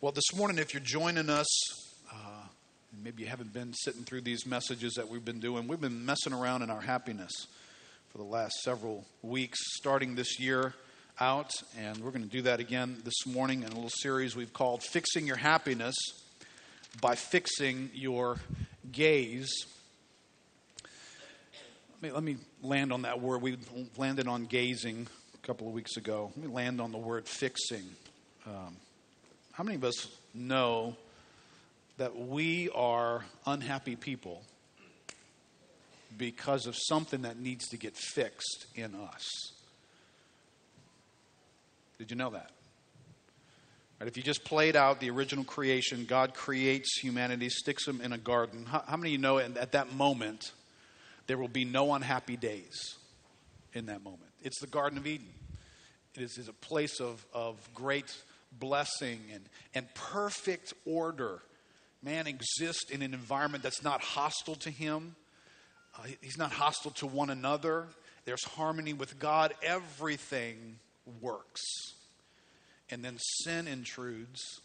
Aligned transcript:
Well, 0.00 0.12
this 0.12 0.32
morning, 0.32 0.58
if 0.58 0.72
you're 0.72 0.80
joining 0.80 1.28
us, 1.28 1.48
uh, 2.08 2.46
maybe 3.02 3.24
you 3.24 3.28
haven't 3.28 3.52
been 3.52 3.74
sitting 3.74 4.04
through 4.04 4.20
these 4.20 4.46
messages 4.46 4.94
that 4.94 5.08
we've 5.08 5.24
been 5.24 5.40
doing, 5.40 5.66
we've 5.66 5.80
been 5.80 6.06
messing 6.06 6.32
around 6.32 6.62
in 6.62 6.70
our 6.70 6.80
happiness 6.80 7.32
for 8.10 8.18
the 8.18 8.24
last 8.24 8.54
several 8.62 9.04
weeks, 9.22 9.58
starting 9.72 10.14
this 10.14 10.38
year 10.38 10.72
out, 11.18 11.50
and 11.76 11.98
we're 11.98 12.12
going 12.12 12.22
to 12.22 12.30
do 12.30 12.42
that 12.42 12.60
again 12.60 12.98
this 13.04 13.26
morning 13.26 13.64
in 13.64 13.72
a 13.72 13.74
little 13.74 13.90
series 13.90 14.36
we've 14.36 14.52
called 14.52 14.84
Fixing 14.84 15.26
Your 15.26 15.34
Happiness 15.34 15.96
by 17.00 17.16
Fixing 17.16 17.90
Your 17.92 18.36
Gaze. 18.92 19.66
Let 22.00 22.02
me, 22.02 22.12
let 22.12 22.22
me 22.22 22.36
land 22.62 22.92
on 22.92 23.02
that 23.02 23.20
word. 23.20 23.42
We 23.42 23.56
landed 23.96 24.28
on 24.28 24.44
gazing 24.44 25.08
a 25.34 25.44
couple 25.44 25.66
of 25.66 25.72
weeks 25.72 25.96
ago. 25.96 26.30
Let 26.36 26.46
me 26.46 26.54
land 26.54 26.80
on 26.80 26.92
the 26.92 26.98
word 26.98 27.26
fixing. 27.26 27.82
Um, 28.46 28.76
how 29.58 29.64
many 29.64 29.74
of 29.74 29.82
us 29.82 30.06
know 30.34 30.94
that 31.96 32.16
we 32.16 32.70
are 32.76 33.24
unhappy 33.44 33.96
people 33.96 34.40
because 36.16 36.68
of 36.68 36.76
something 36.76 37.22
that 37.22 37.40
needs 37.40 37.66
to 37.66 37.76
get 37.76 37.96
fixed 37.96 38.66
in 38.76 38.94
us? 38.94 39.24
Did 41.98 42.12
you 42.12 42.16
know 42.16 42.30
that? 42.30 42.52
Right, 43.98 44.06
if 44.06 44.16
you 44.16 44.22
just 44.22 44.44
played 44.44 44.76
out 44.76 45.00
the 45.00 45.10
original 45.10 45.42
creation, 45.42 46.04
God 46.04 46.34
creates 46.34 47.00
humanity, 47.00 47.48
sticks 47.48 47.84
them 47.84 48.00
in 48.00 48.12
a 48.12 48.18
garden. 48.18 48.64
How, 48.64 48.84
how 48.86 48.96
many 48.96 49.08
of 49.08 49.12
you 49.14 49.18
know 49.18 49.38
at, 49.38 49.56
at 49.56 49.72
that 49.72 49.92
moment 49.92 50.52
there 51.26 51.36
will 51.36 51.48
be 51.48 51.64
no 51.64 51.94
unhappy 51.94 52.36
days 52.36 52.94
in 53.72 53.86
that 53.86 54.04
moment? 54.04 54.30
It's 54.40 54.60
the 54.60 54.68
Garden 54.68 54.98
of 54.98 55.06
Eden. 55.08 55.26
It 56.14 56.22
is, 56.22 56.38
is 56.38 56.46
a 56.46 56.52
place 56.52 57.00
of, 57.00 57.26
of 57.34 57.56
great 57.74 58.16
blessing 58.52 59.20
and, 59.32 59.44
and 59.74 59.92
perfect 59.94 60.72
order. 60.86 61.42
Man 62.02 62.26
exists 62.26 62.90
in 62.90 63.02
an 63.02 63.14
environment 63.14 63.62
that's 63.62 63.82
not 63.82 64.00
hostile 64.00 64.54
to 64.56 64.70
him. 64.70 65.16
Uh, 65.98 66.06
he's 66.20 66.38
not 66.38 66.52
hostile 66.52 66.92
to 66.92 67.06
one 67.06 67.30
another. 67.30 67.86
There's 68.24 68.44
harmony 68.44 68.92
with 68.92 69.18
God. 69.18 69.54
Everything 69.62 70.78
works. 71.20 71.62
And 72.90 73.04
then 73.04 73.18
sin 73.18 73.68
intrudes, 73.68 74.60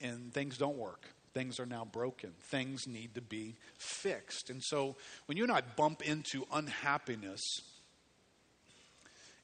and 0.00 0.32
things 0.32 0.56
don't 0.56 0.78
work. 0.78 1.06
Things 1.34 1.58
are 1.58 1.66
now 1.66 1.84
broken. 1.84 2.32
Things 2.50 2.86
need 2.86 3.14
to 3.14 3.20
be 3.20 3.56
fixed. 3.78 4.50
And 4.50 4.62
so 4.62 4.96
when 5.26 5.36
you 5.38 5.44
and 5.44 5.52
I 5.52 5.62
bump 5.76 6.02
into 6.02 6.46
unhappiness, 6.52 7.40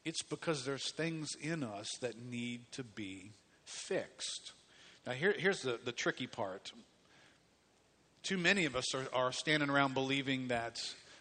it's 0.05 0.23
because 0.23 0.65
there's 0.65 0.93
things 0.93 1.29
in 1.41 1.63
us 1.63 1.89
that 2.01 2.23
need 2.23 2.61
to 2.73 2.83
be 2.83 3.33
fixed. 3.65 4.53
Now, 5.07 5.13
here, 5.13 5.35
here's 5.37 5.61
the, 5.61 5.79
the 5.85 5.93
tricky 5.93 6.27
part. 6.27 6.73
Too 8.23 8.39
many 8.39 8.65
of 8.65 8.77
us 8.77 8.95
are, 8.95 9.07
are 9.13 9.33
standing 9.33 9.71
around 9.71 9.95
believing 9.95 10.49
that 10.49 10.79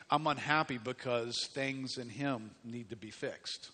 I'm 0.09 0.27
unhappy 0.27 0.77
because 0.77 1.47
things 1.53 1.97
in 1.97 2.09
Him 2.09 2.51
need 2.63 2.89
to 2.89 2.95
be 2.95 3.11
fixed. 3.11 3.69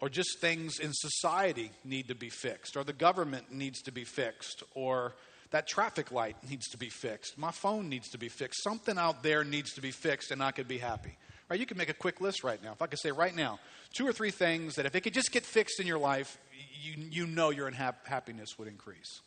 Or 0.00 0.08
just 0.08 0.38
things 0.38 0.78
in 0.78 0.92
society 0.92 1.70
need 1.84 2.08
to 2.08 2.14
be 2.14 2.28
fixed, 2.28 2.76
or 2.76 2.84
the 2.84 2.92
government 2.92 3.52
needs 3.52 3.82
to 3.82 3.92
be 3.92 4.04
fixed, 4.04 4.62
or 4.74 5.14
that 5.50 5.66
traffic 5.66 6.12
light 6.12 6.36
needs 6.48 6.68
to 6.68 6.78
be 6.78 6.88
fixed, 6.88 7.36
my 7.36 7.50
phone 7.50 7.88
needs 7.88 8.08
to 8.10 8.18
be 8.18 8.28
fixed, 8.28 8.62
something 8.62 8.96
out 8.96 9.22
there 9.22 9.42
needs 9.42 9.72
to 9.74 9.80
be 9.80 9.90
fixed, 9.90 10.30
and 10.30 10.42
I 10.42 10.52
could 10.52 10.68
be 10.68 10.78
happy. 10.78 11.16
Right? 11.48 11.58
You 11.58 11.66
can 11.66 11.78
make 11.78 11.88
a 11.88 11.94
quick 11.94 12.20
list 12.20 12.44
right 12.44 12.62
now. 12.62 12.72
If 12.72 12.82
I 12.82 12.86
could 12.86 12.98
say 12.98 13.10
right 13.10 13.34
now, 13.34 13.58
two 13.94 14.06
or 14.06 14.12
three 14.12 14.30
things 14.30 14.74
that 14.74 14.86
if 14.86 14.94
it 14.94 15.00
could 15.00 15.14
just 15.14 15.32
get 15.32 15.44
fixed 15.44 15.80
in 15.80 15.86
your 15.86 15.98
life, 15.98 16.38
you, 16.82 16.94
you 17.10 17.26
know 17.26 17.50
your 17.50 17.70
happiness 17.70 18.58
would 18.58 18.68
increase. 18.68 19.20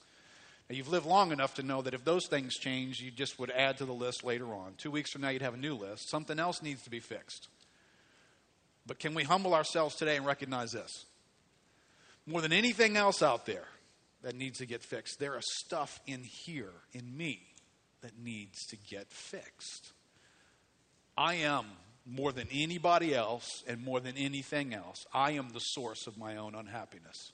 Now, 0.70 0.76
you've 0.76 0.88
lived 0.88 1.06
long 1.06 1.32
enough 1.32 1.56
to 1.56 1.64
know 1.64 1.82
that 1.82 1.94
if 1.94 2.06
those 2.06 2.28
things 2.28 2.56
change, 2.56 3.02
you 3.02 3.12
just 3.12 3.40
would 3.40 3.52
add 3.52 3.78
to 3.80 3.86
the 3.86 3.94
list 3.94 4.24
later 4.24 4.54
on. 4.54 4.76
Two 4.78 4.92
weeks 4.92 5.12
from 5.12 5.22
now, 5.22 5.30
you'd 5.30 5.42
have 5.42 5.56
a 5.56 5.58
new 5.58 5.76
list. 5.76 6.10
Something 6.10 6.40
else 6.40 6.62
needs 6.62 6.84
to 6.84 6.90
be 6.90 7.00
fixed. 7.00 7.50
But 8.86 9.00
can 9.00 9.14
we 9.14 9.24
humble 9.24 9.54
ourselves 9.54 9.96
today 9.96 10.16
and 10.16 10.26
recognize 10.26 10.72
this? 10.72 11.06
More 12.26 12.42
than 12.42 12.54
anything 12.54 12.98
else 12.98 13.22
out 13.22 13.46
there 13.46 13.66
that 14.22 14.36
needs 14.36 14.60
to 14.60 14.66
get 14.66 14.84
fixed, 14.84 15.20
there 15.20 15.38
is 15.38 15.44
stuff 15.66 16.00
in 16.08 16.24
here, 16.24 16.72
in 16.94 17.18
me, 17.18 17.42
that 18.02 18.18
needs 18.18 18.66
to 18.68 18.78
get 18.78 19.12
fixed. 19.12 19.92
I 21.18 21.36
am 21.36 21.66
more 22.06 22.32
than 22.32 22.48
anybody 22.52 23.14
else 23.14 23.64
and 23.68 23.84
more 23.84 24.00
than 24.00 24.18
anything 24.18 24.74
else, 24.74 25.06
I 25.14 25.32
am 25.32 25.50
the 25.50 25.60
source 25.60 26.08
of 26.08 26.18
my 26.18 26.38
own 26.38 26.56
unhappiness. 26.56 27.32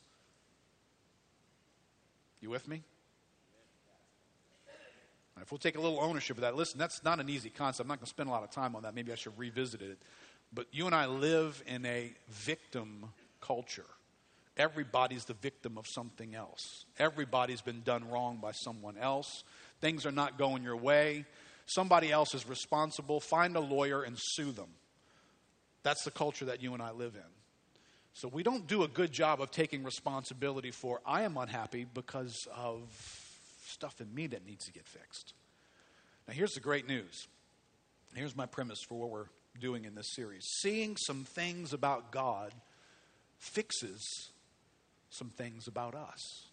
You 2.42 2.50
with 2.50 2.68
me? 2.68 2.84
If 5.42 5.52
we'll 5.52 5.60
take 5.60 5.78
a 5.78 5.82
little 5.82 6.00
ownership 6.00 6.38
of 6.38 6.42
that, 6.42 6.56
listen, 6.56 6.80
that's 6.80 7.04
not 7.04 7.20
an 7.20 7.30
easy 7.30 7.50
concept. 7.50 7.86
I'm 7.86 7.88
not 7.88 8.00
going 8.00 8.06
to 8.06 8.10
spend 8.10 8.28
a 8.28 8.32
lot 8.32 8.44
of 8.44 8.52
time 8.52 8.76
on 8.76 8.84
that. 8.84 8.96
Maybe 8.96 9.12
I 9.12 9.16
should 9.16 9.38
revisit 9.38 9.82
it. 9.82 10.00
But 10.52 10.66
you 10.72 10.86
and 10.88 10.96
I 10.96 11.06
live 11.06 11.62
in 11.68 11.86
a 11.86 12.12
victim 12.30 13.06
culture. 13.40 13.86
Everybody's 14.56 15.26
the 15.26 15.36
victim 15.36 15.78
of 15.78 15.86
something 15.88 16.34
else. 16.34 16.86
Everybody's 16.98 17.62
been 17.62 17.82
done 17.82 18.10
wrong 18.10 18.40
by 18.42 18.52
someone 18.52 18.98
else. 18.98 19.44
Things 19.80 20.06
are 20.06 20.12
not 20.12 20.40
going 20.40 20.64
your 20.64 20.78
way 20.78 21.26
somebody 21.68 22.12
else 22.12 22.34
is 22.34 22.48
responsible, 22.48 23.20
find 23.20 23.56
a 23.56 23.60
lawyer 23.60 24.02
and 24.02 24.18
sue 24.18 24.52
them. 24.52 24.70
That's 25.84 26.04
the 26.04 26.12
culture 26.12 26.46
that 26.46 26.62
you 26.62 26.74
and 26.74 26.82
I 26.82 26.92
live 26.92 27.16
in. 27.16 27.32
So 28.14 28.28
we 28.28 28.42
don't 28.42 28.66
do 28.66 28.84
a 28.84 28.88
good 28.88 29.12
job 29.12 29.42
of 29.42 29.52
taking 29.52 29.84
responsibility 29.84 30.72
for, 30.72 31.02
I 31.06 31.22
am 31.22 31.38
unhappy 31.38 31.86
because 31.94 32.36
of 32.56 32.82
stuff 33.68 34.02
in 34.02 34.14
me 34.14 34.28
that 34.28 34.46
needs 34.46 34.66
to 34.66 34.72
get 34.72 34.88
fixed. 34.88 35.34
Now, 36.28 36.34
here's 36.34 36.54
the 36.54 36.60
great 36.60 36.88
news. 36.88 37.28
Here's 38.16 38.36
my 38.36 38.48
premise 38.48 38.80
for 38.88 38.96
what 38.96 39.12
we're 39.12 39.28
doing 39.60 39.86
in 39.86 39.94
this 39.94 40.16
series. 40.16 40.44
Seeing 40.62 40.98
some 40.98 41.26
things 41.26 41.74
about 41.74 42.12
God 42.12 42.54
fixes 43.38 44.02
some 45.10 45.30
things 45.30 45.68
about 45.68 45.94
us 45.94 46.47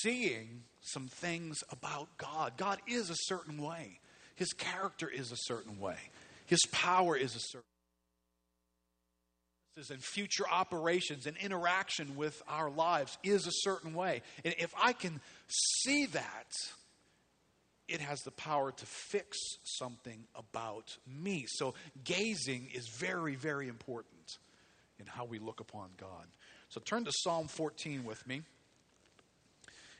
seeing 0.00 0.62
some 0.80 1.08
things 1.08 1.58
about 1.70 2.08
God. 2.18 2.52
God 2.56 2.78
is 2.86 3.10
a 3.10 3.16
certain 3.16 3.60
way, 3.60 3.98
His 4.34 4.52
character 4.52 5.08
is 5.08 5.32
a 5.32 5.36
certain 5.36 5.78
way, 5.78 5.98
His 6.46 6.60
power 6.72 7.16
is 7.16 7.34
a 7.34 7.40
certain 7.40 7.62
and 9.90 10.02
future 10.02 10.44
operations 10.50 11.26
and 11.26 11.36
interaction 11.36 12.16
with 12.16 12.42
our 12.48 12.70
lives 12.70 13.18
is 13.22 13.46
a 13.46 13.50
certain 13.52 13.92
way. 13.92 14.22
And 14.42 14.54
if 14.58 14.72
I 14.74 14.94
can 14.94 15.20
see 15.48 16.06
that, 16.06 16.50
it 17.86 18.00
has 18.00 18.20
the 18.20 18.30
power 18.30 18.72
to 18.72 18.86
fix 18.86 19.36
something 19.64 20.24
about 20.34 20.96
me. 21.06 21.44
So, 21.46 21.74
gazing 22.04 22.70
is 22.74 22.88
very, 22.98 23.36
very 23.36 23.68
important 23.68 24.38
in 24.98 25.06
how 25.06 25.26
we 25.26 25.38
look 25.38 25.60
upon 25.60 25.90
God. 25.98 26.26
So, 26.70 26.80
turn 26.80 27.04
to 27.04 27.12
Psalm 27.12 27.46
14 27.46 28.04
with 28.04 28.26
me 28.26 28.42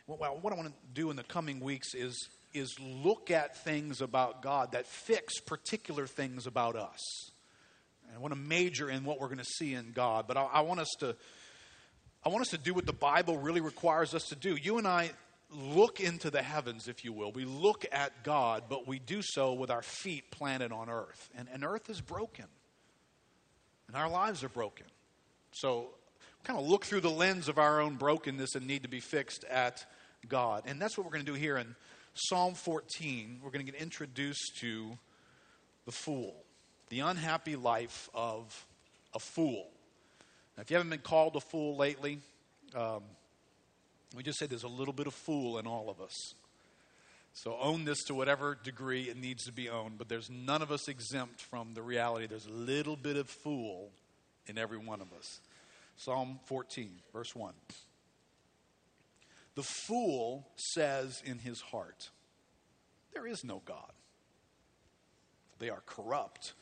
what 0.07 0.53
I 0.53 0.57
want 0.57 0.69
to 0.69 0.75
do 0.95 1.11
in 1.11 1.17
the 1.17 1.25
coming 1.25 1.61
weeks 1.61 1.95
is, 1.95 2.29
is 2.55 2.79
look 2.81 3.31
at 3.31 3.57
things 3.65 4.01
about 4.01 4.41
God 4.41 4.73
that 4.73 4.87
fix 4.87 5.41
particular 5.41 6.07
things 6.07 6.47
about 6.47 6.77
us. 6.77 7.01
And 8.07 8.17
I 8.17 8.21
want 8.21 8.33
to 8.33 8.39
major 8.39 8.89
in 8.89 9.05
what 9.05 9.21
we're 9.21 9.27
going 9.27 9.39
to 9.39 9.45
see 9.45 9.75
in 9.75 9.93
God, 9.93 10.27
but 10.29 10.37
I, 10.37 10.45
I 10.45 10.61
want 10.61 10.81
us 10.81 10.95
to 11.01 11.17
I 12.25 12.29
want 12.29 12.43
us 12.43 12.49
to 12.49 12.59
do 12.59 12.75
what 12.75 12.87
the 12.87 12.93
Bible 12.93 13.39
really 13.39 13.61
requires 13.61 14.13
us 14.13 14.25
to 14.31 14.35
do. 14.35 14.57
You 14.57 14.79
and 14.79 14.89
I 14.89 15.13
look 15.53 16.01
into 16.01 16.29
the 16.29 16.43
heavens, 16.43 16.89
if 16.89 17.05
you 17.05 17.13
will. 17.13 17.31
We 17.31 17.45
look 17.45 17.87
at 17.93 18.25
God, 18.25 18.65
but 18.69 18.89
we 18.89 18.99
do 18.99 19.23
so 19.23 19.53
with 19.53 19.71
our 19.71 19.83
feet 19.83 20.33
planted 20.33 20.73
on 20.73 20.91
earth. 20.91 21.31
And, 21.39 21.47
and 21.53 21.65
earth 21.65 21.89
is 21.89 22.01
broken. 22.01 22.47
And 23.87 23.97
our 23.97 24.11
lives 24.11 24.43
are 24.43 24.49
broken. 24.49 24.87
So 25.53 25.91
kind 26.47 26.61
of 26.61 26.67
look 26.67 26.85
through 26.85 27.01
the 27.01 27.11
lens 27.11 27.49
of 27.49 27.59
our 27.59 27.81
own 27.81 27.97
brokenness 27.97 28.55
and 28.55 28.69
need 28.69 28.85
to 28.85 28.89
be 28.89 29.01
fixed 29.01 29.45
at 29.51 29.85
God. 30.29 30.63
And 30.67 30.81
that's 30.81 30.97
what 30.97 31.05
we're 31.05 31.13
going 31.13 31.25
to 31.25 31.33
do 31.33 31.37
here 31.37 31.57
in 31.57 31.75
Psalm 32.15 32.55
14. 32.55 33.41
We're 33.43 33.51
going 33.51 33.67
to 33.67 33.73
get 33.73 33.81
introduced 33.81 34.59
to 34.61 34.97
the 35.87 35.91
fool, 35.91 36.37
the 36.89 37.01
unhappy 37.01 37.57
life 37.57 38.09
of 38.15 38.65
a 39.13 39.19
fool. 39.19 39.67
Now, 40.57 40.63
if 40.63 40.71
you 40.71 40.77
haven't 40.77 40.91
been 40.91 41.01
called 41.01 41.35
a 41.35 41.41
fool 41.41 41.77
lately, 41.77 42.21
um, 42.77 43.03
we 44.17 44.23
just 44.23 44.39
say 44.39 44.47
there's 44.47 44.63
a 44.63 44.69
little 44.69 44.95
bit 44.95 45.09
of 45.09 45.15
fool 45.15 45.59
in 45.59 45.67
all 45.67 45.91
of 45.91 46.01
us. 46.01 46.15
So 47.33 47.59
own 47.61 47.85
this 47.85 48.05
to 48.05 48.15
whatever 48.15 48.57
degree 48.63 49.09
it 49.11 49.17
needs 49.17 49.45
to 49.47 49.53
be 49.53 49.69
owned, 49.69 49.99
but 49.99 50.09
there's 50.09 50.31
none 50.31 50.63
of 50.63 50.71
us 50.71 50.87
exempt 50.87 51.41
from 51.43 51.75
the 51.75 51.83
reality 51.83 52.29
there's 52.29 52.47
a 52.47 52.53
little 52.53 52.97
bit 52.97 53.17
of 53.17 53.29
fool 53.29 53.91
in 54.47 54.59
every 54.59 54.79
one 54.79 55.01
of 55.01 55.09
us. 55.13 55.41
Psalm 55.97 56.39
14, 56.45 56.91
verse 57.13 57.35
1. 57.35 57.55
The 59.55 59.63
fool 59.63 60.47
says 60.57 61.23
in 61.25 61.39
his 61.39 61.61
heart, 61.61 62.11
There 63.15 63.27
is 63.27 63.43
no 63.45 63.63
God. 63.65 63.93
They 65.59 65.71
are 65.71 65.83
corrupt, 65.87 66.53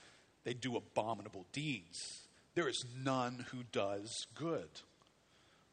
they 0.45 0.55
do 0.55 0.77
abominable 0.77 1.47
deeds. 1.53 2.21
There 2.55 2.69
is 2.69 2.85
none 3.03 3.47
who 3.51 3.65
does 3.73 4.27
good. 4.35 4.69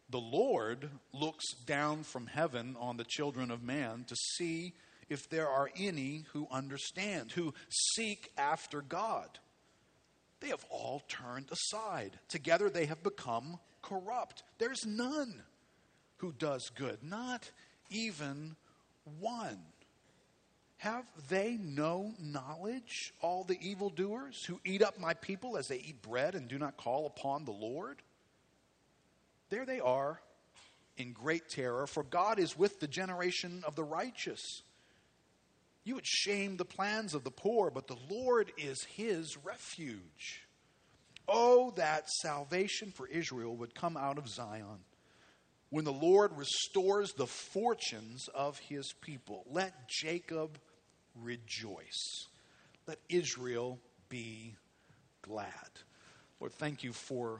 the 0.09 0.17
Lord 0.17 0.89
looks 1.13 1.53
down 1.65 2.03
from 2.03 2.27
heaven 2.27 2.75
on 2.79 2.97
the 2.97 3.05
children 3.05 3.49
of 3.51 3.63
man 3.63 4.03
to 4.07 4.15
see 4.35 4.73
if 5.07 5.29
there 5.29 5.47
are 5.47 5.69
any 5.77 6.25
who 6.33 6.47
understand, 6.51 7.31
who 7.33 7.53
seek 7.69 8.31
after 8.37 8.81
God. 8.81 9.39
They 10.41 10.49
have 10.49 10.65
all 10.69 11.03
turned 11.07 11.49
aside. 11.51 12.19
Together 12.27 12.69
they 12.69 12.85
have 12.87 13.03
become 13.03 13.59
corrupt. 13.81 14.43
There's 14.57 14.85
none 14.85 15.41
who 16.17 16.33
does 16.33 16.69
good, 16.75 16.97
not 17.03 17.49
even 17.89 18.55
one. 19.19 19.59
Have 20.77 21.05
they 21.29 21.57
no 21.61 22.13
knowledge, 22.19 23.13
all 23.21 23.43
the 23.43 23.59
evildoers 23.61 24.43
who 24.45 24.59
eat 24.65 24.81
up 24.81 24.99
my 24.99 25.13
people 25.13 25.57
as 25.57 25.67
they 25.67 25.77
eat 25.77 26.01
bread 26.01 26.33
and 26.33 26.47
do 26.47 26.57
not 26.57 26.75
call 26.75 27.05
upon 27.05 27.45
the 27.45 27.51
Lord? 27.51 28.01
There 29.49 29.65
they 29.65 29.79
are 29.79 30.19
in 30.97 31.13
great 31.13 31.49
terror, 31.49 31.85
for 31.85 32.03
God 32.03 32.39
is 32.39 32.57
with 32.57 32.79
the 32.79 32.87
generation 32.87 33.63
of 33.65 33.75
the 33.75 33.83
righteous. 33.83 34.63
You 35.83 35.95
would 35.95 36.07
shame 36.07 36.57
the 36.57 36.65
plans 36.65 37.13
of 37.13 37.23
the 37.23 37.31
poor, 37.31 37.71
but 37.71 37.87
the 37.87 37.97
Lord 38.09 38.51
is 38.57 38.83
his 38.83 39.37
refuge. 39.43 40.47
Oh, 41.27 41.71
that 41.77 42.09
salvation 42.09 42.91
for 42.91 43.07
Israel 43.07 43.55
would 43.57 43.73
come 43.73 43.97
out 43.97 44.17
of 44.17 44.27
Zion. 44.27 44.85
When 45.69 45.85
the 45.85 45.93
Lord 45.93 46.37
restores 46.37 47.13
the 47.13 47.27
fortunes 47.27 48.27
of 48.35 48.59
his 48.59 48.93
people, 49.01 49.45
let 49.49 49.87
Jacob 49.87 50.59
rejoice. 51.15 52.27
Let 52.87 52.99
Israel 53.09 53.79
be 54.09 54.55
glad. 55.21 55.47
Lord, 56.39 56.53
thank 56.53 56.83
you 56.83 56.91
for 56.91 57.39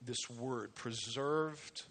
this 0.00 0.30
word 0.38 0.74
preserved 0.74 1.82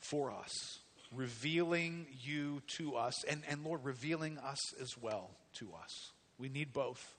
for 0.00 0.30
us, 0.30 0.78
revealing 1.14 2.06
you 2.22 2.62
to 2.78 2.96
us, 2.96 3.24
and, 3.24 3.42
and 3.48 3.64
Lord, 3.64 3.84
revealing 3.84 4.38
us 4.38 4.58
as 4.80 4.96
well 5.00 5.30
to 5.58 5.72
us. 5.72 6.12
We 6.38 6.48
need 6.48 6.72
both. 6.72 7.16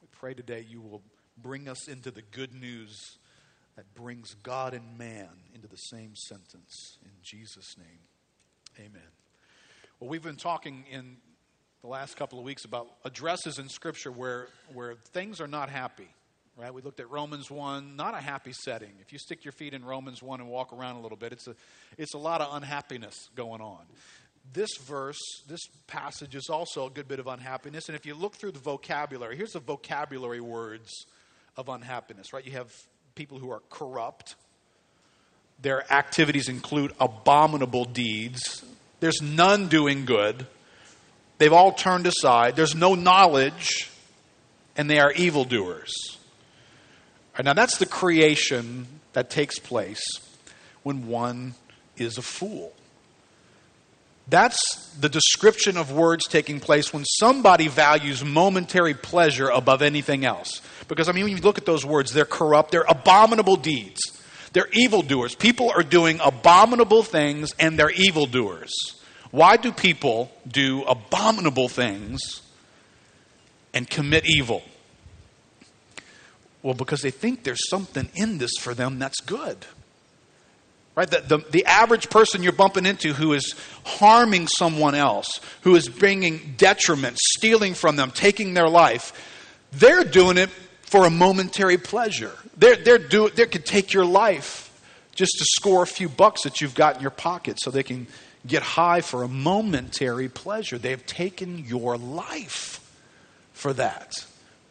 We 0.00 0.08
pray 0.12 0.34
today 0.34 0.64
you 0.68 0.80
will 0.80 1.02
bring 1.36 1.68
us 1.68 1.88
into 1.88 2.10
the 2.10 2.22
good 2.22 2.54
news 2.54 3.18
that 3.76 3.94
brings 3.94 4.34
God 4.42 4.74
and 4.74 4.98
man 4.98 5.28
into 5.54 5.68
the 5.68 5.76
same 5.76 6.14
sentence. 6.14 6.98
In 7.04 7.12
Jesus' 7.22 7.76
name, 7.78 8.00
amen. 8.78 9.08
Well, 9.98 10.10
we've 10.10 10.22
been 10.22 10.36
talking 10.36 10.84
in 10.90 11.16
the 11.80 11.88
last 11.88 12.16
couple 12.16 12.38
of 12.38 12.44
weeks 12.44 12.64
about 12.64 12.88
addresses 13.04 13.58
in 13.58 13.68
Scripture 13.68 14.12
where, 14.12 14.48
where 14.72 14.94
things 15.12 15.40
are 15.40 15.46
not 15.46 15.70
happy. 15.70 16.08
Right? 16.60 16.74
We 16.74 16.82
looked 16.82 17.00
at 17.00 17.10
Romans 17.10 17.50
1, 17.50 17.96
not 17.96 18.12
a 18.12 18.18
happy 18.18 18.52
setting. 18.52 18.90
If 19.00 19.14
you 19.14 19.18
stick 19.18 19.46
your 19.46 19.52
feet 19.52 19.72
in 19.72 19.82
Romans 19.82 20.22
1 20.22 20.40
and 20.40 20.50
walk 20.50 20.74
around 20.74 20.96
a 20.96 21.00
little 21.00 21.16
bit, 21.16 21.32
it's 21.32 21.48
a, 21.48 21.54
it's 21.96 22.12
a 22.12 22.18
lot 22.18 22.42
of 22.42 22.54
unhappiness 22.54 23.14
going 23.34 23.62
on. 23.62 23.78
This 24.52 24.68
verse, 24.82 25.18
this 25.48 25.60
passage 25.86 26.34
is 26.34 26.50
also 26.50 26.86
a 26.86 26.90
good 26.90 27.08
bit 27.08 27.18
of 27.18 27.28
unhappiness. 27.28 27.88
And 27.88 27.96
if 27.96 28.04
you 28.04 28.14
look 28.14 28.34
through 28.34 28.52
the 28.52 28.58
vocabulary, 28.58 29.38
here's 29.38 29.52
the 29.52 29.60
vocabulary 29.60 30.42
words 30.42 31.06
of 31.56 31.70
unhappiness, 31.70 32.34
right? 32.34 32.44
You 32.44 32.52
have 32.52 32.70
people 33.14 33.38
who 33.38 33.50
are 33.50 33.62
corrupt. 33.70 34.34
Their 35.62 35.90
activities 35.90 36.50
include 36.50 36.92
abominable 37.00 37.86
deeds. 37.86 38.62
There's 39.00 39.22
none 39.22 39.68
doing 39.68 40.04
good. 40.04 40.46
They've 41.38 41.54
all 41.54 41.72
turned 41.72 42.06
aside. 42.06 42.54
There's 42.54 42.74
no 42.74 42.94
knowledge, 42.94 43.90
and 44.76 44.90
they 44.90 44.98
are 44.98 45.10
evildoers. 45.12 46.18
Right, 47.34 47.44
now, 47.44 47.52
that's 47.52 47.78
the 47.78 47.86
creation 47.86 48.86
that 49.12 49.30
takes 49.30 49.58
place 49.58 50.02
when 50.82 51.06
one 51.06 51.54
is 51.96 52.18
a 52.18 52.22
fool. 52.22 52.72
That's 54.28 54.94
the 55.00 55.08
description 55.08 55.76
of 55.76 55.90
words 55.90 56.26
taking 56.28 56.60
place 56.60 56.92
when 56.92 57.04
somebody 57.04 57.66
values 57.66 58.24
momentary 58.24 58.94
pleasure 58.94 59.48
above 59.48 59.82
anything 59.82 60.24
else. 60.24 60.62
Because, 60.86 61.08
I 61.08 61.12
mean, 61.12 61.24
when 61.24 61.36
you 61.36 61.42
look 61.42 61.58
at 61.58 61.66
those 61.66 61.84
words, 61.84 62.12
they're 62.12 62.24
corrupt, 62.24 62.70
they're 62.70 62.84
abominable 62.88 63.56
deeds, 63.56 64.00
they're 64.52 64.68
evildoers. 64.72 65.34
People 65.34 65.70
are 65.70 65.82
doing 65.82 66.20
abominable 66.22 67.02
things 67.02 67.54
and 67.58 67.76
they're 67.76 67.90
evildoers. 67.90 68.72
Why 69.32 69.56
do 69.56 69.72
people 69.72 70.30
do 70.46 70.84
abominable 70.84 71.68
things 71.68 72.42
and 73.74 73.88
commit 73.88 74.26
evil? 74.26 74.62
Well, 76.62 76.74
because 76.74 77.00
they 77.02 77.10
think 77.10 77.42
there's 77.42 77.68
something 77.68 78.08
in 78.14 78.38
this 78.38 78.52
for 78.58 78.74
them 78.74 78.98
that's 78.98 79.20
good. 79.20 79.66
Right? 80.94 81.10
The, 81.10 81.20
the, 81.20 81.38
the, 81.50 81.64
average 81.64 82.10
person 82.10 82.42
you're 82.42 82.52
bumping 82.52 82.84
into 82.84 83.14
who 83.14 83.32
is 83.32 83.54
harming 83.84 84.48
someone 84.48 84.94
else, 84.94 85.40
who 85.62 85.74
is 85.76 85.88
bringing 85.88 86.54
detriment, 86.58 87.16
stealing 87.18 87.74
from 87.74 87.96
them, 87.96 88.10
taking 88.10 88.54
their 88.54 88.68
life, 88.68 89.12
they're 89.72 90.04
doing 90.04 90.36
it 90.36 90.50
for 90.82 91.06
a 91.06 91.10
momentary 91.10 91.78
pleasure. 91.78 92.32
They're, 92.56 92.76
they're 92.76 92.98
do, 92.98 93.30
they 93.30 93.46
could 93.46 93.64
take 93.64 93.92
your 93.92 94.04
life 94.04 94.66
just 95.14 95.32
to 95.38 95.44
score 95.52 95.82
a 95.82 95.86
few 95.86 96.08
bucks 96.08 96.42
that 96.42 96.60
you've 96.60 96.74
got 96.74 96.96
in 96.96 97.02
your 97.02 97.10
pocket 97.10 97.58
so 97.60 97.70
they 97.70 97.82
can 97.82 98.06
get 98.46 98.62
high 98.62 99.00
for 99.00 99.22
a 99.22 99.28
momentary 99.28 100.28
pleasure. 100.28 100.76
They've 100.76 101.04
taken 101.06 101.64
your 101.66 101.96
life 101.96 102.80
for 103.52 103.72
that. 103.74 104.12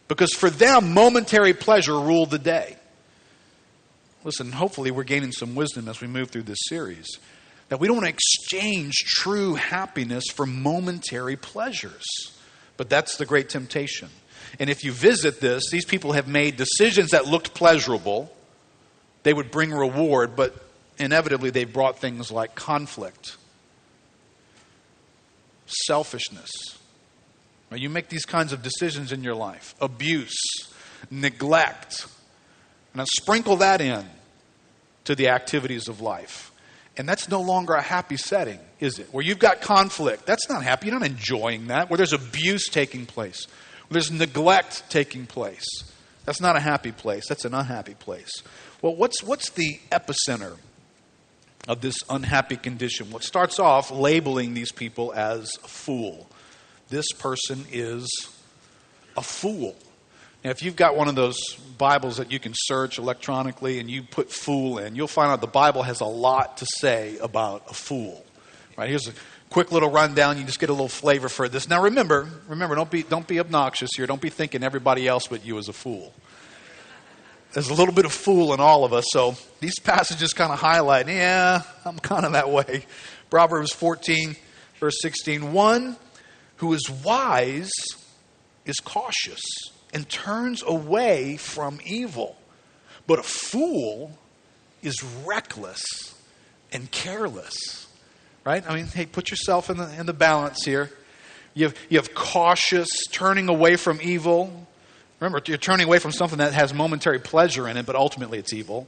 Because 0.09 0.33
for 0.33 0.49
them, 0.49 0.93
momentary 0.93 1.53
pleasure 1.53 1.97
ruled 1.97 2.31
the 2.31 2.39
day. 2.39 2.75
Listen, 4.25 4.51
hopefully, 4.51 4.91
we're 4.91 5.03
gaining 5.03 5.31
some 5.31 5.55
wisdom 5.55 5.87
as 5.87 6.01
we 6.01 6.07
move 6.07 6.31
through 6.31 6.43
this 6.43 6.57
series. 6.67 7.07
That 7.69 7.79
we 7.79 7.87
don't 7.87 7.97
want 7.97 8.07
to 8.07 8.13
exchange 8.13 8.95
true 9.05 9.53
happiness 9.53 10.25
for 10.33 10.47
momentary 10.47 11.37
pleasures. 11.37 12.03
But 12.75 12.89
that's 12.89 13.17
the 13.17 13.25
great 13.25 13.49
temptation. 13.49 14.09
And 14.59 14.69
if 14.69 14.83
you 14.83 14.91
visit 14.91 15.39
this, 15.39 15.69
these 15.69 15.85
people 15.85 16.13
have 16.13 16.27
made 16.27 16.57
decisions 16.57 17.11
that 17.11 17.27
looked 17.27 17.53
pleasurable. 17.53 18.35
They 19.21 19.33
would 19.33 19.51
bring 19.51 19.71
reward, 19.71 20.35
but 20.35 20.55
inevitably 20.97 21.51
they've 21.51 21.71
brought 21.71 21.99
things 21.99 22.31
like 22.31 22.55
conflict, 22.55 23.37
selfishness. 25.67 26.78
You 27.75 27.89
make 27.89 28.09
these 28.09 28.25
kinds 28.25 28.51
of 28.51 28.63
decisions 28.63 29.11
in 29.11 29.23
your 29.23 29.35
life 29.35 29.75
abuse, 29.79 30.37
neglect. 31.11 32.07
Now, 32.95 33.05
sprinkle 33.05 33.57
that 33.57 33.79
in 33.81 34.05
to 35.05 35.15
the 35.15 35.29
activities 35.29 35.87
of 35.87 36.01
life. 36.01 36.51
And 36.97 37.07
that's 37.07 37.29
no 37.29 37.41
longer 37.41 37.73
a 37.73 37.81
happy 37.81 38.17
setting, 38.17 38.59
is 38.79 38.99
it? 38.99 39.13
Where 39.13 39.23
you've 39.23 39.39
got 39.39 39.61
conflict. 39.61 40.25
That's 40.25 40.49
not 40.49 40.63
happy. 40.63 40.87
You're 40.87 40.99
not 40.99 41.05
enjoying 41.07 41.67
that. 41.67 41.89
Where 41.89 41.97
there's 41.97 42.11
abuse 42.13 42.67
taking 42.67 43.05
place, 43.05 43.45
where 43.87 43.93
there's 43.93 44.11
neglect 44.11 44.83
taking 44.89 45.25
place. 45.25 45.65
That's 46.25 46.41
not 46.41 46.57
a 46.57 46.59
happy 46.59 46.91
place. 46.91 47.27
That's 47.27 47.45
an 47.45 47.53
unhappy 47.53 47.93
place. 47.93 48.43
Well, 48.81 48.95
what's, 48.95 49.23
what's 49.23 49.51
the 49.51 49.79
epicenter 49.91 50.57
of 51.67 51.81
this 51.81 51.95
unhappy 52.09 52.57
condition? 52.57 53.11
What 53.11 53.23
starts 53.23 53.59
off 53.59 53.91
labeling 53.91 54.53
these 54.53 54.71
people 54.71 55.13
as 55.13 55.51
a 55.63 55.67
fool. 55.67 56.27
This 56.89 57.11
person 57.11 57.65
is 57.71 58.09
a 59.15 59.21
fool. 59.21 59.75
Now, 60.43 60.51
if 60.51 60.63
you've 60.63 60.75
got 60.75 60.95
one 60.95 61.07
of 61.07 61.15
those 61.15 61.37
Bibles 61.77 62.17
that 62.17 62.31
you 62.31 62.39
can 62.39 62.53
search 62.55 62.97
electronically 62.97 63.79
and 63.79 63.89
you 63.89 64.03
put 64.03 64.31
fool 64.31 64.79
in, 64.79 64.95
you'll 64.95 65.07
find 65.07 65.31
out 65.31 65.41
the 65.41 65.47
Bible 65.47 65.83
has 65.83 66.01
a 66.01 66.05
lot 66.05 66.57
to 66.57 66.65
say 66.79 67.17
about 67.19 67.63
a 67.69 67.73
fool. 67.73 68.25
Right? 68.77 68.89
Here's 68.89 69.07
a 69.07 69.13
quick 69.49 69.71
little 69.71 69.91
rundown. 69.91 70.37
You 70.37 70.45
just 70.45 70.59
get 70.59 70.69
a 70.69 70.73
little 70.73 70.87
flavor 70.87 71.29
for 71.29 71.49
this. 71.49 71.69
Now, 71.69 71.83
remember, 71.83 72.27
remember, 72.47 72.75
don't 72.75 72.89
be, 72.89 73.03
don't 73.03 73.27
be 73.27 73.39
obnoxious 73.39 73.91
here. 73.95 74.07
Don't 74.07 74.21
be 74.21 74.29
thinking 74.29 74.63
everybody 74.63 75.07
else 75.07 75.27
but 75.27 75.45
you 75.45 75.57
is 75.57 75.67
a 75.67 75.73
fool. 75.73 76.13
There's 77.51 77.69
a 77.69 77.73
little 77.73 77.93
bit 77.93 78.05
of 78.05 78.13
fool 78.13 78.53
in 78.53 78.59
all 78.59 78.85
of 78.85 78.93
us, 78.93 79.05
so 79.09 79.35
these 79.59 79.79
passages 79.79 80.33
kind 80.33 80.53
of 80.53 80.59
highlight, 80.59 81.07
yeah, 81.07 81.63
I'm 81.83 81.97
kind 81.97 82.23
of 82.23 82.33
that 82.33 82.49
way. 82.49 82.85
Proverbs 83.31 83.73
14, 83.73 84.35
verse 84.79 85.01
16. 85.01 85.51
One 85.51 85.97
who 86.59 86.73
is 86.73 86.89
wise 86.89 87.71
is 88.65 88.77
cautious 88.81 89.41
and 89.93 90.07
turns 90.07 90.61
away 90.61 91.37
from 91.37 91.79
evil. 91.85 92.35
But 93.07 93.19
a 93.19 93.23
fool 93.23 94.17
is 94.83 95.03
reckless 95.25 95.83
and 96.71 96.91
careless. 96.91 97.87
Right? 98.45 98.63
I 98.69 98.75
mean, 98.75 98.85
hey, 98.85 99.05
put 99.05 99.31
yourself 99.31 99.69
in 99.69 99.77
the, 99.77 99.99
in 99.99 100.05
the 100.05 100.13
balance 100.13 100.63
here. 100.63 100.91
You 101.53 101.67
have, 101.67 101.75
you 101.89 101.97
have 101.97 102.13
cautious, 102.13 102.89
turning 103.09 103.47
away 103.47 103.77
from 103.77 103.99
evil. 104.01 104.67
Remember, 105.19 105.41
you're 105.45 105.57
turning 105.57 105.87
away 105.87 105.99
from 105.99 106.11
something 106.11 106.39
that 106.39 106.53
has 106.53 106.73
momentary 106.73 107.19
pleasure 107.19 107.67
in 107.67 107.77
it, 107.77 107.85
but 107.85 107.95
ultimately 107.95 108.37
it's 108.37 108.53
evil. 108.53 108.87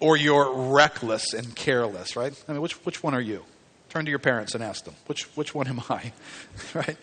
Or 0.00 0.16
you're 0.16 0.52
reckless 0.52 1.32
and 1.32 1.54
careless, 1.54 2.16
right? 2.16 2.32
I 2.48 2.52
mean, 2.52 2.60
which, 2.60 2.74
which 2.84 3.02
one 3.02 3.14
are 3.14 3.20
you? 3.20 3.44
Turn 3.90 4.04
to 4.04 4.10
your 4.10 4.20
parents 4.20 4.54
and 4.54 4.62
ask 4.64 4.84
them, 4.84 4.94
which, 5.06 5.24
which 5.36 5.54
one 5.54 5.66
am 5.66 5.82
I? 5.88 6.12
right? 6.74 6.96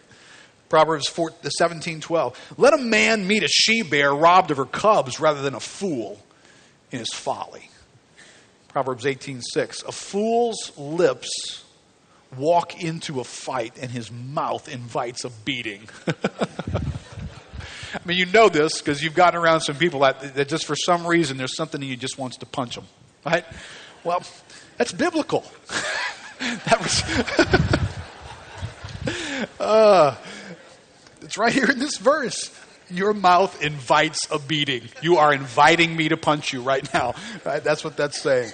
Proverbs 0.70 1.08
4, 1.08 1.34
17, 1.58 2.02
12. 2.02 2.54
Let 2.58 2.74
a 2.74 2.78
man 2.78 3.28
meet 3.28 3.44
a 3.44 3.48
she 3.48 3.84
bear 3.84 4.14
robbed 4.14 4.52
of 4.52 4.58
her 4.58 4.66
cubs 4.66 5.20
rather 5.20 5.42
than 5.42 5.54
a 5.54 5.60
fool 5.60 6.22
in 6.92 7.00
his 7.00 7.14
folly. 7.14 7.70
Proverbs 8.70 9.06
18:6. 9.06 9.86
A 9.88 9.92
fool's 9.92 10.72
lips 10.78 11.64
walk 12.38 12.82
into 12.84 13.20
a 13.20 13.24
fight 13.24 13.74
and 13.82 13.90
his 13.90 14.12
mouth 14.12 14.70
invites 14.70 15.24
a 15.24 15.30
beating. 15.30 15.90
I 17.94 18.00
mean, 18.06 18.18
you 18.18 18.26
know 18.28 18.50
this 18.50 18.80
because 18.80 19.02
you've 19.02 19.16
gotten 19.16 19.40
around 19.40 19.62
some 19.62 19.78
people 19.78 20.02
that, 20.02 20.36
that 20.36 20.48
just 20.48 20.66
for 20.66 20.76
some 20.76 21.08
reason 21.08 21.38
there's 21.38 21.56
something 21.56 21.82
in 21.82 21.88
you 21.88 21.98
just 21.98 22.18
wants 22.18 22.38
to 22.38 22.46
punch 22.46 22.76
them, 22.76 22.86
right? 23.26 23.46
Well, 24.04 24.22
that's 24.78 24.92
biblical. 24.92 25.44
that 26.66 26.80
was. 26.80 27.04
uh, 29.60 30.16
it's 31.22 31.38
right 31.38 31.54
here 31.54 31.70
in 31.70 31.80
this 31.80 31.98
verse. 31.98 32.54
Your 32.90 33.14
mouth 33.14 33.62
invites 33.62 34.28
a 34.32 34.40
beating. 34.40 34.84
You 35.02 35.18
are 35.18 35.34
inviting 35.34 35.96
me 35.96 36.10
to 36.10 36.18
punch 36.18 36.54
you 36.54 36.62
right 36.62 36.88
now. 36.94 37.16
Right? 37.46 37.64
That's 37.64 37.84
what 37.84 37.98
that's 37.98 38.22
saying. 38.22 38.54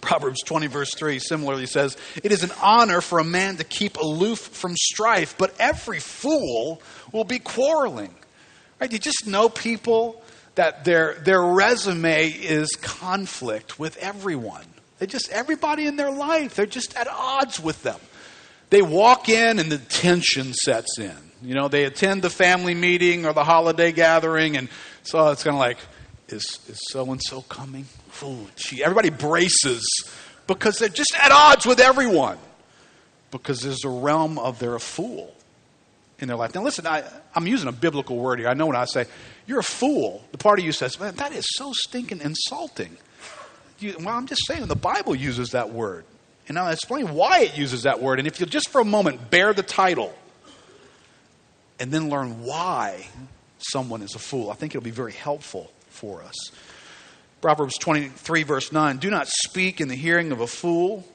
Proverbs 0.00 0.42
20, 0.42 0.66
verse 0.66 0.94
3 0.94 1.18
similarly 1.18 1.66
says, 1.66 1.96
It 2.22 2.32
is 2.32 2.42
an 2.42 2.50
honor 2.62 3.00
for 3.00 3.18
a 3.18 3.24
man 3.24 3.56
to 3.56 3.64
keep 3.64 3.96
aloof 3.96 4.38
from 4.38 4.74
strife, 4.76 5.36
but 5.38 5.54
every 5.58 6.00
fool 6.00 6.82
will 7.12 7.24
be 7.24 7.38
quarreling. 7.38 8.14
Right? 8.80 8.92
You 8.92 8.98
just 8.98 9.26
know 9.26 9.48
people 9.48 10.22
that 10.56 10.84
their, 10.84 11.14
their 11.14 11.42
resume 11.42 12.28
is 12.28 12.76
conflict 12.76 13.78
with 13.78 13.96
everyone. 13.96 14.66
They 14.98 15.06
just, 15.06 15.30
everybody 15.30 15.86
in 15.86 15.96
their 15.96 16.10
life, 16.10 16.54
they're 16.54 16.66
just 16.66 16.96
at 16.96 17.08
odds 17.08 17.60
with 17.60 17.82
them. 17.82 17.98
They 18.70 18.82
walk 18.82 19.28
in 19.28 19.58
and 19.58 19.70
the 19.70 19.78
tension 19.78 20.52
sets 20.52 20.98
in. 20.98 21.16
You 21.42 21.54
know, 21.54 21.68
they 21.68 21.84
attend 21.84 22.22
the 22.22 22.30
family 22.30 22.74
meeting 22.74 23.26
or 23.26 23.32
the 23.32 23.44
holiday 23.44 23.92
gathering, 23.92 24.56
and 24.56 24.68
so 25.02 25.28
it's 25.28 25.44
kind 25.44 25.54
of 25.54 25.60
like, 25.60 25.78
is 26.28 26.58
so 26.90 27.10
and 27.12 27.22
so 27.22 27.42
coming? 27.42 27.86
Ooh, 28.22 28.46
gee, 28.56 28.82
everybody 28.82 29.10
braces 29.10 29.84
because 30.46 30.78
they're 30.78 30.88
just 30.88 31.14
at 31.18 31.30
odds 31.30 31.66
with 31.66 31.80
everyone 31.80 32.38
because 33.30 33.60
there's 33.60 33.84
a 33.84 33.88
realm 33.88 34.38
of 34.38 34.58
they're 34.58 34.74
a 34.74 34.80
fool 34.80 35.34
in 36.18 36.28
their 36.28 36.36
life. 36.36 36.54
Now, 36.54 36.62
listen, 36.62 36.86
I, 36.86 37.02
am 37.34 37.46
using 37.46 37.68
a 37.68 37.72
biblical 37.72 38.16
word 38.16 38.38
here. 38.38 38.48
I 38.48 38.54
know 38.54 38.66
when 38.66 38.76
I 38.76 38.84
say 38.84 39.06
you're 39.46 39.60
a 39.60 39.64
fool, 39.64 40.24
the 40.32 40.38
part 40.38 40.58
of 40.58 40.64
you 40.64 40.72
says, 40.72 40.98
man, 40.98 41.14
that 41.16 41.32
is 41.32 41.44
so 41.56 41.72
stinking 41.72 42.20
insulting. 42.20 42.96
You, 43.84 43.94
well, 43.98 44.16
I'm 44.16 44.26
just 44.26 44.46
saying 44.46 44.66
the 44.66 44.74
Bible 44.74 45.14
uses 45.14 45.50
that 45.50 45.70
word. 45.70 46.06
And 46.48 46.58
I'll 46.58 46.72
explain 46.72 47.12
why 47.12 47.40
it 47.40 47.58
uses 47.58 47.82
that 47.82 48.00
word. 48.00 48.18
And 48.18 48.26
if 48.26 48.40
you'll 48.40 48.48
just 48.48 48.70
for 48.70 48.80
a 48.80 48.84
moment 48.84 49.30
bear 49.30 49.52
the 49.52 49.62
title 49.62 50.14
and 51.78 51.92
then 51.92 52.08
learn 52.08 52.42
why 52.44 53.06
someone 53.58 54.00
is 54.00 54.14
a 54.14 54.18
fool, 54.18 54.50
I 54.50 54.54
think 54.54 54.74
it'll 54.74 54.84
be 54.84 54.90
very 54.90 55.12
helpful 55.12 55.70
for 55.88 56.22
us. 56.22 56.34
Proverbs 57.42 57.76
23, 57.76 58.42
verse 58.42 58.72
9 58.72 58.96
Do 58.96 59.10
not 59.10 59.28
speak 59.28 59.82
in 59.82 59.88
the 59.88 59.94
hearing 59.94 60.32
of 60.32 60.40
a 60.40 60.46
fool, 60.46 61.06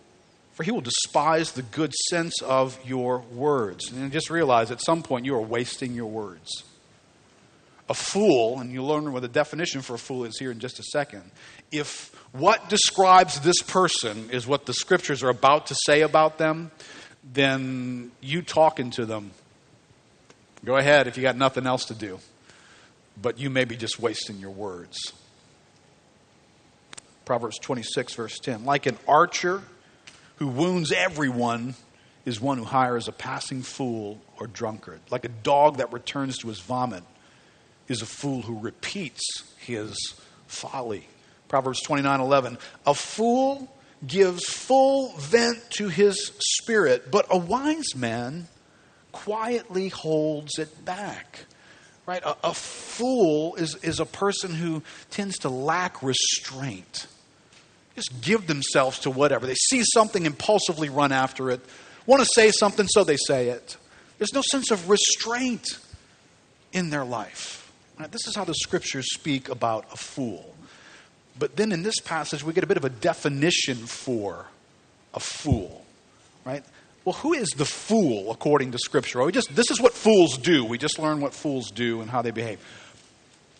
for 0.54 0.62
he 0.62 0.70
will 0.70 0.82
despise 0.82 1.54
the 1.54 1.64
good 1.64 1.94
sense 2.12 2.40
of 2.44 2.80
your 2.86 3.20
words. 3.34 3.92
And 3.92 4.12
just 4.12 4.30
realize 4.30 4.70
at 4.70 4.84
some 4.84 5.02
point 5.02 5.26
you 5.26 5.34
are 5.34 5.42
wasting 5.42 5.96
your 5.96 6.06
words. 6.06 6.64
A 7.90 7.94
fool, 7.94 8.60
and 8.60 8.72
you'll 8.72 8.88
learn 8.88 9.12
what 9.12 9.24
the 9.24 9.28
definition 9.28 9.82
for 9.82 9.96
a 9.96 9.98
fool 9.98 10.24
is 10.24 10.38
here 10.38 10.52
in 10.52 10.60
just 10.60 10.80
a 10.80 10.84
second. 10.84 11.24
If 11.72 12.16
what 12.32 12.70
describes 12.70 13.40
this 13.40 13.62
person 13.64 14.30
is 14.30 14.46
what 14.46 14.68
the 14.68 14.74
scriptures 14.74 15.24
are 15.24 15.30
about 15.30 15.68
to 15.68 15.76
say 15.86 16.02
about 16.02 16.38
them, 16.38 16.70
then 17.34 18.12
you 18.22 18.42
talking 18.42 18.92
to 18.92 19.06
them, 19.06 19.32
go 20.64 20.78
ahead 20.78 21.08
if 21.08 21.18
you 21.18 21.24
got 21.24 21.36
nothing 21.36 21.66
else 21.66 21.86
to 21.86 21.96
do. 21.96 22.20
But 23.22 23.40
you 23.40 23.50
may 23.50 23.66
be 23.66 23.76
just 23.76 24.00
wasting 24.00 24.38
your 24.38 24.52
words. 24.52 25.14
Proverbs 27.26 27.60
26, 27.60 28.14
verse 28.16 28.40
10. 28.40 28.66
Like 28.66 28.86
an 28.86 28.98
archer 29.08 29.62
who 30.38 30.48
wounds 30.48 30.92
everyone 30.92 31.76
is 32.26 32.40
one 32.40 32.58
who 32.58 32.64
hires 32.64 33.08
a 33.08 33.12
passing 33.12 33.62
fool 33.62 34.20
or 34.40 34.48
drunkard. 34.48 35.00
Like 35.10 35.26
a 35.26 35.30
dog 35.30 35.78
that 35.78 35.92
returns 35.92 36.38
to 36.40 36.48
his 36.48 36.60
vomit 36.60 37.04
is 37.90 38.02
a 38.02 38.06
fool 38.06 38.42
who 38.42 38.60
repeats 38.60 39.22
his 39.58 40.14
folly. 40.48 41.08
Proverbs 41.48 41.82
29, 41.82 42.20
11. 42.20 42.58
A 42.86 42.94
fool 42.94 43.76
gives 44.06 44.46
full 44.46 45.14
vent 45.18 45.58
to 45.72 45.90
his 45.90 46.32
spirit, 46.40 47.12
but 47.12 47.26
a 47.30 47.38
wise 47.38 47.96
man 47.96 48.48
quietly 49.12 49.90
holds 49.90 50.58
it 50.60 50.86
back. 50.86 51.40
Right? 52.06 52.24
A, 52.24 52.36
a, 52.44 52.54
fool 52.54 53.56
is, 53.56 53.76
is 53.84 54.00
a 54.00 54.06
person 54.06 54.54
who 54.54 54.84
tends 55.12 55.40
to 55.40 55.50
lack 55.50 56.02
restraint 56.02 57.08
just 58.00 58.22
give 58.22 58.48
themselves 58.48 59.00
to 59.00 59.10
whatever. 59.10 59.46
They 59.46 59.56
see 59.56 59.84
something, 59.84 60.26
impulsively 60.26 60.90
run 60.90 61.12
after 61.12 61.52
it. 61.52 61.60
Want 62.06 62.22
to 62.24 62.30
say 62.34 62.52
something, 62.52 62.88
so 62.88 63.04
they 63.04 63.18
say 63.18 63.50
it. 63.50 63.76
There's 64.18 64.34
no 64.34 64.42
sense 64.42 64.72
of 64.72 64.90
restraint 64.90 65.68
in 66.72 66.90
their 66.90 67.04
life. 67.04 67.59
Right? 68.00 68.12
This 68.12 68.28
is 68.28 68.36
how 68.36 68.46
the 68.46 68.54
scriptures 68.54 69.14
speak 69.14 69.50
about 69.50 69.86
a 69.92 69.98
fool. 69.98 70.56
But 71.38 71.56
then 71.56 71.72
in 71.72 71.84
this 71.84 72.00
passage, 72.00 72.44
we 72.44 72.54
get 72.54 72.64
a 72.64 72.68
bit 72.68 72.78
of 72.78 72.86
a 72.86 72.90
definition 72.90 73.76
for 73.76 74.48
a 75.14 75.20
fool, 75.20 75.86
right? 76.46 76.64
Well, 77.06 77.14
who 77.14 77.34
is 77.34 77.50
the 77.50 77.66
fool 77.66 78.32
according 78.32 78.72
to 78.72 78.78
Scripture? 78.78 79.24
We 79.24 79.32
just, 79.32 79.56
this 79.56 79.72
is 79.72 79.80
what 79.80 79.94
fools 79.94 80.38
do. 80.38 80.66
We 80.66 80.78
just 80.78 81.00
learn 81.00 81.22
what 81.22 81.34
fools 81.34 81.72
do 81.72 82.02
and 82.02 82.10
how 82.10 82.22
they 82.22 82.32
behave. 82.32 82.60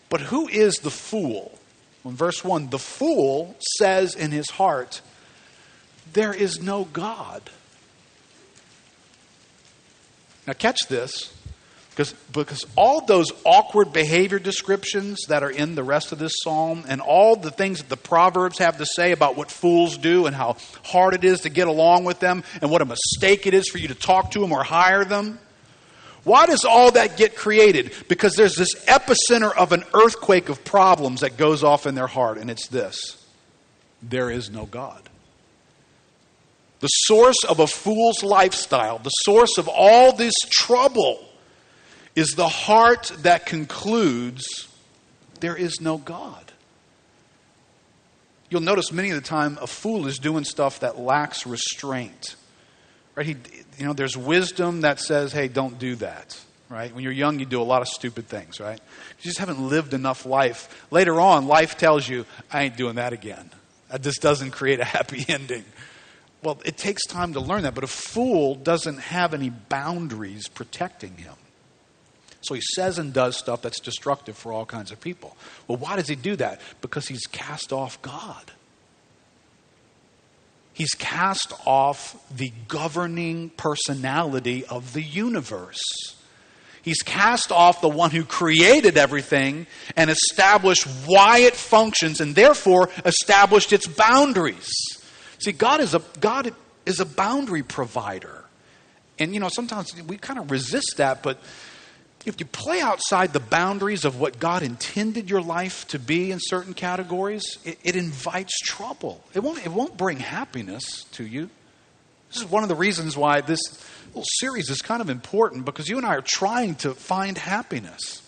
But 0.08 0.20
who 0.20 0.46
is 0.48 0.76
the 0.76 0.90
fool? 0.90 1.58
In 2.04 2.12
verse 2.12 2.44
1, 2.44 2.70
the 2.70 2.78
fool 2.78 3.56
says 3.78 4.14
in 4.14 4.30
his 4.30 4.50
heart, 4.50 5.00
There 6.12 6.32
is 6.32 6.62
no 6.62 6.84
God. 6.84 7.50
Now, 10.46 10.52
catch 10.52 10.88
this, 10.88 11.34
because, 12.00 12.12
because 12.32 12.64
all 12.76 13.02
those 13.02 13.26
awkward 13.44 13.92
behavior 13.92 14.38
descriptions 14.38 15.26
that 15.28 15.42
are 15.42 15.50
in 15.50 15.74
the 15.74 15.84
rest 15.84 16.12
of 16.12 16.18
this 16.18 16.32
psalm, 16.42 16.84
and 16.88 17.00
all 17.00 17.36
the 17.36 17.50
things 17.50 17.78
that 17.78 17.88
the 17.88 17.96
Proverbs 17.96 18.58
have 18.58 18.78
to 18.78 18.86
say 18.86 19.12
about 19.12 19.36
what 19.36 19.50
fools 19.50 19.98
do 19.98 20.26
and 20.26 20.34
how 20.34 20.56
hard 20.84 21.14
it 21.14 21.24
is 21.24 21.40
to 21.40 21.50
get 21.50 21.68
along 21.68 22.04
with 22.04 22.20
them, 22.20 22.42
and 22.62 22.70
what 22.70 22.80
a 22.80 22.86
mistake 22.86 23.46
it 23.46 23.54
is 23.54 23.68
for 23.68 23.78
you 23.78 23.88
to 23.88 23.94
talk 23.94 24.30
to 24.30 24.40
them 24.40 24.52
or 24.52 24.62
hire 24.62 25.04
them 25.04 25.38
why 26.22 26.46
does 26.46 26.66
all 26.66 26.90
that 26.92 27.16
get 27.16 27.34
created? 27.34 27.94
Because 28.08 28.34
there's 28.34 28.54
this 28.54 28.74
epicenter 28.84 29.56
of 29.56 29.72
an 29.72 29.84
earthquake 29.94 30.50
of 30.50 30.64
problems 30.64 31.20
that 31.22 31.38
goes 31.38 31.64
off 31.64 31.86
in 31.86 31.94
their 31.94 32.06
heart, 32.06 32.38
and 32.38 32.50
it's 32.50 32.68
this 32.68 33.16
there 34.02 34.30
is 34.30 34.50
no 34.50 34.66
God. 34.66 35.02
The 36.80 36.88
source 36.88 37.42
of 37.48 37.60
a 37.60 37.66
fool's 37.66 38.22
lifestyle, 38.22 38.98
the 38.98 39.10
source 39.10 39.58
of 39.58 39.68
all 39.68 40.12
this 40.12 40.34
trouble, 40.50 41.26
is 42.14 42.30
the 42.30 42.48
heart 42.48 43.12
that 43.18 43.46
concludes 43.46 44.68
there 45.40 45.56
is 45.56 45.80
no 45.80 45.98
God. 45.98 46.52
You'll 48.50 48.60
notice 48.60 48.92
many 48.92 49.10
of 49.10 49.16
the 49.16 49.26
time 49.26 49.58
a 49.60 49.66
fool 49.66 50.06
is 50.06 50.18
doing 50.18 50.44
stuff 50.44 50.80
that 50.80 50.98
lacks 50.98 51.46
restraint. 51.46 52.34
Right? 53.14 53.26
He, 53.26 53.36
you 53.78 53.86
know, 53.86 53.92
there's 53.92 54.16
wisdom 54.16 54.80
that 54.82 54.98
says, 54.98 55.32
hey, 55.32 55.48
don't 55.48 55.78
do 55.78 55.94
that. 55.96 56.38
Right? 56.68 56.94
When 56.94 57.02
you're 57.02 57.12
young, 57.12 57.38
you 57.38 57.46
do 57.46 57.60
a 57.60 57.64
lot 57.64 57.82
of 57.82 57.88
stupid 57.88 58.28
things, 58.28 58.60
right? 58.60 58.80
You 59.18 59.22
just 59.22 59.38
haven't 59.38 59.60
lived 59.60 59.92
enough 59.92 60.24
life. 60.24 60.86
Later 60.92 61.20
on, 61.20 61.46
life 61.46 61.76
tells 61.76 62.08
you, 62.08 62.26
I 62.52 62.64
ain't 62.64 62.76
doing 62.76 62.96
that 62.96 63.12
again. 63.12 63.50
That 63.90 64.02
just 64.02 64.20
doesn't 64.20 64.52
create 64.52 64.78
a 64.78 64.84
happy 64.84 65.24
ending. 65.28 65.64
Well, 66.42 66.60
it 66.64 66.76
takes 66.76 67.04
time 67.06 67.34
to 67.34 67.40
learn 67.40 67.62
that, 67.64 67.74
but 67.74 67.84
a 67.84 67.88
fool 67.88 68.54
doesn't 68.54 68.98
have 68.98 69.34
any 69.34 69.50
boundaries 69.50 70.48
protecting 70.48 71.16
him. 71.16 71.34
So 72.42 72.54
he 72.54 72.62
says 72.74 72.98
and 72.98 73.12
does 73.12 73.36
stuff 73.36 73.62
that's 73.62 73.80
destructive 73.80 74.36
for 74.36 74.52
all 74.52 74.64
kinds 74.64 74.90
of 74.90 75.00
people. 75.00 75.36
Well, 75.68 75.78
why 75.78 75.96
does 75.96 76.08
he 76.08 76.16
do 76.16 76.36
that? 76.36 76.60
Because 76.80 77.08
he's 77.08 77.26
cast 77.26 77.72
off 77.72 78.00
God. 78.02 78.52
He's 80.72 80.94
cast 80.94 81.52
off 81.66 82.16
the 82.34 82.52
governing 82.68 83.50
personality 83.50 84.64
of 84.64 84.94
the 84.94 85.02
universe. 85.02 85.82
He's 86.82 87.02
cast 87.02 87.52
off 87.52 87.82
the 87.82 87.88
one 87.90 88.10
who 88.10 88.24
created 88.24 88.96
everything 88.96 89.66
and 89.96 90.08
established 90.08 90.86
why 91.04 91.40
it 91.40 91.54
functions 91.54 92.22
and 92.22 92.34
therefore 92.34 92.88
established 93.04 93.74
its 93.74 93.86
boundaries. 93.86 94.72
See, 95.40 95.52
God 95.52 95.80
is 95.80 95.94
a, 95.94 96.02
God 96.20 96.54
is 96.86 97.00
a 97.00 97.04
boundary 97.04 97.62
provider. 97.62 98.44
And, 99.18 99.34
you 99.34 99.40
know, 99.40 99.50
sometimes 99.50 99.94
we 100.04 100.16
kind 100.16 100.38
of 100.38 100.50
resist 100.50 100.96
that, 100.96 101.22
but 101.22 101.38
if 102.26 102.38
you 102.38 102.46
play 102.46 102.80
outside 102.80 103.32
the 103.32 103.40
boundaries 103.40 104.04
of 104.04 104.20
what 104.20 104.38
God 104.38 104.62
intended 104.62 105.30
your 105.30 105.40
life 105.40 105.88
to 105.88 105.98
be 105.98 106.30
in 106.30 106.38
certain 106.40 106.74
categories, 106.74 107.58
it, 107.64 107.78
it, 107.82 107.96
invites 107.96 108.58
trouble. 108.60 109.24
It 109.32 109.40
won't, 109.40 109.64
it 109.64 109.70
won't 109.70 109.96
bring 109.96 110.18
happiness 110.18 111.04
to 111.12 111.26
you. 111.26 111.48
This 112.28 112.42
is 112.42 112.48
one 112.48 112.62
of 112.62 112.68
the 112.68 112.74
reasons 112.74 113.16
why 113.16 113.40
this 113.40 113.60
little 114.08 114.24
series 114.38 114.68
is 114.68 114.82
kind 114.82 115.00
of 115.00 115.08
important 115.08 115.64
because 115.64 115.88
you 115.88 115.96
and 115.96 116.06
I 116.06 116.16
are 116.16 116.22
trying 116.22 116.74
to 116.76 116.94
find 116.94 117.38
happiness. 117.38 118.22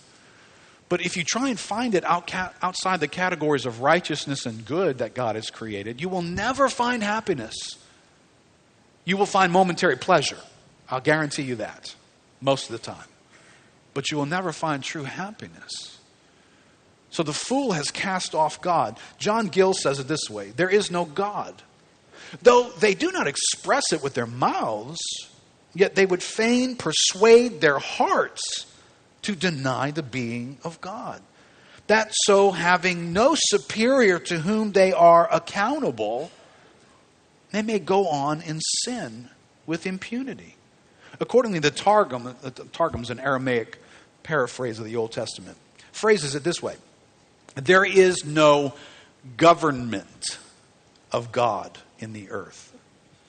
But 0.89 1.05
if 1.05 1.17
you 1.17 1.25
try 1.25 1.49
and 1.49 1.59
find 1.59 1.95
it 1.95 2.05
out, 2.05 2.35
outside 2.63 3.01
the 3.01 3.09
categories 3.09 3.67
of 3.67 3.81
righteousness 3.81 4.47
and 4.47 4.65
good 4.65 4.99
that 4.99 5.15
God 5.15 5.37
has 5.37 5.51
created, 5.51 6.01
you 6.01 6.09
will 6.09 6.23
never 6.23 6.69
find 6.69 7.03
happiness. 7.03 7.55
You 9.05 9.17
will 9.17 9.27
find 9.27 9.53
momentary 9.53 9.97
pleasure. 9.97 10.39
I'll 10.91 11.01
guarantee 11.01 11.43
you 11.43 11.57
that 11.57 11.95
most 12.41 12.71
of 12.71 12.73
the 12.73 12.79
time. 12.79 13.07
But 13.95 14.11
you 14.11 14.17
will 14.17 14.27
never 14.27 14.53
find 14.53 14.83
true 14.83 15.05
happiness. 15.05 15.99
So 17.11 17.23
the 17.23 17.35
fool 17.35 17.73
has 17.73 17.91
cast 17.91 18.35
off 18.35 18.61
God. 18.61 18.99
John 19.19 19.49
Gill 19.49 19.75
says 19.75 19.99
it 19.99 20.09
this 20.09 20.31
way 20.31 20.51
there 20.51 20.71
is 20.71 20.91
no 20.91 21.05
God. 21.05 21.63
Though 22.41 22.71
they 22.71 22.95
do 22.95 23.13
not 23.13 23.27
express 23.27 23.93
it 23.93 24.03
with 24.03 24.15
their 24.15 24.27
mouths, 24.27 25.01
yet 25.75 25.95
they 25.95 26.07
would 26.07 26.23
fain 26.23 26.77
persuade 26.77 27.61
their 27.61 27.79
hearts 27.79 28.67
to 29.23 29.35
deny 29.35 29.91
the 29.91 30.03
being 30.03 30.59
of 30.65 30.81
God. 30.81 31.21
That 31.89 32.13
so, 32.25 32.53
having 32.53 33.13
no 33.13 33.35
superior 33.37 34.19
to 34.21 34.39
whom 34.39 34.73
they 34.73 34.93
are 34.93 35.31
accountable, 35.33 36.31
they 37.51 37.63
may 37.63 37.79
go 37.79 38.09
on 38.09 38.41
in 38.41 38.61
sin 38.85 39.29
with 39.67 39.87
impunity. 39.87 40.57
Accordingly, 41.21 41.59
the 41.59 41.71
Targum, 41.71 42.35
the 42.43 43.01
is 43.01 43.11
an 43.11 43.21
Aramaic 43.21 43.79
paraphrase 44.23 44.79
of 44.79 44.85
the 44.85 44.97
Old 44.97 45.13
Testament, 45.13 45.57
phrases 45.93 46.35
it 46.35 46.45
this 46.45 46.63
way 46.63 46.77
There 47.55 47.85
is 47.85 48.25
no 48.25 48.75
government 49.37 50.39
of 51.11 51.33
God 51.33 51.79
in 51.99 52.13
the 52.13 52.31
earth. 52.31 52.71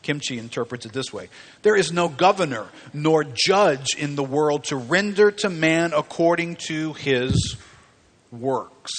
Kimchi 0.02 0.38
interprets 0.38 0.86
it 0.86 0.94
this 0.94 1.12
way 1.12 1.30
There 1.62 1.76
is 1.76 1.92
no 1.92 2.10
governor 2.10 2.68
nor 2.94 3.24
judge 3.24 3.96
in 3.98 4.16
the 4.16 4.24
world 4.24 4.66
to 4.66 4.76
render 4.76 5.32
to 5.32 5.50
man 5.50 5.94
according 5.94 6.58
to 6.68 6.94
his 6.94 7.58
works. 8.32 8.92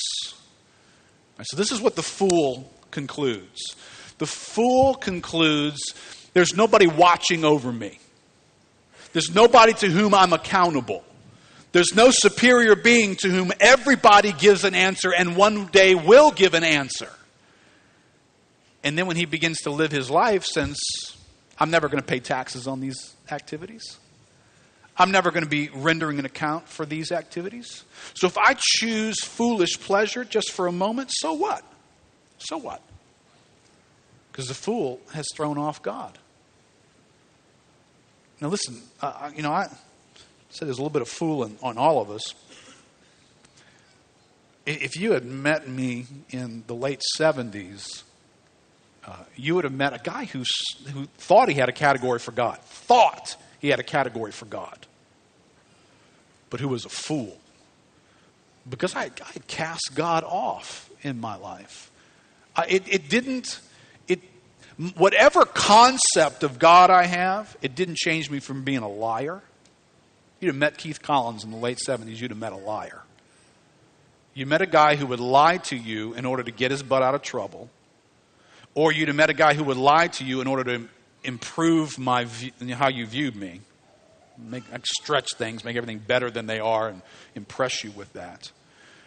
So, 1.42 1.56
this 1.56 1.72
is 1.72 1.80
what 1.80 1.96
the 1.96 2.02
fool 2.02 2.72
concludes. 2.90 3.74
The 4.18 4.26
fool 4.26 4.94
concludes 4.94 5.80
there's 6.32 6.54
nobody 6.54 6.86
watching 6.86 7.44
over 7.44 7.72
me, 7.72 7.98
there's 9.14 9.35
nobody 9.35 9.73
to 9.75 9.88
whom 9.88 10.12
I'm 10.12 10.33
accountable. 10.33 11.04
There's 11.73 11.94
no 11.94 12.11
superior 12.11 12.76
being 12.76 13.16
to 13.16 13.30
whom 13.30 13.52
everybody 13.61 14.33
gives 14.33 14.64
an 14.64 14.75
answer 14.75 15.14
and 15.14 15.37
one 15.37 15.66
day 15.66 15.94
will 15.94 16.30
give 16.30 16.54
an 16.54 16.64
answer. 16.64 17.09
And 18.83 18.99
then 18.99 19.06
when 19.06 19.16
he 19.16 19.25
begins 19.25 19.59
to 19.62 19.71
live 19.71 19.92
his 19.92 20.11
life, 20.11 20.44
since 20.44 20.78
I'm 21.59 21.71
never 21.71 21.88
going 21.88 22.02
to 22.02 22.06
pay 22.06 22.21
taxes 22.21 22.66
on 22.66 22.80
these 22.80 23.14
activities, 23.30 23.99
I'm 24.97 25.12
never 25.12 25.30
going 25.30 25.44
to 25.44 25.50
be 25.50 25.71
rendering 25.73 26.18
an 26.18 26.25
account 26.25 26.68
for 26.68 26.85
these 26.85 27.12
activities. 27.12 27.85
So 28.14 28.26
if 28.26 28.37
I 28.37 28.56
choose 28.59 29.21
foolish 29.23 29.78
pleasure 29.78 30.25
just 30.25 30.50
for 30.50 30.66
a 30.66 30.73
moment, 30.73 31.11
so 31.12 31.33
what? 31.35 31.64
So 32.38 32.59
what? 32.59 32.83
Because 34.30 34.49
the 34.49 34.54
fool 34.54 35.00
has 35.12 35.26
thrown 35.37 35.56
off 35.56 35.83
God. 35.83 36.18
Now, 38.40 38.48
listen, 38.48 38.80
uh, 39.00 39.30
you 39.34 39.42
know, 39.42 39.52
I 39.52 39.68
said 40.50 40.68
there's 40.68 40.78
a 40.78 40.80
little 40.80 40.90
bit 40.90 41.02
of 41.02 41.08
fool 41.08 41.44
in, 41.44 41.56
on 41.62 41.78
all 41.78 42.00
of 42.00 42.10
us. 42.10 42.34
If 44.66 44.96
you 44.96 45.12
had 45.12 45.24
met 45.24 45.68
me 45.68 46.06
in 46.30 46.64
the 46.66 46.74
late 46.74 47.02
70s, 47.18 48.02
uh, 49.06 49.16
you 49.36 49.54
would 49.54 49.64
have 49.64 49.72
met 49.72 49.92
a 49.92 50.00
guy 50.02 50.24
who, 50.24 50.42
who 50.92 51.06
thought 51.18 51.48
he 51.48 51.54
had 51.54 51.68
a 51.68 51.72
category 51.72 52.18
for 52.18 52.32
God, 52.32 52.58
thought 52.60 53.36
he 53.60 53.68
had 53.68 53.78
a 53.78 53.84
category 53.84 54.32
for 54.32 54.46
God, 54.46 54.86
but 56.50 56.60
who 56.60 56.68
was 56.68 56.84
a 56.84 56.88
fool. 56.88 57.38
Because 58.68 58.96
I, 58.96 59.04
I 59.04 59.38
cast 59.46 59.90
God 59.94 60.24
off 60.24 60.88
in 61.02 61.20
my 61.20 61.36
life. 61.36 61.90
I, 62.56 62.64
it, 62.66 62.82
it 62.88 63.08
didn't, 63.10 63.60
whatever 64.96 65.44
concept 65.44 66.42
of 66.42 66.58
God 66.58 66.90
I 66.90 67.04
have, 67.06 67.56
it 67.62 67.74
didn't 67.74 67.96
change 67.96 68.30
me 68.30 68.40
from 68.40 68.62
being 68.62 68.78
a 68.78 68.88
liar. 68.88 69.42
You'd 70.40 70.48
have 70.48 70.56
met 70.56 70.78
Keith 70.78 71.00
Collins 71.02 71.44
in 71.44 71.50
the 71.50 71.56
late 71.56 71.78
70s, 71.78 72.16
you'd 72.16 72.30
have 72.30 72.38
met 72.38 72.52
a 72.52 72.56
liar. 72.56 73.02
You 74.34 74.46
met 74.46 74.62
a 74.62 74.66
guy 74.66 74.96
who 74.96 75.06
would 75.06 75.20
lie 75.20 75.58
to 75.58 75.76
you 75.76 76.14
in 76.14 76.26
order 76.26 76.42
to 76.42 76.50
get 76.50 76.70
his 76.70 76.82
butt 76.82 77.02
out 77.02 77.14
of 77.14 77.22
trouble 77.22 77.70
or 78.74 78.92
you'd 78.92 79.08
have 79.08 79.16
met 79.16 79.30
a 79.30 79.34
guy 79.34 79.54
who 79.54 79.64
would 79.64 79.76
lie 79.76 80.08
to 80.08 80.24
you 80.24 80.40
in 80.40 80.46
order 80.46 80.64
to 80.64 80.88
improve 81.22 81.98
my 81.98 82.26
how 82.72 82.88
you 82.88 83.06
viewed 83.06 83.37
me, 83.37 83.60
make 84.37 84.64
stretch 84.84 85.28
things, 85.37 85.64
make 85.64 85.76
everything 85.76 85.98
better 85.98 86.30
than 86.30 86.46
they 86.46 86.58
are, 86.58 86.88
and 86.88 87.02
impress 87.34 87.84
you 87.84 87.90
with 87.92 88.12
that. 88.14 88.50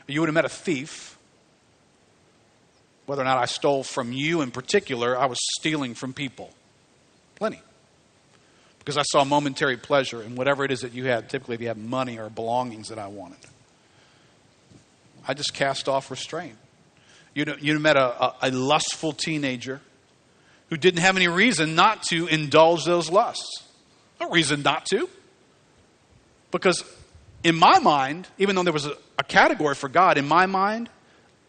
You 0.08 0.22
would 0.22 0.30
have 0.30 0.34
met 0.34 0.46
a 0.46 0.50
thief. 0.50 1.17
Whether 3.08 3.22
or 3.22 3.26
not 3.26 3.38
I 3.38 3.46
stole 3.46 3.84
from 3.84 4.12
you 4.12 4.42
in 4.42 4.52
particular, 4.52 5.18
I 5.18 5.26
was 5.26 5.40
stealing 5.58 5.96
from 5.96 6.14
people. 6.14 6.52
Plenty. 7.36 7.62
Because 8.80 8.98
I 8.98 9.04
saw 9.04 9.24
momentary 9.24 9.78
pleasure 9.78 10.22
in 10.22 10.36
whatever 10.36 10.66
it 10.66 10.72
is 10.72 10.82
that 10.82 10.94
you 10.94 11.06
had. 11.06 11.30
Typically, 11.30 11.56
if 11.56 11.62
you 11.62 11.68
had 11.68 11.78
money 11.78 12.20
or 12.20 12.30
belongings 12.30 12.90
that 12.90 13.00
I 13.00 13.08
wanted. 13.08 13.40
I 15.26 15.34
just 15.34 15.54
cast 15.54 15.88
off 15.88 16.12
restraint. 16.12 16.58
You, 17.34 17.46
know, 17.46 17.56
you 17.60 17.80
met 17.80 17.96
a, 17.96 18.24
a, 18.24 18.36
a 18.44 18.52
lustful 18.52 19.14
teenager 19.14 19.80
who 20.70 20.76
didn't 20.76 21.00
have 21.00 21.16
any 21.16 21.30
reason 21.30 21.76
not 21.76 22.04
to 22.04 22.28
indulge 22.28 22.84
those 22.84 23.10
lusts. 23.10 23.64
No 24.20 24.30
reason 24.30 24.64
not 24.64 24.86
to. 24.88 25.08
Because 26.52 26.84
in 27.44 27.56
my 27.56 27.80
mind, 27.80 28.28
even 28.38 28.56
though 28.56 28.64
there 28.64 28.74
was 28.74 28.86
a, 28.86 28.98
a 29.18 29.24
category 29.24 29.76
for 29.76 29.88
God, 29.88 30.18
in 30.18 30.28
my 30.28 30.46
mind, 30.46 30.90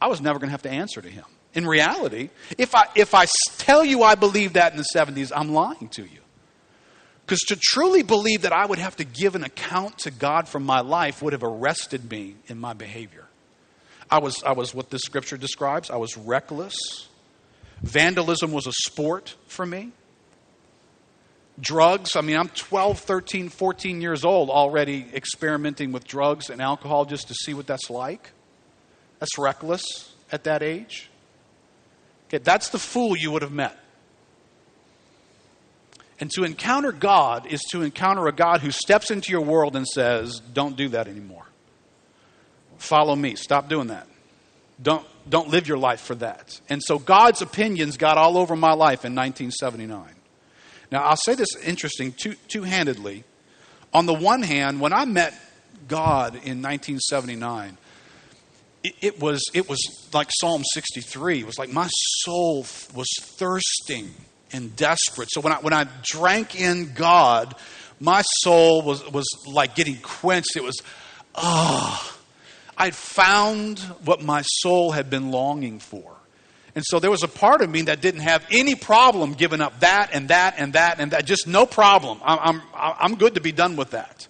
I 0.00 0.06
was 0.06 0.20
never 0.20 0.38
going 0.38 0.48
to 0.48 0.52
have 0.52 0.62
to 0.62 0.70
answer 0.70 1.00
to 1.00 1.08
Him. 1.08 1.24
In 1.54 1.66
reality, 1.66 2.30
if 2.56 2.74
I, 2.74 2.84
if 2.94 3.14
I 3.14 3.26
tell 3.56 3.84
you 3.84 4.02
I 4.02 4.14
believe 4.14 4.52
that 4.52 4.72
in 4.72 4.78
the 4.78 4.86
70s, 4.94 5.32
I'm 5.34 5.52
lying 5.52 5.88
to 5.90 6.02
you. 6.02 6.20
Because 7.24 7.40
to 7.40 7.56
truly 7.56 8.02
believe 8.02 8.42
that 8.42 8.52
I 8.52 8.64
would 8.64 8.78
have 8.78 8.96
to 8.96 9.04
give 9.04 9.34
an 9.34 9.44
account 9.44 9.98
to 9.98 10.10
God 10.10 10.48
for 10.48 10.60
my 10.60 10.80
life 10.80 11.20
would 11.20 11.34
have 11.34 11.42
arrested 11.42 12.10
me 12.10 12.36
in 12.46 12.58
my 12.58 12.72
behavior. 12.72 13.26
I 14.10 14.18
was, 14.20 14.42
I 14.42 14.52
was 14.52 14.74
what 14.74 14.90
this 14.90 15.02
scripture 15.02 15.36
describes. 15.36 15.90
I 15.90 15.96
was 15.96 16.16
reckless. 16.16 16.74
Vandalism 17.82 18.52
was 18.52 18.66
a 18.66 18.72
sport 18.72 19.34
for 19.46 19.66
me. 19.66 19.92
Drugs, 21.60 22.16
I 22.16 22.20
mean, 22.20 22.36
I'm 22.36 22.48
12, 22.48 22.98
13, 22.98 23.48
14 23.48 24.00
years 24.00 24.24
old 24.24 24.48
already 24.48 25.06
experimenting 25.12 25.92
with 25.92 26.06
drugs 26.06 26.50
and 26.50 26.62
alcohol 26.62 27.04
just 27.04 27.28
to 27.28 27.34
see 27.34 27.52
what 27.52 27.66
that's 27.66 27.90
like. 27.90 28.30
That's 29.18 29.36
reckless 29.36 29.82
at 30.30 30.44
that 30.44 30.62
age. 30.62 31.07
Okay, 32.28 32.38
that's 32.38 32.68
the 32.68 32.78
fool 32.78 33.16
you 33.16 33.30
would 33.32 33.42
have 33.42 33.52
met. 33.52 33.78
And 36.20 36.30
to 36.32 36.44
encounter 36.44 36.92
God 36.92 37.46
is 37.46 37.60
to 37.70 37.82
encounter 37.82 38.26
a 38.26 38.32
God 38.32 38.60
who 38.60 38.70
steps 38.70 39.10
into 39.10 39.30
your 39.30 39.40
world 39.40 39.76
and 39.76 39.86
says, 39.86 40.40
Don't 40.40 40.76
do 40.76 40.88
that 40.90 41.08
anymore. 41.08 41.44
Follow 42.76 43.16
me. 43.16 43.34
Stop 43.34 43.68
doing 43.68 43.88
that. 43.88 44.06
Don't, 44.80 45.06
don't 45.28 45.48
live 45.48 45.66
your 45.66 45.78
life 45.78 46.00
for 46.00 46.14
that. 46.16 46.60
And 46.68 46.82
so 46.82 46.98
God's 46.98 47.42
opinions 47.42 47.96
got 47.96 48.18
all 48.18 48.36
over 48.36 48.54
my 48.54 48.72
life 48.72 49.04
in 49.04 49.14
1979. 49.14 50.14
Now, 50.90 51.04
I'll 51.04 51.16
say 51.16 51.34
this 51.34 51.54
interesting 51.64 52.12
two 52.12 52.62
handedly. 52.62 53.24
On 53.92 54.06
the 54.06 54.14
one 54.14 54.42
hand, 54.42 54.80
when 54.80 54.92
I 54.92 55.04
met 55.04 55.34
God 55.88 56.34
in 56.34 56.62
1979, 56.62 57.76
it, 59.00 59.20
was, 59.20 59.42
it 59.54 59.68
was 59.68 60.08
like 60.12 60.28
Psalm 60.40 60.62
63. 60.72 61.40
It 61.40 61.46
was 61.46 61.58
like 61.58 61.70
my 61.70 61.88
soul 61.90 62.66
was 62.94 63.08
thirsting 63.20 64.14
and 64.52 64.74
desperate. 64.76 65.28
So 65.30 65.40
when 65.40 65.52
I, 65.52 65.56
when 65.56 65.72
I 65.72 65.86
drank 66.02 66.60
in 66.60 66.92
God, 66.94 67.54
my 68.00 68.22
soul 68.42 68.82
was, 68.82 69.08
was 69.10 69.26
like 69.46 69.74
getting 69.74 69.96
quenched. 69.96 70.56
It 70.56 70.62
was, 70.62 70.80
ah. 71.34 72.12
Oh, 72.12 72.14
I'd 72.78 72.94
found 72.94 73.80
what 74.04 74.22
my 74.22 74.42
soul 74.42 74.92
had 74.92 75.10
been 75.10 75.32
longing 75.32 75.80
for. 75.80 76.14
And 76.76 76.84
so 76.86 77.00
there 77.00 77.10
was 77.10 77.24
a 77.24 77.28
part 77.28 77.60
of 77.60 77.68
me 77.68 77.82
that 77.82 78.00
didn't 78.00 78.20
have 78.20 78.46
any 78.52 78.76
problem 78.76 79.32
giving 79.32 79.60
up 79.60 79.80
that 79.80 80.10
and 80.12 80.28
that 80.28 80.54
and 80.58 80.74
that 80.74 81.00
and 81.00 81.10
that. 81.10 81.24
Just 81.24 81.48
no 81.48 81.66
problem. 81.66 82.20
I'm, 82.24 82.38
I'm, 82.40 82.62
I'm 82.72 83.14
good 83.16 83.34
to 83.34 83.40
be 83.40 83.50
done 83.50 83.74
with 83.74 83.90
that. 83.90 84.28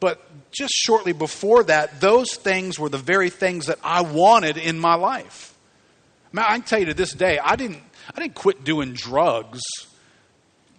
But 0.00 0.50
just 0.50 0.72
shortly 0.72 1.12
before 1.12 1.64
that, 1.64 2.00
those 2.00 2.34
things 2.34 2.78
were 2.78 2.88
the 2.88 2.98
very 2.98 3.30
things 3.30 3.66
that 3.66 3.78
I 3.84 4.00
wanted 4.00 4.56
in 4.56 4.78
my 4.78 4.94
life. 4.94 5.54
I, 6.36 6.56
can 6.56 6.62
tell 6.62 6.78
you 6.78 6.86
to 6.86 6.94
this 6.94 7.12
day, 7.12 7.38
I 7.38 7.56
didn't, 7.56 7.82
I 8.14 8.20
didn't 8.20 8.34
quit 8.34 8.64
doing 8.64 8.94
drugs 8.94 9.60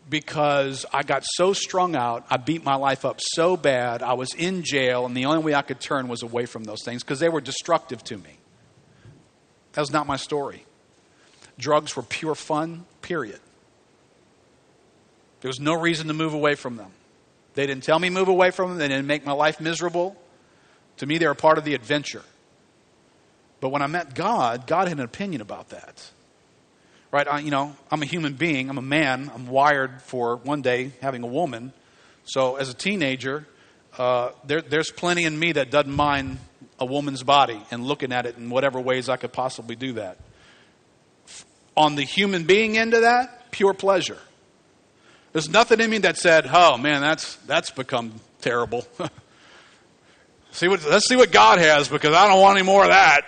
because 0.09 0.85
I 0.91 1.03
got 1.03 1.23
so 1.25 1.53
strung 1.53 1.95
out. 1.95 2.25
I 2.29 2.37
beat 2.37 2.63
my 2.63 2.75
life 2.75 3.05
up 3.05 3.19
so 3.21 3.55
bad. 3.55 4.01
I 4.01 4.13
was 4.13 4.33
in 4.33 4.63
jail, 4.63 5.05
and 5.05 5.15
the 5.15 5.25
only 5.25 5.43
way 5.43 5.53
I 5.53 5.61
could 5.61 5.79
turn 5.79 6.07
was 6.07 6.23
away 6.23 6.45
from 6.45 6.63
those 6.63 6.83
things 6.83 7.03
because 7.03 7.19
they 7.19 7.29
were 7.29 7.41
destructive 7.41 8.03
to 8.05 8.17
me. 8.17 8.37
That 9.73 9.81
was 9.81 9.91
not 9.91 10.07
my 10.07 10.17
story. 10.17 10.65
Drugs 11.57 11.95
were 11.95 12.03
pure 12.03 12.35
fun, 12.35 12.85
period. 13.01 13.39
There 15.41 15.49
was 15.49 15.59
no 15.59 15.73
reason 15.73 16.07
to 16.07 16.13
move 16.13 16.33
away 16.33 16.55
from 16.55 16.77
them. 16.77 16.91
They 17.53 17.67
didn't 17.67 17.83
tell 17.83 17.99
me 17.99 18.09
move 18.09 18.27
away 18.27 18.51
from 18.51 18.69
them, 18.69 18.77
they 18.77 18.87
didn't 18.87 19.07
make 19.07 19.25
my 19.25 19.33
life 19.33 19.59
miserable. 19.59 20.15
To 20.97 21.05
me, 21.05 21.17
they're 21.17 21.31
a 21.31 21.35
part 21.35 21.57
of 21.57 21.65
the 21.65 21.73
adventure. 21.73 22.23
But 23.59 23.69
when 23.69 23.81
I 23.81 23.87
met 23.87 24.15
God, 24.15 24.67
God 24.67 24.87
had 24.87 24.97
an 24.97 25.03
opinion 25.03 25.41
about 25.41 25.69
that. 25.69 26.09
Right? 27.11 27.27
I, 27.27 27.39
you 27.39 27.51
know, 27.51 27.75
I'm 27.89 28.01
a 28.01 28.05
human 28.05 28.33
being. 28.33 28.69
I'm 28.69 28.77
a 28.77 28.83
man. 28.83 29.31
I'm 29.33 29.47
wired 29.47 30.01
for 30.01 30.37
one 30.37 30.61
day 30.61 30.91
having 31.01 31.23
a 31.23 31.27
woman. 31.27 31.73
So 32.23 32.55
as 32.55 32.69
a 32.69 32.73
teenager, 32.73 33.45
uh, 33.97 34.31
there, 34.45 34.61
there's 34.61 34.91
plenty 34.91 35.25
in 35.25 35.37
me 35.37 35.51
that 35.53 35.69
doesn't 35.69 35.93
mind 35.93 36.39
a 36.79 36.85
woman's 36.85 37.23
body 37.23 37.61
and 37.69 37.85
looking 37.85 38.11
at 38.11 38.25
it 38.25 38.37
in 38.37 38.49
whatever 38.49 38.79
ways 38.79 39.09
I 39.09 39.17
could 39.17 39.33
possibly 39.33 39.75
do 39.75 39.93
that. 39.93 40.17
On 41.75 41.95
the 41.95 42.03
human 42.03 42.45
being 42.45 42.77
end 42.77 42.93
of 42.93 43.01
that, 43.01 43.51
pure 43.51 43.73
pleasure. 43.73 44.17
There's 45.33 45.49
nothing 45.49 45.79
in 45.79 45.89
me 45.89 45.99
that 45.99 46.17
said, 46.17 46.49
"Oh 46.51 46.77
man, 46.77 47.01
that's 47.01 47.35
that's 47.47 47.71
become 47.71 48.13
terrible." 48.41 48.85
see 50.51 50.67
what, 50.67 50.83
let's 50.85 51.07
see 51.07 51.15
what 51.15 51.31
God 51.31 51.59
has 51.59 51.87
because 51.87 52.13
I 52.13 52.27
don't 52.27 52.41
want 52.41 52.57
any 52.57 52.65
more 52.65 52.83
of 52.83 52.89
that. 52.89 53.21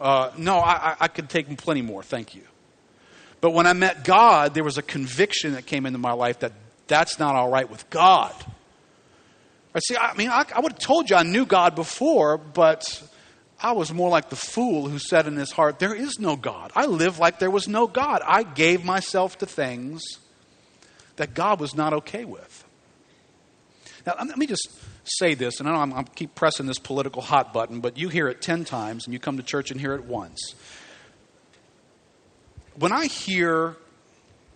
Uh, 0.00 0.30
no, 0.36 0.58
I, 0.58 0.96
I 1.00 1.08
could 1.08 1.30
take 1.30 1.56
plenty 1.56 1.82
more. 1.82 2.02
Thank 2.02 2.34
you. 2.34 2.42
But 3.40 3.52
when 3.52 3.66
I 3.66 3.72
met 3.72 4.04
God, 4.04 4.54
there 4.54 4.64
was 4.64 4.76
a 4.76 4.82
conviction 4.82 5.52
that 5.52 5.66
came 5.66 5.86
into 5.86 5.98
my 5.98 6.12
life 6.12 6.40
that 6.40 6.52
that's 6.88 7.18
not 7.18 7.34
all 7.34 7.48
right 7.48 7.70
with 7.70 7.88
God. 7.90 8.34
I 9.74 9.78
see. 9.78 9.96
I 9.96 10.14
mean, 10.14 10.30
I, 10.30 10.44
I 10.54 10.60
would 10.60 10.72
have 10.72 10.80
told 10.80 11.10
you 11.10 11.16
I 11.16 11.22
knew 11.22 11.46
God 11.46 11.76
before, 11.76 12.38
but 12.38 13.02
I 13.62 13.72
was 13.72 13.92
more 13.92 14.08
like 14.08 14.30
the 14.30 14.36
fool 14.36 14.88
who 14.88 14.98
said 14.98 15.28
in 15.28 15.36
his 15.36 15.52
heart, 15.52 15.78
"There 15.78 15.94
is 15.94 16.18
no 16.18 16.34
God." 16.34 16.72
I 16.74 16.86
live 16.86 17.20
like 17.20 17.38
there 17.38 17.50
was 17.50 17.68
no 17.68 17.86
God. 17.86 18.22
I 18.26 18.42
gave 18.42 18.84
myself 18.84 19.38
to 19.38 19.46
things 19.46 20.02
that 21.16 21.34
God 21.34 21.60
was 21.60 21.74
not 21.74 21.92
okay 21.92 22.24
with. 22.24 22.64
Now, 24.06 24.14
let 24.18 24.38
me 24.38 24.46
just 24.46 24.68
say 25.04 25.34
this, 25.34 25.58
and 25.58 25.68
I 25.68 25.72
know 25.72 25.80
I'm, 25.80 25.92
I'm 25.92 26.04
keep 26.04 26.34
pressing 26.34 26.66
this 26.66 26.78
political 26.78 27.22
hot 27.22 27.52
button, 27.52 27.80
but 27.80 27.98
you 27.98 28.08
hear 28.08 28.28
it 28.28 28.40
ten 28.40 28.64
times, 28.64 29.04
and 29.04 29.12
you 29.12 29.18
come 29.18 29.36
to 29.36 29.42
church 29.42 29.70
and 29.70 29.80
hear 29.80 29.94
it 29.94 30.04
once. 30.04 30.54
When 32.78 32.92
I 32.92 33.06
hear 33.06 33.76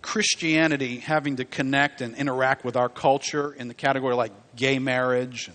Christianity 0.01 0.97
having 0.97 1.37
to 1.37 1.45
connect 1.45 2.01
and 2.01 2.15
interact 2.15 2.63
with 2.63 2.75
our 2.75 2.89
culture 2.89 3.51
in 3.51 3.67
the 3.67 3.73
category 3.73 4.15
like 4.15 4.31
gay 4.55 4.79
marriage, 4.79 5.49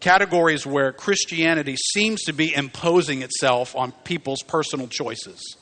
categories 0.00 0.66
where 0.66 0.92
Christianity 0.92 1.76
seems 1.76 2.22
to 2.24 2.32
be 2.32 2.54
imposing 2.54 3.22
itself 3.22 3.74
on 3.76 3.92
people's 4.04 4.42
personal 4.42 4.88
choices 4.88 5.56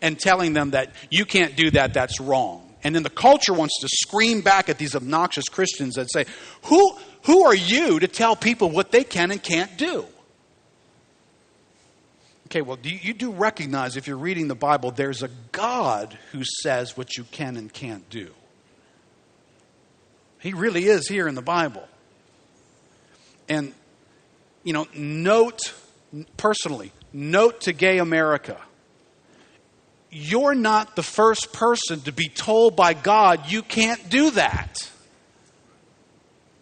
and 0.00 0.18
telling 0.18 0.52
them 0.52 0.70
that 0.70 0.94
you 1.10 1.24
can't 1.24 1.56
do 1.56 1.70
that, 1.72 1.94
that's 1.94 2.20
wrong. 2.20 2.69
And 2.82 2.94
then 2.94 3.02
the 3.02 3.10
culture 3.10 3.52
wants 3.52 3.78
to 3.80 3.88
scream 3.88 4.40
back 4.40 4.68
at 4.68 4.78
these 4.78 4.94
obnoxious 4.94 5.48
Christians 5.48 5.98
and 5.98 6.08
say, 6.10 6.24
Who, 6.64 6.96
who 7.24 7.44
are 7.44 7.54
you 7.54 8.00
to 8.00 8.08
tell 8.08 8.36
people 8.36 8.70
what 8.70 8.90
they 8.90 9.04
can 9.04 9.30
and 9.30 9.42
can't 9.42 9.76
do? 9.76 10.06
Okay, 12.46 12.62
well, 12.62 12.76
do 12.76 12.90
you, 12.90 12.98
you, 13.00 13.14
do 13.14 13.30
recognize 13.30 13.96
if 13.96 14.08
you're 14.08 14.16
reading 14.16 14.48
the 14.48 14.56
Bible, 14.56 14.90
there's 14.90 15.22
a 15.22 15.30
God 15.52 16.18
who 16.32 16.42
says 16.62 16.96
what 16.96 17.16
you 17.16 17.22
can 17.24 17.56
and 17.56 17.72
can't 17.72 18.08
do. 18.10 18.32
He 20.40 20.52
really 20.52 20.86
is 20.86 21.06
here 21.06 21.28
in 21.28 21.36
the 21.36 21.42
Bible. 21.42 21.86
And, 23.48 23.72
you 24.64 24.72
know, 24.72 24.88
note, 24.94 25.74
personally, 26.36 26.90
note 27.12 27.60
to 27.62 27.72
gay 27.72 27.98
America 27.98 28.60
you're 30.10 30.54
not 30.54 30.96
the 30.96 31.02
first 31.02 31.52
person 31.52 32.00
to 32.02 32.12
be 32.12 32.28
told 32.28 32.76
by 32.76 32.94
God 32.94 33.50
you 33.50 33.62
can't 33.62 34.08
do 34.10 34.30
that. 34.32 34.90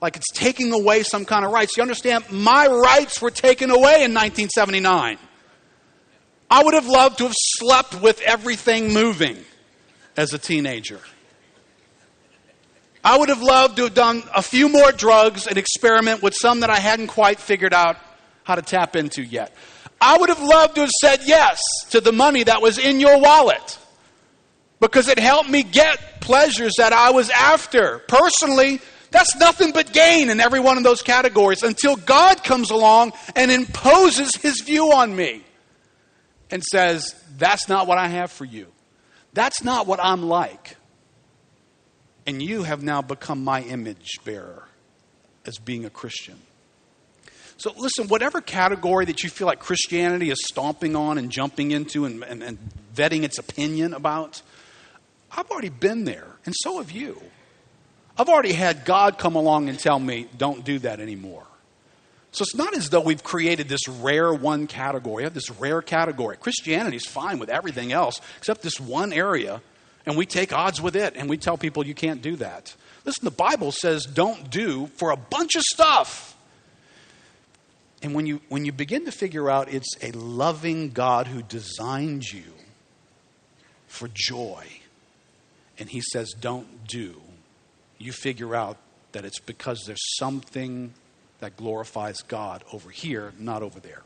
Like 0.01 0.17
it's 0.17 0.31
taking 0.33 0.73
away 0.73 1.03
some 1.03 1.25
kind 1.25 1.45
of 1.45 1.51
rights. 1.51 1.77
You 1.77 1.83
understand? 1.83 2.31
My 2.31 2.67
rights 2.67 3.21
were 3.21 3.31
taken 3.31 3.71
away 3.71 4.05
in 4.05 4.15
1979. 4.15 5.19
I 6.51 6.63
would 6.63 6.75
have 6.75 6.87
loved 6.87 7.19
to 7.19 7.25
have 7.25 7.35
slept 7.37 8.01
with 8.01 8.21
everything 8.21 8.93
moving 8.93 9.39
as 10.17 10.33
a 10.33 10.39
teenager. 10.39 11.01
I 13.05 13.19
would 13.19 13.29
have 13.29 13.43
loved 13.43 13.77
to 13.77 13.85
have 13.85 13.95
done 13.95 14.23
a 14.35 14.43
few 14.43 14.69
more 14.69 14.93
drugs 14.93 15.47
and 15.47 15.57
experiment 15.57 16.23
with 16.23 16.35
some 16.35 16.61
that 16.61 16.71
I 16.71 16.79
hadn't 16.79 17.09
quite 17.09 17.39
figured 17.39 17.75
out 17.75 17.97
how 18.45 18.55
to 18.55 18.63
tap 18.63 18.97
into 18.97 19.23
yet. 19.23 19.55
I 20.01 20.19
would 20.19 20.29
have 20.29 20.43
loved 20.43 20.77
to 20.77 20.83
have 20.83 20.91
said 21.01 21.21
yes 21.25 21.61
to 21.91 22.01
the 22.01 22.13
money 22.13 22.45
that 22.45 22.63
was 22.63 22.79
in 22.79 23.01
your 23.01 23.21
wallet 23.21 23.79
because 24.81 25.09
it 25.09 25.19
helped 25.19 25.51
me 25.51 25.63
get 25.63 26.21
pleasures 26.21 26.75
that 26.79 26.93
I 26.93 27.11
was 27.11 27.31
after. 27.31 27.99
Personally, 28.01 28.81
that's 29.11 29.35
nothing 29.37 29.73
but 29.73 29.93
gain 29.93 30.31
in 30.31 30.41
every 30.41 30.61
one 30.61 30.77
of 30.77 30.85
those 30.85 31.03
categories 31.03 31.63
until 31.63 31.97
God 31.97 32.45
comes 32.45 32.71
along 32.71 33.13
and 33.35 33.51
imposes 33.51 34.35
his 34.37 34.61
view 34.61 34.93
on 34.93 35.15
me 35.15 35.43
and 36.51 36.63
says, 36.63 37.15
That's 37.37 37.69
not 37.69 37.87
what 37.87 37.99
I 37.99 38.09
have 38.09 38.31
for 38.31 38.45
you. 38.45 38.67
That's 39.33 39.63
not 39.63 39.87
what 39.87 40.01
I'm 40.03 40.23
like. 40.23 40.77
And 42.27 42.43
you 42.43 42.63
have 42.63 42.83
now 42.83 43.01
become 43.01 43.43
my 43.43 43.63
image 43.63 44.21
bearer 44.25 44.65
as 45.47 45.59
being 45.59 45.85
a 45.85 45.91
Christian. 45.91 46.39
So, 47.59 47.73
listen, 47.77 48.07
whatever 48.07 48.41
category 48.41 49.05
that 49.07 49.25
you 49.25 49.31
feel 49.31 49.49
like 49.49 49.59
Christianity 49.59 50.31
is 50.31 50.39
stomping 50.47 50.95
on 50.95 51.19
and 51.19 51.29
jumping 51.29 51.73
into 51.73 52.05
and, 52.05 52.23
and, 52.23 52.41
and 52.41 52.57
vetting 52.95 53.25
its 53.25 53.37
opinion 53.37 53.95
about, 53.95 54.43
I've 55.31 55.51
already 55.51 55.69
been 55.69 56.05
there, 56.05 56.29
and 56.47 56.55
so 56.57 56.79
have 56.79 56.93
you. 56.93 57.21
I've 58.17 58.29
already 58.29 58.53
had 58.53 58.85
God 58.85 59.19
come 59.19 59.35
along 59.35 59.69
and 59.69 59.79
tell 59.79 59.99
me, 59.99 60.29
don't 60.37 60.65
do 60.65 60.79
that 60.81 61.01
anymore. 61.01 61.47
So 62.31 62.43
it's 62.43 62.55
not 62.55 62.77
as 62.77 62.91
though 62.91 63.01
we've 63.01 63.25
created 63.25 63.69
this 63.69 63.89
rare 63.89 64.33
one 64.33 64.69
category. 64.69 65.25
Have 65.25 65.35
this 65.35 65.51
rare 65.51 65.83
category. 65.83 66.37
Christianity 66.37 66.97
is 66.97 67.07
fine 67.07 67.41
with 67.41 67.49
everything 67.49 67.91
else 67.91 68.21
except 68.39 68.63
this 68.63 68.79
one 68.79 69.13
area, 69.13 69.63
and 70.07 70.17
we 70.17 70.27
take 70.27 70.53
odds 70.53 70.81
with 70.81 70.95
it 70.95 71.15
and 71.17 71.29
we 71.29 71.37
tell 71.37 71.59
people 71.59 71.85
you 71.85 71.95
can't 71.95 72.23
do 72.23 72.37
that. 72.37 72.75
Listen, 73.05 73.25
the 73.25 73.33
Bible 73.33 73.73
says 73.73 74.05
don't 74.05 74.49
do 74.49 74.87
for 74.95 75.11
a 75.11 75.17
bunch 75.17 75.57
of 75.57 75.63
stuff. 75.63 76.37
And 78.03 78.15
when 78.15 78.27
you, 78.27 78.41
when 78.49 78.65
you 78.65 78.73
begin 78.73 79.05
to 79.07 79.13
figure 79.13 79.51
out 79.51 79.73
it's 79.73 79.97
a 80.03 80.13
loving 80.13 80.91
God 80.91 81.27
who 81.27 81.43
designed 81.43 82.31
you 82.31 82.45
for 83.87 84.09
joy, 84.13 84.65
and 85.79 85.89
He 85.89 86.01
says, 86.01 86.33
don't 86.41 86.87
do, 86.87 87.21
you 87.99 88.13
figure 88.13 88.55
out 88.55 88.77
that 89.13 89.25
it's 89.25 89.41
because 89.41 89.83
there's 89.87 90.17
something 90.17 90.93
that 91.41 91.57
glorifies 91.57 92.23
God 92.23 92.65
over 92.73 92.91
here, 92.91 93.33
not 93.39 93.63
over 93.63 93.81
there. 93.81 94.03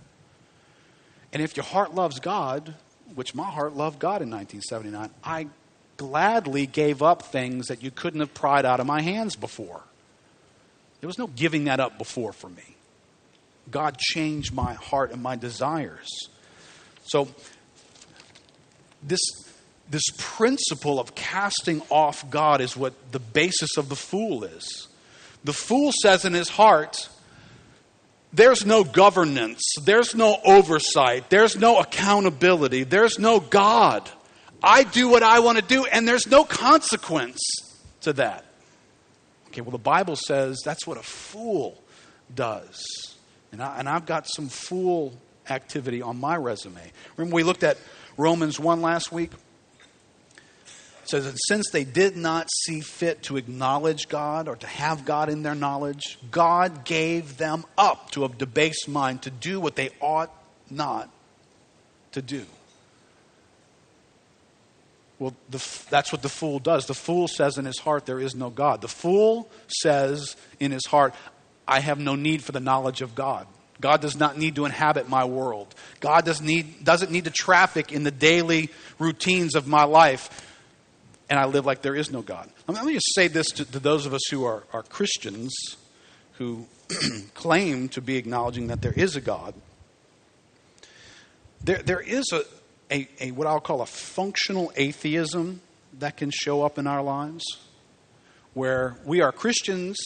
And 1.33 1.43
if 1.43 1.57
your 1.57 1.65
heart 1.65 1.95
loves 1.95 2.21
God, 2.21 2.75
which 3.15 3.35
my 3.35 3.51
heart 3.51 3.75
loved 3.75 3.99
God 3.99 4.23
in 4.23 4.31
1979, 4.31 5.11
I 5.25 5.49
gladly 5.97 6.67
gave 6.67 7.03
up 7.03 7.23
things 7.23 7.69
that 7.69 7.83
you 7.83 7.91
couldn't 7.91 8.21
have 8.21 8.35
pried 8.35 8.65
out 8.65 8.81
of 8.81 8.87
my 8.87 9.01
hands 9.01 9.37
before. 9.37 9.83
There 11.01 11.07
was 11.07 11.19
no 11.19 11.27
giving 11.27 11.65
that 11.65 11.81
up 11.81 11.99
before 11.99 12.33
for 12.33 12.49
me. 12.49 12.77
God 13.71 13.99
changed 13.99 14.53
my 14.53 14.75
heart 14.75 15.13
and 15.13 15.23
my 15.23 15.37
desires. 15.37 16.09
So, 17.05 17.29
this, 19.03 19.21
this 19.91 20.05
principle 20.17 21.01
of 21.01 21.15
casting 21.15 21.83
off 21.91 22.29
God 22.31 22.61
is 22.61 22.77
what 22.77 22.95
the 23.13 23.19
basis 23.19 23.77
of 23.77 23.89
the 23.89 23.97
fool 23.97 24.45
is. 24.45 24.89
The 25.45 25.53
fool 25.53 25.93
says 26.03 26.25
in 26.25 26.35
his 26.35 26.49
heart, 26.49 27.09
there's 28.33 28.65
no 28.65 28.85
governance, 28.85 29.61
there's 29.83 30.15
no 30.15 30.39
oversight, 30.45 31.29
there's 31.29 31.57
no 31.57 31.79
accountability, 31.79 32.85
there's 32.85 33.19
no 33.19 33.41
God. 33.41 34.09
I 34.63 34.85
do 34.85 35.09
what 35.09 35.23
I 35.23 35.41
want 35.41 35.59
to 35.59 35.65
do, 35.65 35.85
and 35.85 36.07
there's 36.07 36.27
no 36.27 36.45
consequence 36.45 37.41
to 38.03 38.13
that. 38.15 38.45
Okay, 39.49 39.61
well, 39.61 39.73
the 39.73 39.79
Bible 39.79 40.17
says 40.17 40.63
that's 40.65 40.87
what 40.87 40.97
a 40.97 41.03
fool 41.03 41.83
does. 42.35 43.12
And, 43.53 43.63
I, 43.63 43.79
and 43.79 43.89
I've 43.89 44.07
got 44.07 44.27
some 44.27 44.49
fool 44.49 45.13
activity 45.49 46.03
on 46.03 46.19
my 46.19 46.37
resume. 46.37 46.81
Remember, 47.17 47.37
we 47.37 47.43
looked 47.43 47.63
at 47.63 47.79
Romans 48.17 48.59
1 48.59 48.81
last 48.81 49.13
week? 49.13 49.33
It 51.03 51.09
says 51.09 51.25
that 51.25 51.37
since 51.47 51.71
they 51.71 51.85
did 51.85 52.17
not 52.17 52.49
see 52.51 52.81
fit 52.81 53.25
to 53.25 53.37
acknowledge 53.37 54.09
God 54.09 54.49
or 54.49 54.57
to 54.57 54.67
have 54.67 55.05
God 55.05 55.29
in 55.29 55.43
their 55.43 55.55
knowledge, 55.55 56.19
God 56.31 56.85
gave 56.85 57.37
them 57.37 57.65
up 57.77 58.11
to 58.13 58.25
a 58.25 58.29
debased 58.29 58.89
mind 58.89 59.23
to 59.23 59.31
do 59.31 59.61
what 59.61 59.77
they 59.77 59.91
ought 60.01 60.31
not 60.71 61.11
to 62.13 62.23
do. 62.23 62.47
Well, 65.19 65.35
the, 65.51 65.65
that's 65.89 66.11
what 66.11 66.23
the 66.23 66.29
fool 66.29 66.59
does. 66.59 66.87
The 66.87 66.95
fool 66.95 67.29
says 67.29 67.57
in 67.57 67.65
his 67.65 67.79
heart, 67.79 68.07
There 68.07 68.19
is 68.19 68.35
no 68.35 68.51
God. 68.51 68.81
The 68.81 68.89
fool 68.89 69.49
says 69.69 70.35
in 70.59 70.73
his 70.73 70.85
heart, 70.87 71.15
I 71.73 71.81
have 71.81 71.99
no 71.99 72.17
need 72.17 72.43
for 72.45 72.53
the 72.53 72.61
knowledge 72.61 73.01
of 73.01 73.15
God. 73.15 73.47
God 73.81 74.03
does 74.03 74.15
not 74.15 74.37
need 74.37 74.57
to 74.57 74.67
inhabit 74.67 75.09
my 75.09 75.25
world. 75.25 75.75
God 76.01 76.27
does 76.27 76.43
need, 76.43 76.85
doesn't 76.85 77.11
need 77.11 77.25
to 77.25 77.31
traffic 77.31 77.93
in 77.93 78.03
the 78.03 78.11
daily 78.11 78.69
routines 78.99 79.55
of 79.55 79.67
my 79.67 79.85
life. 79.85 80.47
And 81.31 81.39
I 81.41 81.47
live 81.47 81.65
like 81.65 81.81
there 81.81 81.97
is 81.97 82.11
no 82.11 82.21
God. 82.21 82.51
Let 82.69 82.85
me 82.85 82.93
just 82.93 83.15
say 83.15 83.27
this 83.29 83.47
to, 83.53 83.65
to 83.65 83.79
those 83.79 84.05
of 84.05 84.13
us 84.13 84.21
who 84.31 84.45
are, 84.45 84.65
are 84.75 84.83
Christians, 84.83 85.51
who 86.33 86.67
claim 87.35 87.89
to 87.89 88.03
be 88.03 88.19
acknowledging 88.19 88.67
that 88.67 88.83
there 88.83 88.93
is 88.93 89.17
a 89.17 89.23
God, 89.23 89.55
there, 91.65 91.79
there 91.79 92.01
is 92.01 92.31
a, 92.35 92.43
a, 92.95 93.09
a, 93.19 93.31
what 93.31 93.47
I'll 93.47 93.61
call 93.61 93.81
a 93.81 93.87
functional 93.87 94.73
atheism 94.77 95.63
that 96.01 96.19
can 96.19 96.31
show 96.31 96.63
up 96.63 96.77
in 96.77 96.87
our 96.87 97.03
lives 97.03 97.45
where 98.53 98.99
we 99.07 99.23
are 99.23 99.33
Christians 99.33 99.97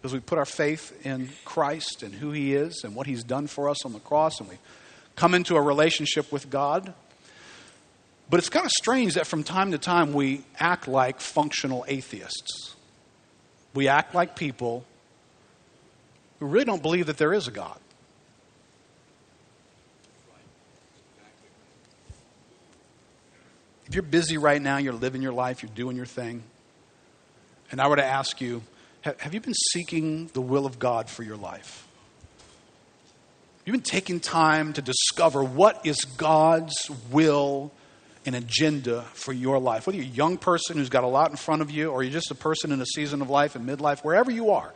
because 0.00 0.12
we 0.12 0.20
put 0.20 0.38
our 0.38 0.44
faith 0.44 1.04
in 1.04 1.28
Christ 1.44 2.04
and 2.04 2.14
who 2.14 2.30
He 2.30 2.54
is 2.54 2.82
and 2.84 2.94
what 2.94 3.08
He's 3.08 3.24
done 3.24 3.48
for 3.48 3.68
us 3.68 3.84
on 3.84 3.92
the 3.92 3.98
cross, 3.98 4.38
and 4.38 4.48
we 4.48 4.56
come 5.16 5.34
into 5.34 5.56
a 5.56 5.60
relationship 5.60 6.30
with 6.30 6.48
God. 6.48 6.94
But 8.30 8.38
it's 8.38 8.48
kind 8.48 8.64
of 8.64 8.70
strange 8.70 9.14
that 9.14 9.26
from 9.26 9.42
time 9.42 9.72
to 9.72 9.78
time 9.78 10.12
we 10.12 10.44
act 10.58 10.86
like 10.86 11.20
functional 11.20 11.84
atheists. 11.88 12.76
We 13.74 13.88
act 13.88 14.14
like 14.14 14.36
people 14.36 14.84
who 16.38 16.46
really 16.46 16.64
don't 16.64 16.82
believe 16.82 17.06
that 17.06 17.18
there 17.18 17.32
is 17.32 17.48
a 17.48 17.50
God. 17.50 17.78
If 23.86 23.94
you're 23.94 24.02
busy 24.02 24.36
right 24.36 24.60
now, 24.60 24.76
you're 24.76 24.92
living 24.92 25.22
your 25.22 25.32
life, 25.32 25.62
you're 25.62 25.72
doing 25.74 25.96
your 25.96 26.06
thing, 26.06 26.42
and 27.72 27.80
I 27.80 27.88
were 27.88 27.96
to 27.96 28.04
ask 28.04 28.40
you, 28.40 28.62
have 29.18 29.34
you 29.34 29.40
been 29.40 29.54
seeking 29.72 30.28
the 30.28 30.40
will 30.40 30.66
of 30.66 30.78
God 30.78 31.08
for 31.08 31.22
your 31.22 31.36
life? 31.36 31.86
You've 33.64 33.74
been 33.74 33.82
taking 33.82 34.18
time 34.18 34.72
to 34.74 34.82
discover 34.82 35.44
what 35.44 35.84
is 35.84 36.04
God's 36.04 36.90
will 37.10 37.70
and 38.24 38.34
agenda 38.34 39.02
for 39.12 39.32
your 39.32 39.58
life. 39.58 39.86
Whether 39.86 39.98
you're 39.98 40.06
a 40.06 40.16
young 40.16 40.38
person 40.38 40.78
who's 40.78 40.88
got 40.88 41.04
a 41.04 41.08
lot 41.08 41.30
in 41.30 41.36
front 41.36 41.62
of 41.62 41.70
you, 41.70 41.90
or 41.90 42.02
you're 42.02 42.12
just 42.12 42.30
a 42.30 42.34
person 42.34 42.72
in 42.72 42.80
a 42.80 42.86
season 42.86 43.20
of 43.20 43.30
life 43.30 43.56
and 43.56 43.68
midlife, 43.68 44.00
wherever 44.00 44.30
you 44.30 44.50
are, 44.50 44.72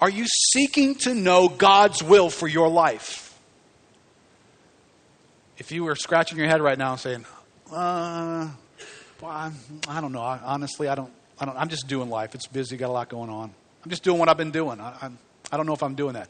are 0.00 0.08
you 0.08 0.26
seeking 0.52 0.94
to 0.96 1.14
know 1.14 1.48
God's 1.48 2.02
will 2.02 2.30
for 2.30 2.48
your 2.48 2.68
life? 2.68 3.38
If 5.58 5.70
you 5.70 5.84
were 5.84 5.94
scratching 5.94 6.38
your 6.38 6.48
head 6.48 6.62
right 6.62 6.78
now 6.78 6.92
and 6.92 7.00
saying, 7.00 7.26
uh, 7.70 8.48
well, 9.20 9.52
I 9.86 10.00
don't 10.00 10.12
know. 10.12 10.22
I, 10.22 10.40
honestly, 10.42 10.88
I 10.88 10.94
don't, 10.94 11.12
I 11.38 11.44
don't. 11.44 11.56
I'm 11.58 11.68
just 11.68 11.86
doing 11.86 12.08
life. 12.08 12.34
It's 12.34 12.46
busy. 12.46 12.78
Got 12.78 12.88
a 12.88 12.92
lot 12.92 13.10
going 13.10 13.28
on. 13.28 13.52
I'm 13.82 13.90
just 13.90 14.02
doing 14.02 14.18
what 14.18 14.28
I've 14.28 14.36
been 14.36 14.50
doing. 14.50 14.80
I, 14.80 14.96
I'm, 15.02 15.18
I 15.50 15.56
don't 15.56 15.66
know 15.66 15.74
if 15.74 15.82
I'm 15.82 15.94
doing 15.94 16.14
that. 16.14 16.28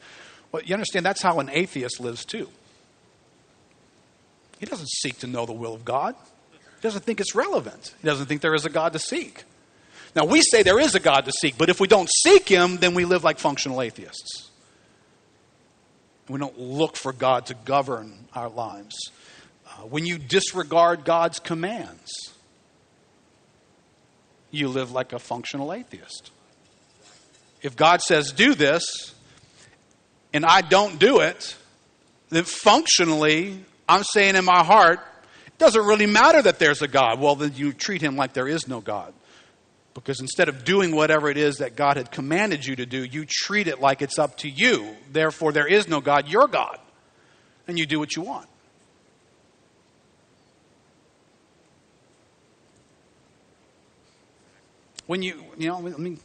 Well, 0.51 0.61
you 0.63 0.73
understand 0.73 1.05
that's 1.05 1.21
how 1.21 1.39
an 1.39 1.49
atheist 1.51 1.99
lives 1.99 2.25
too. 2.25 2.49
He 4.59 4.65
doesn't 4.65 4.89
seek 4.89 5.19
to 5.19 5.27
know 5.27 5.45
the 5.45 5.53
will 5.53 5.73
of 5.73 5.83
God. 5.83 6.15
He 6.51 6.81
doesn't 6.81 7.03
think 7.03 7.19
it's 7.19 7.35
relevant. 7.35 7.95
He 8.01 8.07
doesn't 8.07 8.27
think 8.27 8.41
there 8.41 8.53
is 8.53 8.65
a 8.65 8.69
God 8.69 8.93
to 8.93 8.99
seek. 8.99 9.43
Now, 10.15 10.25
we 10.25 10.41
say 10.41 10.61
there 10.61 10.79
is 10.79 10.93
a 10.93 10.99
God 10.99 11.25
to 11.25 11.31
seek, 11.31 11.57
but 11.57 11.69
if 11.69 11.79
we 11.79 11.87
don't 11.87 12.09
seek 12.23 12.49
Him, 12.49 12.77
then 12.77 12.93
we 12.93 13.05
live 13.05 13.23
like 13.23 13.39
functional 13.39 13.81
atheists. 13.81 14.49
We 16.27 16.39
don't 16.39 16.59
look 16.59 16.95
for 16.95 17.13
God 17.13 17.47
to 17.47 17.53
govern 17.53 18.13
our 18.33 18.49
lives. 18.49 18.95
Uh, 19.65 19.83
when 19.83 20.05
you 20.05 20.17
disregard 20.17 21.05
God's 21.05 21.39
commands, 21.39 22.11
you 24.49 24.67
live 24.67 24.91
like 24.91 25.13
a 25.13 25.19
functional 25.19 25.73
atheist. 25.73 26.31
If 27.61 27.75
God 27.75 28.01
says, 28.01 28.31
do 28.31 28.55
this, 28.55 29.13
and 30.33 30.45
I 30.45 30.61
don't 30.61 30.99
do 30.99 31.19
it, 31.19 31.55
then 32.29 32.43
functionally, 32.43 33.63
I'm 33.87 34.03
saying 34.03 34.35
in 34.35 34.45
my 34.45 34.63
heart, 34.63 34.99
it 35.47 35.57
doesn't 35.57 35.85
really 35.85 36.05
matter 36.05 36.41
that 36.41 36.59
there's 36.59 36.81
a 36.81 36.87
God. 36.87 37.19
Well, 37.19 37.35
then 37.35 37.53
you 37.55 37.73
treat 37.73 38.01
him 38.01 38.15
like 38.15 38.33
there 38.33 38.47
is 38.47 38.67
no 38.67 38.81
God. 38.81 39.13
Because 39.93 40.21
instead 40.21 40.47
of 40.47 40.63
doing 40.63 40.95
whatever 40.95 41.29
it 41.29 41.37
is 41.37 41.57
that 41.57 41.75
God 41.75 41.97
had 41.97 42.11
commanded 42.11 42.65
you 42.65 42.77
to 42.77 42.85
do, 42.85 43.03
you 43.03 43.25
treat 43.27 43.67
it 43.67 43.81
like 43.81 44.01
it's 44.01 44.17
up 44.17 44.37
to 44.37 44.49
you. 44.49 44.95
Therefore, 45.11 45.51
there 45.51 45.67
is 45.67 45.87
no 45.87 45.99
God, 45.99 46.29
you're 46.29 46.47
God. 46.47 46.79
And 47.67 47.77
you 47.77 47.85
do 47.85 47.99
what 47.99 48.15
you 48.15 48.21
want. 48.21 48.47
When 55.07 55.21
you, 55.21 55.43
you 55.57 55.67
know, 55.67 55.79
let 55.79 55.99
me 55.99 56.17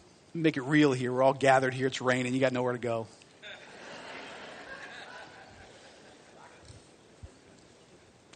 make 0.42 0.56
it 0.56 0.62
real 0.62 0.92
here. 0.92 1.12
We're 1.12 1.22
all 1.22 1.32
gathered 1.32 1.74
here. 1.74 1.86
It's 1.86 2.00
raining. 2.00 2.34
You 2.34 2.40
got 2.40 2.52
nowhere 2.52 2.72
to 2.72 2.78
go. 2.78 3.06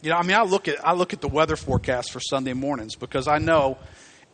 You 0.01 0.09
know, 0.09 0.17
I 0.17 0.23
mean, 0.23 0.35
I 0.35 0.41
look 0.41 0.67
at 0.67 0.85
I 0.85 0.93
look 0.93 1.13
at 1.13 1.21
the 1.21 1.27
weather 1.27 1.55
forecast 1.55 2.11
for 2.11 2.19
Sunday 2.19 2.53
mornings 2.53 2.95
because 2.95 3.27
I 3.27 3.37
know 3.37 3.77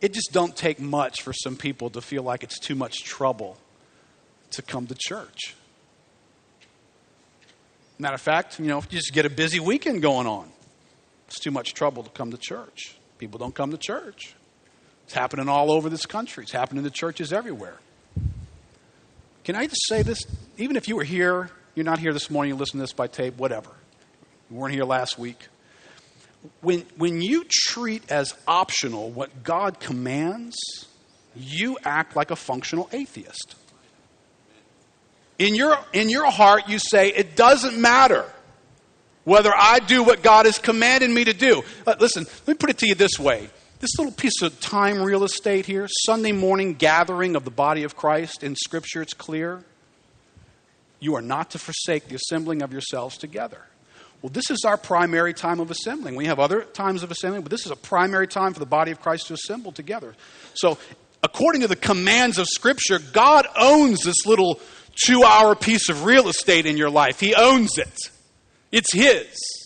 it 0.00 0.14
just 0.14 0.32
don't 0.32 0.56
take 0.56 0.80
much 0.80 1.22
for 1.22 1.32
some 1.32 1.56
people 1.56 1.90
to 1.90 2.00
feel 2.00 2.22
like 2.22 2.42
it's 2.42 2.58
too 2.58 2.74
much 2.74 3.04
trouble 3.04 3.58
to 4.52 4.62
come 4.62 4.86
to 4.86 4.94
church. 4.94 5.54
Matter 7.98 8.14
of 8.14 8.20
fact, 8.20 8.58
you 8.58 8.66
know, 8.66 8.78
if 8.78 8.90
you 8.90 8.98
just 8.98 9.12
get 9.12 9.26
a 9.26 9.30
busy 9.30 9.60
weekend 9.60 10.00
going 10.00 10.26
on, 10.26 10.48
it's 11.26 11.38
too 11.38 11.50
much 11.50 11.74
trouble 11.74 12.02
to 12.02 12.10
come 12.10 12.30
to 12.30 12.38
church. 12.38 12.96
People 13.18 13.38
don't 13.38 13.54
come 13.54 13.70
to 13.72 13.76
church. 13.76 14.34
It's 15.08 15.14
happening 15.14 15.48
all 15.48 15.70
over 15.70 15.88
this 15.88 16.04
country. 16.04 16.42
It's 16.42 16.52
happening 16.52 16.84
to 16.84 16.90
churches 16.90 17.32
everywhere. 17.32 17.78
Can 19.42 19.56
I 19.56 19.64
just 19.64 19.88
say 19.88 20.02
this? 20.02 20.26
Even 20.58 20.76
if 20.76 20.86
you 20.86 20.96
were 20.96 21.02
here, 21.02 21.48
you're 21.74 21.86
not 21.86 21.98
here 21.98 22.12
this 22.12 22.28
morning, 22.28 22.52
you 22.52 22.56
listen 22.56 22.76
to 22.76 22.82
this 22.82 22.92
by 22.92 23.06
tape, 23.06 23.38
whatever. 23.38 23.70
You 24.50 24.58
weren't 24.58 24.74
here 24.74 24.84
last 24.84 25.18
week. 25.18 25.48
When, 26.60 26.80
when 26.98 27.22
you 27.22 27.46
treat 27.48 28.12
as 28.12 28.34
optional 28.46 29.10
what 29.10 29.42
God 29.42 29.80
commands, 29.80 30.58
you 31.34 31.78
act 31.86 32.14
like 32.14 32.30
a 32.30 32.36
functional 32.36 32.90
atheist. 32.92 33.54
In 35.38 35.54
your, 35.54 35.78
in 35.94 36.10
your 36.10 36.30
heart, 36.30 36.68
you 36.68 36.78
say, 36.78 37.08
it 37.08 37.34
doesn't 37.34 37.80
matter 37.80 38.30
whether 39.24 39.52
I 39.56 39.78
do 39.78 40.02
what 40.02 40.22
God 40.22 40.44
has 40.44 40.58
commanded 40.58 41.08
me 41.10 41.24
to 41.24 41.32
do. 41.32 41.62
Uh, 41.86 41.94
listen, 41.98 42.26
let 42.46 42.48
me 42.48 42.54
put 42.56 42.68
it 42.68 42.76
to 42.80 42.86
you 42.86 42.94
this 42.94 43.18
way 43.18 43.48
this 43.80 43.96
little 43.98 44.12
piece 44.12 44.42
of 44.42 44.58
time 44.60 45.00
real 45.02 45.24
estate 45.24 45.66
here, 45.66 45.86
Sunday 46.06 46.32
morning 46.32 46.74
gathering 46.74 47.36
of 47.36 47.44
the 47.44 47.50
body 47.50 47.84
of 47.84 47.96
Christ, 47.96 48.42
in 48.42 48.56
Scripture 48.56 49.02
it's 49.02 49.14
clear. 49.14 49.62
You 51.00 51.14
are 51.14 51.22
not 51.22 51.52
to 51.52 51.58
forsake 51.58 52.08
the 52.08 52.16
assembling 52.16 52.62
of 52.62 52.72
yourselves 52.72 53.16
together. 53.16 53.62
Well, 54.20 54.30
this 54.30 54.50
is 54.50 54.64
our 54.64 54.76
primary 54.76 55.32
time 55.32 55.60
of 55.60 55.70
assembling. 55.70 56.16
We 56.16 56.24
have 56.26 56.40
other 56.40 56.62
times 56.62 57.04
of 57.04 57.12
assembling, 57.12 57.42
but 57.42 57.52
this 57.52 57.66
is 57.66 57.70
a 57.70 57.76
primary 57.76 58.26
time 58.26 58.52
for 58.52 58.58
the 58.58 58.66
body 58.66 58.90
of 58.90 59.00
Christ 59.00 59.28
to 59.28 59.34
assemble 59.34 59.70
together. 59.70 60.16
So, 60.54 60.76
according 61.22 61.60
to 61.60 61.68
the 61.68 61.76
commands 61.76 62.38
of 62.38 62.48
Scripture, 62.48 62.98
God 62.98 63.46
owns 63.56 64.00
this 64.00 64.26
little 64.26 64.60
two 65.04 65.22
hour 65.22 65.54
piece 65.54 65.88
of 65.88 66.04
real 66.04 66.28
estate 66.28 66.66
in 66.66 66.76
your 66.76 66.90
life. 66.90 67.20
He 67.20 67.32
owns 67.32 67.78
it, 67.78 67.96
it's 68.72 68.92
His. 68.92 69.57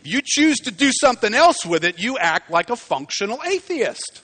If 0.00 0.06
you 0.06 0.22
choose 0.24 0.56
to 0.60 0.70
do 0.70 0.90
something 0.92 1.34
else 1.34 1.66
with 1.66 1.84
it, 1.84 1.98
you 1.98 2.16
act 2.16 2.50
like 2.50 2.70
a 2.70 2.76
functional 2.76 3.38
atheist. 3.44 4.22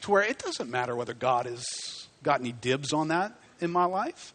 To 0.00 0.10
where 0.10 0.22
it 0.22 0.38
doesn't 0.38 0.70
matter 0.70 0.96
whether 0.96 1.12
God 1.12 1.44
has 1.44 1.66
got 2.22 2.40
any 2.40 2.52
dibs 2.52 2.94
on 2.94 3.08
that 3.08 3.38
in 3.60 3.70
my 3.70 3.84
life. 3.84 4.32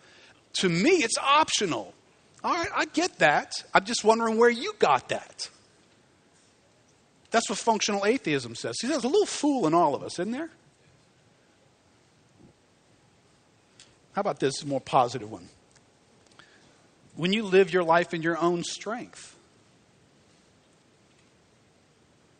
To 0.60 0.69
me, 0.69 0.91
it's 0.91 1.17
optional. 1.17 1.95
All 2.43 2.54
right, 2.54 2.69
I 2.76 2.86
get 2.86 3.17
that. 3.17 3.52
I'm 3.74 3.84
just 3.84 4.04
wondering 4.04 4.38
where 4.38 4.50
you 4.50 4.74
got 4.78 5.10
that. 5.10 5.50
That's 7.32 7.50
what 7.50 7.58
functional 7.58 8.06
atheism 8.06 8.54
says. 8.54 8.76
See, 8.80 8.88
there's 8.88 9.06
a 9.06 9.08
little 9.08 9.26
fool 9.26 9.65
in 9.65 9.74
all 9.74 9.95
of 9.95 10.04
us, 10.04 10.19
isn't 10.19 10.32
there? 10.32 10.50
How 14.13 14.19
about 14.19 14.39
this 14.39 14.63
more 14.65 14.82
positive 14.82 15.32
one? 15.32 15.50
When 17.15 17.34
you 17.34 17.43
live 17.43 17.74
your 17.74 17.84
life 17.84 18.13
in 18.13 18.21
your 18.21 18.38
own 18.38 18.63
strength. 18.63 19.36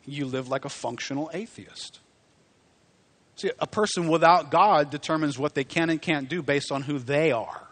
You 0.06 0.26
live 0.26 0.50
like 0.50 0.66
a 0.66 0.70
functional 0.70 1.30
atheist. 1.34 2.00
See, 3.36 3.52
a 3.60 3.68
person 3.68 4.08
without 4.08 4.52
God 4.52 4.90
determines 4.90 5.38
what 5.38 5.56
they 5.56 5.64
can 5.64 5.90
and 5.90 6.02
can't 6.02 6.30
do 6.30 6.42
based 6.42 6.72
on 6.72 6.82
who 6.82 7.00
they 7.00 7.32
are, 7.32 7.68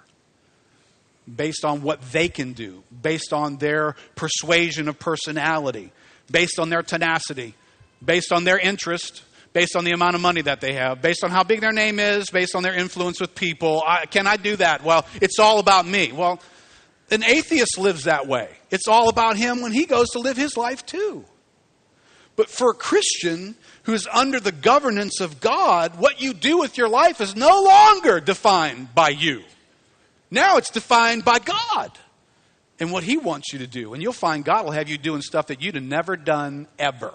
based 1.34 1.66
on 1.66 1.82
what 1.82 2.02
they 2.12 2.28
can 2.28 2.54
do, 2.54 2.84
based 3.02 3.34
on 3.34 3.58
their 3.58 3.96
persuasion 4.16 4.88
of 4.88 5.00
personality, 5.00 5.92
based 6.32 6.60
on 6.60 6.70
their 6.70 6.82
tenacity, 6.82 7.56
based 8.04 8.32
on 8.32 8.46
their 8.46 8.58
interest, 8.58 9.24
based 9.54 9.76
on 9.76 9.84
the 9.84 9.92
amount 9.92 10.16
of 10.16 10.22
money 10.22 10.42
that 10.42 10.62
they 10.62 10.74
have, 10.74 11.02
based 11.02 11.24
on 11.24 11.32
how 11.32 11.44
big 11.44 11.62
their 11.62 11.72
name 11.72 12.00
is, 12.00 12.30
based 12.30 12.56
on 12.56 12.64
their 12.64 12.76
influence 12.76 13.20
with 13.20 13.36
people. 13.36 13.84
I, 13.86 14.06
can 14.06 14.28
I 14.28 14.38
do 14.38 14.56
that? 14.58 14.84
Well, 14.84 15.06
it's 15.22 15.40
all 15.40 15.60
about 15.60 15.88
me. 15.88 16.12
Well, 16.12 16.40
an 17.12 17.24
atheist 17.24 17.78
lives 17.78 18.04
that 18.04 18.28
way. 18.28 18.50
It's 18.72 18.88
all 18.88 19.10
about 19.10 19.38
him 19.38 19.62
when 19.62 19.72
he 19.72 19.86
goes 19.86 20.10
to 20.10 20.20
live 20.20 20.38
his 20.38 20.58
life 20.58 20.86
too. 20.86 21.26
But 22.36 22.50
for 22.50 22.72
a 22.72 22.76
Christian 22.76 23.56
who's 23.84 24.08
under 24.08 24.40
the 24.40 24.52
governance 24.52 25.20
of 25.20 25.42
God, 25.42 26.00
what 26.00 26.22
you 26.22 26.34
do 26.34 26.58
with 26.58 26.78
your 26.78 26.88
life 26.88 27.20
is 27.20 27.36
no 27.36 27.64
longer 27.64 28.22
defined 28.22 28.96
by 28.96 29.10
you. 29.10 29.44
Now 30.32 30.58
it's 30.58 30.70
defined 30.70 31.26
by 31.26 31.40
God 31.40 31.92
and 32.80 32.92
what 32.92 33.04
He 33.04 33.18
wants 33.18 33.52
you 33.52 33.60
to 33.60 33.68
do. 33.68 33.94
And 33.94 34.02
you'll 34.02 34.14
find 34.14 34.46
God 34.46 34.66
will 34.66 34.72
have 34.72 34.90
you 34.90 34.98
doing 34.98 35.22
stuff 35.22 35.48
that 35.48 35.62
you'd 35.62 35.76
have 35.76 35.84
never 35.84 36.16
done 36.16 36.68
ever. 36.78 37.14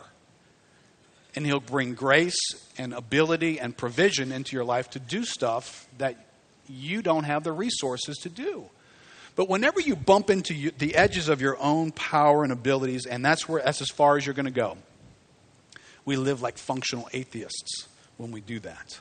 And 1.34 1.46
He'll 1.46 1.60
bring 1.60 1.94
grace 1.94 2.38
and 2.76 2.92
ability 2.92 3.58
and 3.58 3.76
provision 3.76 4.30
into 4.30 4.54
your 4.56 4.64
life 4.64 4.90
to 4.90 4.98
do 4.98 5.24
stuff 5.24 5.88
that 5.98 6.16
you 6.68 7.02
don't 7.02 7.24
have 7.24 7.44
the 7.44 7.52
resources 7.52 8.18
to 8.18 8.28
do. 8.28 8.68
But 9.36 9.48
whenever 9.48 9.80
you 9.80 9.96
bump 9.96 10.30
into 10.30 10.54
you, 10.54 10.70
the 10.70 10.94
edges 10.94 11.28
of 11.28 11.40
your 11.40 11.58
own 11.58 11.90
power 11.90 12.44
and 12.44 12.52
abilities, 12.52 13.06
and 13.06 13.24
that's 13.24 13.48
where 13.48 13.62
that's 13.62 13.80
as 13.80 13.90
far 13.90 14.16
as 14.16 14.24
you're 14.24 14.34
going 14.34 14.44
to 14.46 14.52
go, 14.52 14.76
we 16.04 16.16
live 16.16 16.42
like 16.42 16.56
functional 16.58 17.08
atheists 17.12 17.88
when 18.16 18.30
we 18.30 18.40
do 18.40 18.60
that. 18.60 18.98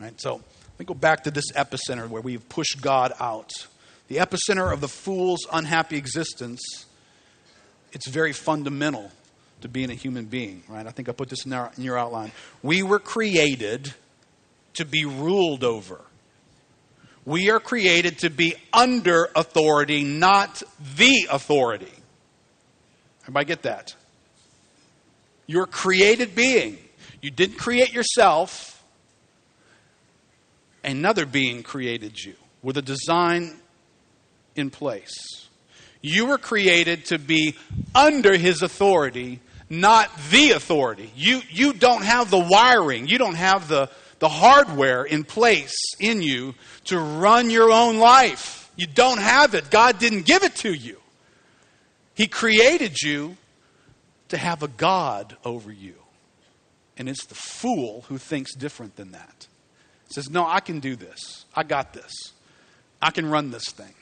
Right? 0.00 0.14
So 0.20 0.34
let 0.34 0.78
me 0.78 0.84
go 0.84 0.94
back 0.94 1.24
to 1.24 1.30
this 1.30 1.50
epicenter 1.52 2.08
where 2.08 2.22
we've 2.22 2.48
pushed 2.48 2.80
God 2.80 3.12
out. 3.18 3.50
The 4.06 4.16
epicenter 4.16 4.72
of 4.72 4.80
the 4.80 4.88
fool's 4.88 5.46
unhappy 5.52 5.96
existence, 5.96 6.60
it's 7.92 8.06
very 8.06 8.32
fundamental 8.32 9.10
to 9.60 9.68
being 9.68 9.90
a 9.90 9.94
human 9.94 10.26
being, 10.26 10.62
right? 10.68 10.86
I 10.86 10.90
think 10.90 11.08
I 11.08 11.12
put 11.12 11.28
this 11.28 11.44
in, 11.44 11.52
our, 11.52 11.72
in 11.76 11.82
your 11.82 11.98
outline. 11.98 12.30
We 12.62 12.82
were 12.82 13.00
created 13.00 13.92
to 14.74 14.84
be 14.84 15.04
ruled 15.04 15.64
over. 15.64 16.00
We 17.24 17.50
are 17.50 17.60
created 17.60 18.18
to 18.20 18.30
be 18.30 18.54
under 18.72 19.28
authority, 19.36 20.02
not 20.02 20.62
the 20.96 21.28
authority. 21.30 21.92
Everybody 23.22 23.46
get 23.46 23.62
that? 23.62 23.94
You're 25.46 25.64
a 25.64 25.66
created 25.66 26.34
being. 26.34 26.78
You 27.20 27.30
didn't 27.30 27.58
create 27.58 27.92
yourself, 27.92 28.82
another 30.84 31.26
being 31.26 31.62
created 31.62 32.22
you 32.22 32.34
with 32.62 32.76
a 32.76 32.82
design 32.82 33.54
in 34.56 34.70
place. 34.70 35.48
You 36.00 36.26
were 36.26 36.38
created 36.38 37.06
to 37.06 37.18
be 37.18 37.56
under 37.94 38.36
his 38.36 38.62
authority, 38.62 39.40
not 39.68 40.10
the 40.30 40.52
authority. 40.52 41.12
You, 41.16 41.40
you 41.50 41.72
don't 41.72 42.04
have 42.04 42.30
the 42.30 42.38
wiring, 42.38 43.08
you 43.08 43.18
don't 43.18 43.34
have 43.34 43.68
the, 43.68 43.90
the 44.18 44.28
hardware 44.28 45.04
in 45.04 45.24
place 45.24 45.76
in 45.98 46.22
you 46.22 46.54
to 46.84 46.98
run 46.98 47.50
your 47.50 47.70
own 47.70 47.98
life. 47.98 48.70
You 48.76 48.86
don't 48.86 49.20
have 49.20 49.54
it. 49.54 49.70
God 49.70 49.98
didn't 49.98 50.26
give 50.26 50.42
it 50.42 50.56
to 50.56 50.72
you. 50.72 51.00
He 52.14 52.26
created 52.26 53.00
you 53.00 53.36
to 54.28 54.36
have 54.36 54.62
a 54.62 54.68
God 54.68 55.36
over 55.44 55.72
you. 55.72 55.94
And 56.96 57.08
it's 57.08 57.26
the 57.26 57.34
fool 57.34 58.04
who 58.08 58.18
thinks 58.18 58.54
different 58.54 58.96
than 58.96 59.12
that. 59.12 59.46
Says, 60.10 60.28
No, 60.30 60.46
I 60.46 60.60
can 60.60 60.80
do 60.80 60.96
this. 60.96 61.44
I 61.54 61.62
got 61.62 61.92
this. 61.92 62.12
I 63.00 63.10
can 63.10 63.30
run 63.30 63.50
this 63.50 63.66
thing. 63.66 63.94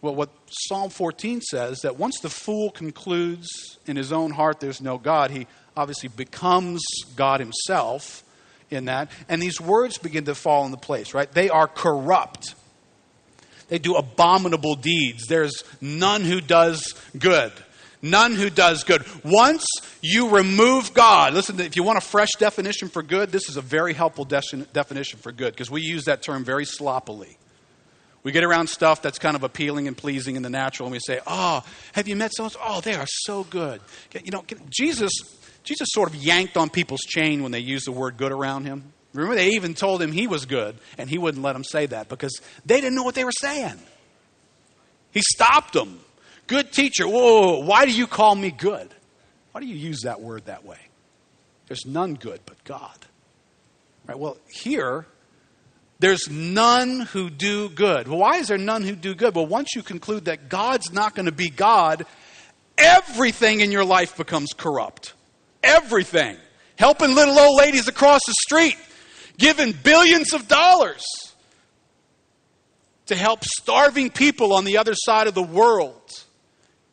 Well, 0.00 0.14
what 0.14 0.30
Psalm 0.48 0.90
14 0.90 1.40
says 1.40 1.80
that 1.80 1.96
once 1.96 2.18
the 2.20 2.28
fool 2.28 2.70
concludes 2.70 3.78
in 3.86 3.96
his 3.96 4.12
own 4.12 4.32
heart 4.32 4.60
there's 4.60 4.80
no 4.80 4.98
God, 4.98 5.30
he 5.30 5.46
obviously 5.76 6.08
becomes 6.08 6.82
God 7.16 7.40
himself 7.40 8.24
in 8.72 8.86
that. 8.86 9.10
And 9.28 9.40
these 9.40 9.60
words 9.60 9.98
begin 9.98 10.24
to 10.24 10.34
fall 10.34 10.64
into 10.66 10.78
place, 10.78 11.14
right? 11.14 11.30
They 11.30 11.48
are 11.48 11.66
corrupt. 11.66 12.54
They 13.68 13.78
do 13.78 13.94
abominable 13.94 14.74
deeds. 14.74 15.26
There's 15.26 15.64
none 15.80 16.22
who 16.22 16.40
does 16.40 16.94
good. 17.18 17.52
None 18.02 18.34
who 18.34 18.50
does 18.50 18.82
good. 18.82 19.04
Once 19.24 19.64
you 20.02 20.28
remove 20.30 20.92
God, 20.92 21.34
listen, 21.34 21.60
if 21.60 21.76
you 21.76 21.84
want 21.84 21.98
a 21.98 22.02
fresh 22.02 22.30
definition 22.38 22.88
for 22.88 23.02
good, 23.02 23.30
this 23.30 23.48
is 23.48 23.56
a 23.56 23.60
very 23.60 23.94
helpful 23.94 24.24
de- 24.24 24.66
definition 24.72 25.20
for 25.20 25.30
good 25.30 25.52
because 25.54 25.70
we 25.70 25.82
use 25.82 26.06
that 26.06 26.20
term 26.20 26.44
very 26.44 26.64
sloppily. 26.64 27.38
We 28.24 28.32
get 28.32 28.44
around 28.44 28.68
stuff 28.68 29.02
that's 29.02 29.18
kind 29.18 29.36
of 29.36 29.44
appealing 29.44 29.88
and 29.88 29.96
pleasing 29.96 30.36
in 30.36 30.42
the 30.42 30.50
natural, 30.50 30.86
and 30.86 30.92
we 30.92 31.00
say, 31.00 31.20
Oh, 31.26 31.62
have 31.92 32.06
you 32.06 32.16
met 32.16 32.32
someone? 32.34 32.52
Oh, 32.62 32.80
they 32.80 32.94
are 32.94 33.06
so 33.06 33.44
good. 33.44 33.80
You 34.22 34.30
know, 34.32 34.44
Jesus 34.68 35.12
Jesus 35.62 35.88
sort 35.92 36.08
of 36.08 36.16
yanked 36.16 36.56
on 36.56 36.70
people's 36.70 37.02
chain 37.02 37.42
when 37.42 37.52
they 37.52 37.60
used 37.60 37.86
the 37.86 37.92
word 37.92 38.16
good 38.16 38.32
around 38.32 38.64
him. 38.64 38.92
Remember, 39.12 39.36
they 39.36 39.50
even 39.50 39.74
told 39.74 40.00
him 40.00 40.10
he 40.10 40.26
was 40.26 40.46
good, 40.46 40.76
and 40.96 41.08
he 41.08 41.18
wouldn't 41.18 41.42
let 41.42 41.52
them 41.52 41.64
say 41.64 41.86
that 41.86 42.08
because 42.08 42.40
they 42.64 42.80
didn't 42.80 42.94
know 42.94 43.02
what 43.02 43.14
they 43.14 43.24
were 43.24 43.32
saying. 43.32 43.78
He 45.12 45.20
stopped 45.20 45.74
them. 45.74 46.00
Good 46.46 46.72
teacher, 46.72 47.06
whoa, 47.06 47.60
why 47.60 47.84
do 47.84 47.92
you 47.92 48.06
call 48.06 48.34
me 48.34 48.50
good? 48.50 48.88
Why 49.52 49.60
do 49.60 49.66
you 49.66 49.76
use 49.76 50.00
that 50.02 50.20
word 50.20 50.46
that 50.46 50.64
way? 50.64 50.78
There's 51.68 51.86
none 51.86 52.14
good 52.14 52.40
but 52.46 52.62
God. 52.64 52.96
Right? 54.06 54.18
Well, 54.18 54.38
here, 54.50 55.06
there's 56.00 56.28
none 56.28 57.00
who 57.00 57.30
do 57.30 57.68
good. 57.68 58.08
Well, 58.08 58.18
why 58.18 58.38
is 58.38 58.48
there 58.48 58.58
none 58.58 58.82
who 58.82 58.96
do 58.96 59.14
good? 59.14 59.34
Well, 59.34 59.46
once 59.46 59.76
you 59.76 59.82
conclude 59.82 60.24
that 60.24 60.48
God's 60.48 60.92
not 60.92 61.14
going 61.14 61.26
to 61.26 61.32
be 61.32 61.48
God, 61.50 62.06
everything 62.76 63.60
in 63.60 63.70
your 63.70 63.84
life 63.84 64.16
becomes 64.16 64.52
corrupt 64.54 65.12
everything. 65.62 66.36
Helping 66.76 67.14
little 67.14 67.38
old 67.38 67.58
ladies 67.58 67.86
across 67.86 68.20
the 68.26 68.34
street, 68.42 68.76
giving 69.38 69.72
billions 69.72 70.32
of 70.32 70.48
dollars 70.48 71.04
to 73.06 73.14
help 73.14 73.44
starving 73.44 74.10
people 74.10 74.52
on 74.52 74.64
the 74.64 74.78
other 74.78 74.94
side 74.94 75.26
of 75.26 75.34
the 75.34 75.42
world. 75.42 76.00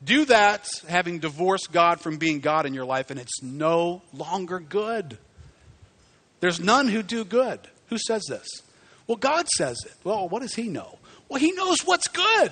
Do 0.03 0.25
that 0.25 0.69
having 0.87 1.19
divorced 1.19 1.71
God 1.71 1.99
from 1.99 2.17
being 2.17 2.39
God 2.39 2.65
in 2.65 2.73
your 2.73 2.85
life, 2.85 3.09
and 3.09 3.19
it's 3.19 3.41
no 3.41 4.01
longer 4.13 4.59
good. 4.59 5.17
There's 6.39 6.59
none 6.59 6.87
who 6.87 7.03
do 7.03 7.25
good. 7.25 7.59
Who 7.87 7.97
says 7.97 8.23
this? 8.29 8.47
Well, 9.07 9.17
God 9.17 9.47
says 9.57 9.77
it. 9.85 9.93
Well, 10.03 10.29
what 10.29 10.41
does 10.41 10.53
He 10.53 10.69
know? 10.69 10.99
Well, 11.27 11.39
He 11.39 11.51
knows 11.51 11.77
what's 11.83 12.07
good. 12.07 12.51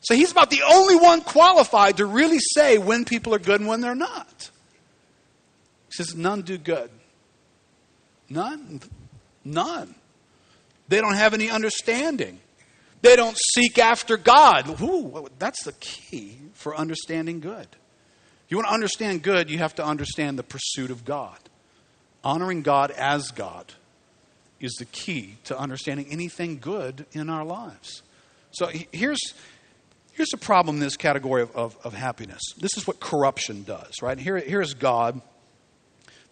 So 0.00 0.14
He's 0.14 0.32
about 0.32 0.50
the 0.50 0.62
only 0.62 0.96
one 0.96 1.20
qualified 1.20 1.98
to 1.98 2.06
really 2.06 2.38
say 2.38 2.78
when 2.78 3.04
people 3.04 3.34
are 3.34 3.38
good 3.38 3.60
and 3.60 3.68
when 3.68 3.80
they're 3.80 3.94
not. 3.94 4.50
Says, 5.92 6.14
None 6.14 6.42
do 6.42 6.58
good. 6.58 6.90
None. 8.28 8.80
None. 9.44 9.94
They 10.88 11.00
don't 11.00 11.14
have 11.14 11.34
any 11.34 11.50
understanding. 11.50 12.40
They 13.02 13.16
don't 13.16 13.36
seek 13.54 13.78
after 13.78 14.16
God. 14.16 14.80
Ooh, 14.80 15.28
that's 15.38 15.64
the 15.64 15.72
key 15.72 16.38
for 16.54 16.76
understanding 16.76 17.40
good. 17.40 17.66
You 18.48 18.56
want 18.56 18.68
to 18.68 18.74
understand 18.74 19.22
good, 19.22 19.50
you 19.50 19.58
have 19.58 19.74
to 19.76 19.84
understand 19.84 20.38
the 20.38 20.42
pursuit 20.42 20.90
of 20.90 21.04
God. 21.04 21.38
Honoring 22.22 22.62
God 22.62 22.90
as 22.90 23.30
God 23.30 23.72
is 24.60 24.72
the 24.74 24.84
key 24.84 25.36
to 25.44 25.58
understanding 25.58 26.06
anything 26.10 26.58
good 26.58 27.06
in 27.12 27.28
our 27.28 27.44
lives. 27.44 28.02
So 28.52 28.70
here's, 28.92 29.20
here's 30.12 30.28
the 30.28 30.36
problem 30.36 30.76
in 30.76 30.80
this 30.80 30.96
category 30.96 31.42
of, 31.42 31.56
of, 31.56 31.76
of 31.82 31.94
happiness. 31.94 32.42
This 32.58 32.76
is 32.76 32.86
what 32.86 33.00
corruption 33.00 33.64
does, 33.64 34.02
right? 34.02 34.18
Here, 34.18 34.36
here's 34.38 34.74
God 34.74 35.20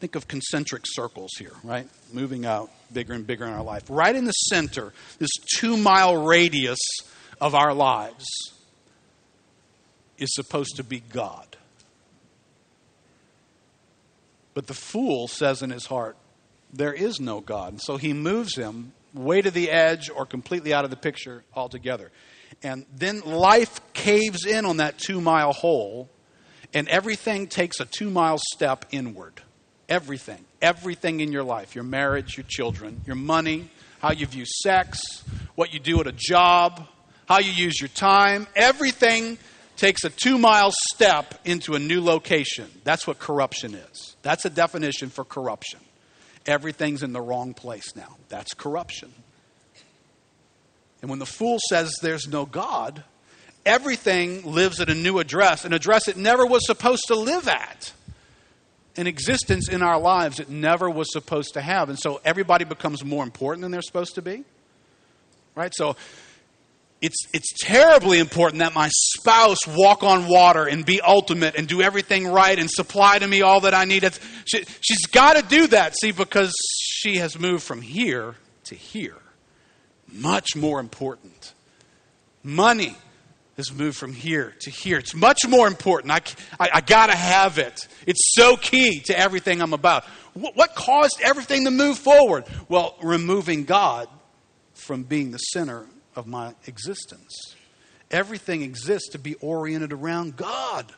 Think 0.00 0.14
of 0.14 0.26
concentric 0.26 0.84
circles 0.86 1.30
here, 1.38 1.52
right? 1.62 1.86
Moving 2.10 2.46
out 2.46 2.70
bigger 2.90 3.12
and 3.12 3.26
bigger 3.26 3.44
in 3.44 3.52
our 3.52 3.62
life. 3.62 3.84
Right 3.90 4.16
in 4.16 4.24
the 4.24 4.32
center, 4.32 4.94
this 5.18 5.30
two 5.56 5.76
mile 5.76 6.16
radius 6.16 6.78
of 7.38 7.54
our 7.54 7.74
lives 7.74 8.24
is 10.16 10.34
supposed 10.34 10.76
to 10.76 10.84
be 10.84 11.00
God. 11.00 11.56
But 14.54 14.66
the 14.66 14.74
fool 14.74 15.28
says 15.28 15.62
in 15.62 15.70
his 15.70 15.86
heart, 15.86 16.16
there 16.72 16.94
is 16.94 17.20
no 17.20 17.40
God. 17.40 17.72
And 17.74 17.80
so 17.80 17.98
he 17.98 18.12
moves 18.12 18.56
him 18.56 18.92
way 19.12 19.42
to 19.42 19.50
the 19.50 19.70
edge 19.70 20.08
or 20.08 20.24
completely 20.24 20.72
out 20.72 20.84
of 20.84 20.90
the 20.90 20.96
picture 20.96 21.44
altogether. 21.54 22.10
And 22.62 22.86
then 22.94 23.20
life 23.20 23.80
caves 23.92 24.46
in 24.46 24.64
on 24.64 24.78
that 24.78 24.98
two 24.98 25.20
mile 25.20 25.52
hole, 25.52 26.08
and 26.72 26.88
everything 26.88 27.48
takes 27.48 27.80
a 27.80 27.84
two 27.84 28.10
mile 28.10 28.38
step 28.54 28.86
inward. 28.90 29.42
Everything. 29.90 30.42
Everything 30.62 31.20
in 31.20 31.32
your 31.32 31.42
life 31.42 31.74
your 31.74 31.84
marriage, 31.84 32.36
your 32.36 32.46
children, 32.48 33.02
your 33.06 33.16
money, 33.16 33.68
how 33.98 34.12
you 34.12 34.26
view 34.26 34.44
sex, 34.46 35.24
what 35.56 35.74
you 35.74 35.80
do 35.80 36.00
at 36.00 36.06
a 36.06 36.14
job, 36.16 36.86
how 37.26 37.40
you 37.40 37.52
use 37.52 37.80
your 37.80 37.88
time. 37.88 38.46
Everything 38.54 39.36
takes 39.76 40.04
a 40.04 40.10
two 40.10 40.38
mile 40.38 40.72
step 40.92 41.40
into 41.44 41.74
a 41.74 41.78
new 41.78 42.02
location. 42.02 42.68
That's 42.84 43.06
what 43.06 43.18
corruption 43.18 43.74
is. 43.74 44.16
That's 44.22 44.44
a 44.44 44.50
definition 44.50 45.10
for 45.10 45.24
corruption. 45.24 45.80
Everything's 46.46 47.02
in 47.02 47.12
the 47.12 47.20
wrong 47.20 47.52
place 47.52 47.96
now. 47.96 48.16
That's 48.28 48.54
corruption. 48.54 49.12
And 51.02 51.10
when 51.10 51.18
the 51.18 51.26
fool 51.26 51.58
says 51.68 51.94
there's 52.02 52.28
no 52.28 52.46
God, 52.46 53.02
everything 53.64 54.44
lives 54.44 54.80
at 54.80 54.90
a 54.90 54.94
new 54.94 55.18
address, 55.18 55.64
an 55.64 55.72
address 55.72 56.08
it 56.08 56.16
never 56.16 56.46
was 56.46 56.66
supposed 56.66 57.04
to 57.08 57.14
live 57.14 57.48
at 57.48 57.92
an 58.96 59.06
existence 59.06 59.68
in 59.68 59.82
our 59.82 59.98
lives 59.98 60.40
it 60.40 60.48
never 60.48 60.90
was 60.90 61.12
supposed 61.12 61.54
to 61.54 61.60
have. 61.60 61.88
And 61.88 61.98
so 61.98 62.20
everybody 62.24 62.64
becomes 62.64 63.04
more 63.04 63.24
important 63.24 63.62
than 63.62 63.70
they're 63.70 63.82
supposed 63.82 64.16
to 64.16 64.22
be. 64.22 64.44
Right? 65.54 65.72
So 65.74 65.96
it's, 67.00 67.26
it's 67.32 67.52
terribly 67.58 68.18
important 68.18 68.60
that 68.60 68.74
my 68.74 68.90
spouse 68.92 69.58
walk 69.66 70.02
on 70.02 70.28
water 70.28 70.66
and 70.66 70.84
be 70.84 71.00
ultimate 71.00 71.56
and 71.56 71.66
do 71.66 71.80
everything 71.80 72.26
right 72.26 72.58
and 72.58 72.70
supply 72.70 73.18
to 73.18 73.26
me 73.26 73.42
all 73.42 73.60
that 73.60 73.74
I 73.74 73.84
need. 73.84 74.08
She, 74.44 74.64
she's 74.80 75.06
got 75.06 75.36
to 75.36 75.42
do 75.42 75.66
that, 75.68 75.94
see, 75.98 76.12
because 76.12 76.52
she 76.78 77.16
has 77.16 77.38
moved 77.38 77.62
from 77.62 77.80
here 77.80 78.34
to 78.64 78.74
here. 78.74 79.16
Much 80.12 80.56
more 80.56 80.80
important. 80.80 81.54
Money 82.42 82.96
has 83.56 83.72
moved 83.72 83.96
from 83.96 84.12
here 84.12 84.54
to 84.60 84.70
here. 84.70 84.98
It's 84.98 85.14
much 85.14 85.46
more 85.48 85.66
important. 85.66 86.12
I, 86.12 86.20
I, 86.58 86.70
I 86.74 86.80
got 86.80 87.08
to 87.08 87.16
have 87.16 87.58
it. 87.58 87.88
It's 88.06 88.34
so 88.34 88.56
key 88.56 89.00
to 89.00 89.18
everything 89.18 89.60
I'm 89.60 89.72
about. 89.72 90.04
What, 90.34 90.56
what 90.56 90.74
caused 90.74 91.20
everything 91.22 91.64
to 91.64 91.70
move 91.70 91.98
forward? 91.98 92.44
Well, 92.68 92.96
removing 93.02 93.64
God 93.64 94.08
from 94.74 95.02
being 95.02 95.30
the 95.30 95.38
center 95.38 95.86
of 96.16 96.26
my 96.26 96.54
existence. 96.66 97.56
Everything 98.10 98.62
exists 98.62 99.10
to 99.10 99.18
be 99.18 99.34
oriented 99.36 99.92
around 99.92 100.36
God. 100.36 100.92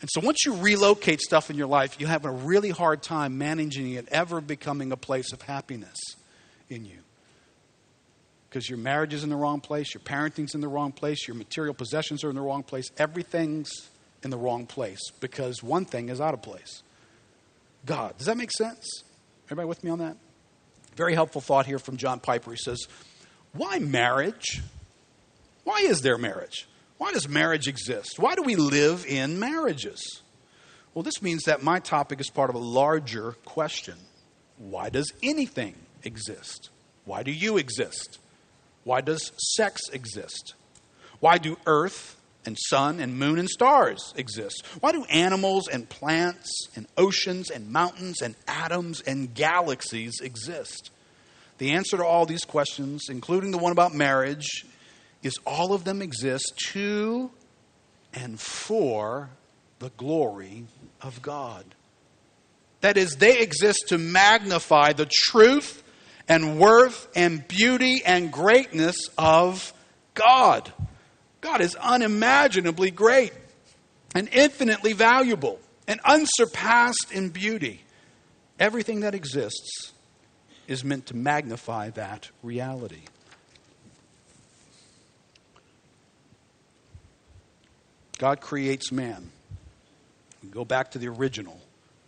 And 0.00 0.08
so 0.12 0.20
once 0.20 0.44
you 0.46 0.54
relocate 0.54 1.20
stuff 1.20 1.50
in 1.50 1.56
your 1.56 1.66
life, 1.66 2.00
you 2.00 2.06
have 2.06 2.24
a 2.24 2.30
really 2.30 2.70
hard 2.70 3.02
time 3.02 3.36
managing 3.36 3.92
it 3.94 4.08
ever 4.10 4.40
becoming 4.40 4.92
a 4.92 4.96
place 4.96 5.32
of 5.32 5.42
happiness 5.42 5.96
in 6.70 6.84
you. 6.84 6.98
Because 8.48 8.68
your 8.68 8.78
marriage 8.78 9.12
is 9.12 9.24
in 9.24 9.30
the 9.30 9.36
wrong 9.36 9.60
place, 9.60 9.92
your 9.92 10.00
parenting's 10.00 10.54
in 10.54 10.60
the 10.60 10.68
wrong 10.68 10.92
place, 10.92 11.28
your 11.28 11.36
material 11.36 11.74
possessions 11.74 12.24
are 12.24 12.30
in 12.30 12.34
the 12.34 12.42
wrong 12.42 12.62
place, 12.62 12.90
everything's 12.96 13.70
in 14.22 14.30
the 14.30 14.38
wrong 14.38 14.66
place 14.66 15.10
because 15.20 15.62
one 15.62 15.84
thing 15.84 16.08
is 16.08 16.20
out 16.20 16.34
of 16.34 16.42
place. 16.42 16.82
God. 17.86 18.16
Does 18.18 18.26
that 18.26 18.36
make 18.36 18.50
sense? 18.52 19.04
Everybody 19.46 19.68
with 19.68 19.84
me 19.84 19.90
on 19.90 19.98
that? 19.98 20.16
Very 20.96 21.14
helpful 21.14 21.40
thought 21.40 21.66
here 21.66 21.78
from 21.78 21.96
John 21.96 22.20
Piper. 22.20 22.50
He 22.50 22.56
says, 22.56 22.86
Why 23.52 23.78
marriage? 23.78 24.62
Why 25.64 25.80
is 25.80 26.00
there 26.00 26.18
marriage? 26.18 26.66
Why 26.96 27.12
does 27.12 27.28
marriage 27.28 27.68
exist? 27.68 28.18
Why 28.18 28.34
do 28.34 28.42
we 28.42 28.56
live 28.56 29.06
in 29.06 29.38
marriages? 29.38 30.22
Well, 30.94 31.02
this 31.02 31.22
means 31.22 31.44
that 31.44 31.62
my 31.62 31.78
topic 31.78 32.20
is 32.20 32.28
part 32.28 32.50
of 32.50 32.56
a 32.56 32.60
larger 32.60 33.32
question. 33.44 33.94
Why 34.56 34.88
does 34.90 35.12
anything 35.22 35.76
exist? 36.02 36.70
Why 37.04 37.22
do 37.22 37.30
you 37.30 37.56
exist? 37.56 38.18
Why 38.88 39.02
does 39.02 39.32
sex 39.36 39.82
exist? 39.90 40.54
Why 41.20 41.36
do 41.36 41.58
earth 41.66 42.16
and 42.46 42.56
sun 42.70 43.00
and 43.00 43.18
moon 43.18 43.38
and 43.38 43.46
stars 43.46 44.14
exist? 44.16 44.64
Why 44.80 44.92
do 44.92 45.04
animals 45.10 45.68
and 45.68 45.86
plants 45.86 46.50
and 46.74 46.86
oceans 46.96 47.50
and 47.50 47.70
mountains 47.70 48.22
and 48.22 48.34
atoms 48.46 49.02
and 49.02 49.34
galaxies 49.34 50.20
exist? 50.22 50.90
The 51.58 51.72
answer 51.72 51.98
to 51.98 52.04
all 52.06 52.24
these 52.24 52.46
questions, 52.46 53.10
including 53.10 53.50
the 53.50 53.58
one 53.58 53.72
about 53.72 53.92
marriage, 53.92 54.64
is 55.22 55.34
all 55.46 55.74
of 55.74 55.84
them 55.84 56.00
exist 56.00 56.54
to 56.72 57.30
and 58.14 58.40
for 58.40 59.28
the 59.80 59.90
glory 59.98 60.64
of 61.02 61.20
God. 61.20 61.74
That 62.80 62.96
is, 62.96 63.16
they 63.16 63.40
exist 63.40 63.88
to 63.88 63.98
magnify 63.98 64.94
the 64.94 65.10
truth 65.12 65.82
and 66.28 66.58
worth 66.58 67.08
and 67.16 67.46
beauty 67.48 68.02
and 68.04 68.30
greatness 68.30 68.96
of 69.16 69.72
God. 70.14 70.72
God 71.40 71.60
is 71.60 71.74
unimaginably 71.76 72.90
great 72.90 73.32
and 74.14 74.28
infinitely 74.32 74.92
valuable 74.92 75.58
and 75.86 76.00
unsurpassed 76.04 77.12
in 77.12 77.30
beauty. 77.30 77.82
Everything 78.58 79.00
that 79.00 79.14
exists 79.14 79.92
is 80.66 80.84
meant 80.84 81.06
to 81.06 81.16
magnify 81.16 81.90
that 81.90 82.28
reality. 82.42 83.02
God 88.18 88.40
creates 88.40 88.90
man. 88.90 89.30
We 90.42 90.50
go 90.50 90.64
back 90.64 90.90
to 90.90 90.98
the 90.98 91.08
original 91.08 91.60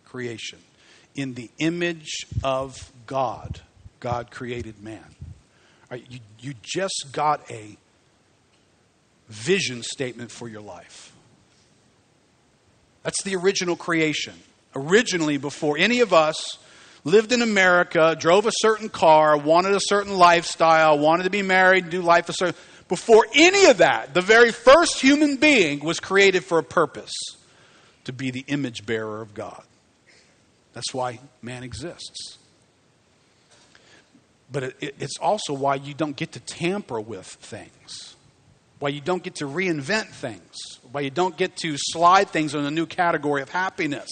creation. 0.05 0.59
In 1.15 1.33
the 1.33 1.49
image 1.57 2.25
of 2.43 2.91
God, 3.07 3.61
God 4.01 4.31
created 4.31 4.83
man. 4.83 5.15
Right, 5.89 6.05
you, 6.09 6.19
you 6.39 6.53
just 6.61 7.07
got 7.13 7.49
a 7.49 7.77
vision 9.29 9.81
statement 9.81 10.31
for 10.31 10.49
your 10.49 10.61
life. 10.61 11.13
That's 13.03 13.23
the 13.23 13.37
original 13.37 13.77
creation. 13.77 14.33
Originally, 14.75 15.37
before 15.37 15.77
any 15.77 16.01
of 16.01 16.11
us 16.13 16.57
lived 17.05 17.31
in 17.31 17.41
America, 17.41 18.15
drove 18.19 18.45
a 18.45 18.51
certain 18.59 18.89
car, 18.89 19.37
wanted 19.37 19.73
a 19.73 19.81
certain 19.81 20.17
lifestyle, 20.17 20.99
wanted 20.99 21.23
to 21.23 21.29
be 21.29 21.41
married, 21.41 21.89
do 21.89 22.01
life 22.01 22.27
a 22.27 22.33
certain 22.33 22.55
before 22.91 23.25
any 23.33 23.67
of 23.67 23.77
that, 23.77 24.13
the 24.13 24.21
very 24.21 24.51
first 24.51 24.99
human 24.99 25.37
being 25.37 25.79
was 25.79 26.01
created 26.01 26.43
for 26.43 26.57
a 26.57 26.63
purpose 26.63 27.13
to 28.03 28.11
be 28.11 28.31
the 28.31 28.43
image 28.47 28.85
bearer 28.85 29.21
of 29.21 29.33
God. 29.33 29.63
That's 30.73 30.93
why 30.93 31.21
man 31.41 31.63
exists. 31.63 32.37
But 34.51 34.63
it, 34.63 34.95
it's 34.99 35.17
also 35.17 35.53
why 35.53 35.75
you 35.75 35.93
don't 35.93 36.15
get 36.15 36.33
to 36.33 36.39
tamper 36.39 36.99
with 36.99 37.25
things, 37.25 38.15
why 38.79 38.89
you 38.89 39.01
don't 39.01 39.23
get 39.23 39.35
to 39.35 39.45
reinvent 39.45 40.07
things, 40.07 40.57
why 40.91 41.01
you 41.01 41.09
don't 41.09 41.37
get 41.37 41.55
to 41.57 41.75
slide 41.77 42.29
things 42.29 42.53
in 42.53 42.65
a 42.65 42.71
new 42.71 42.85
category 42.85 43.41
of 43.41 43.49
happiness. 43.49 44.09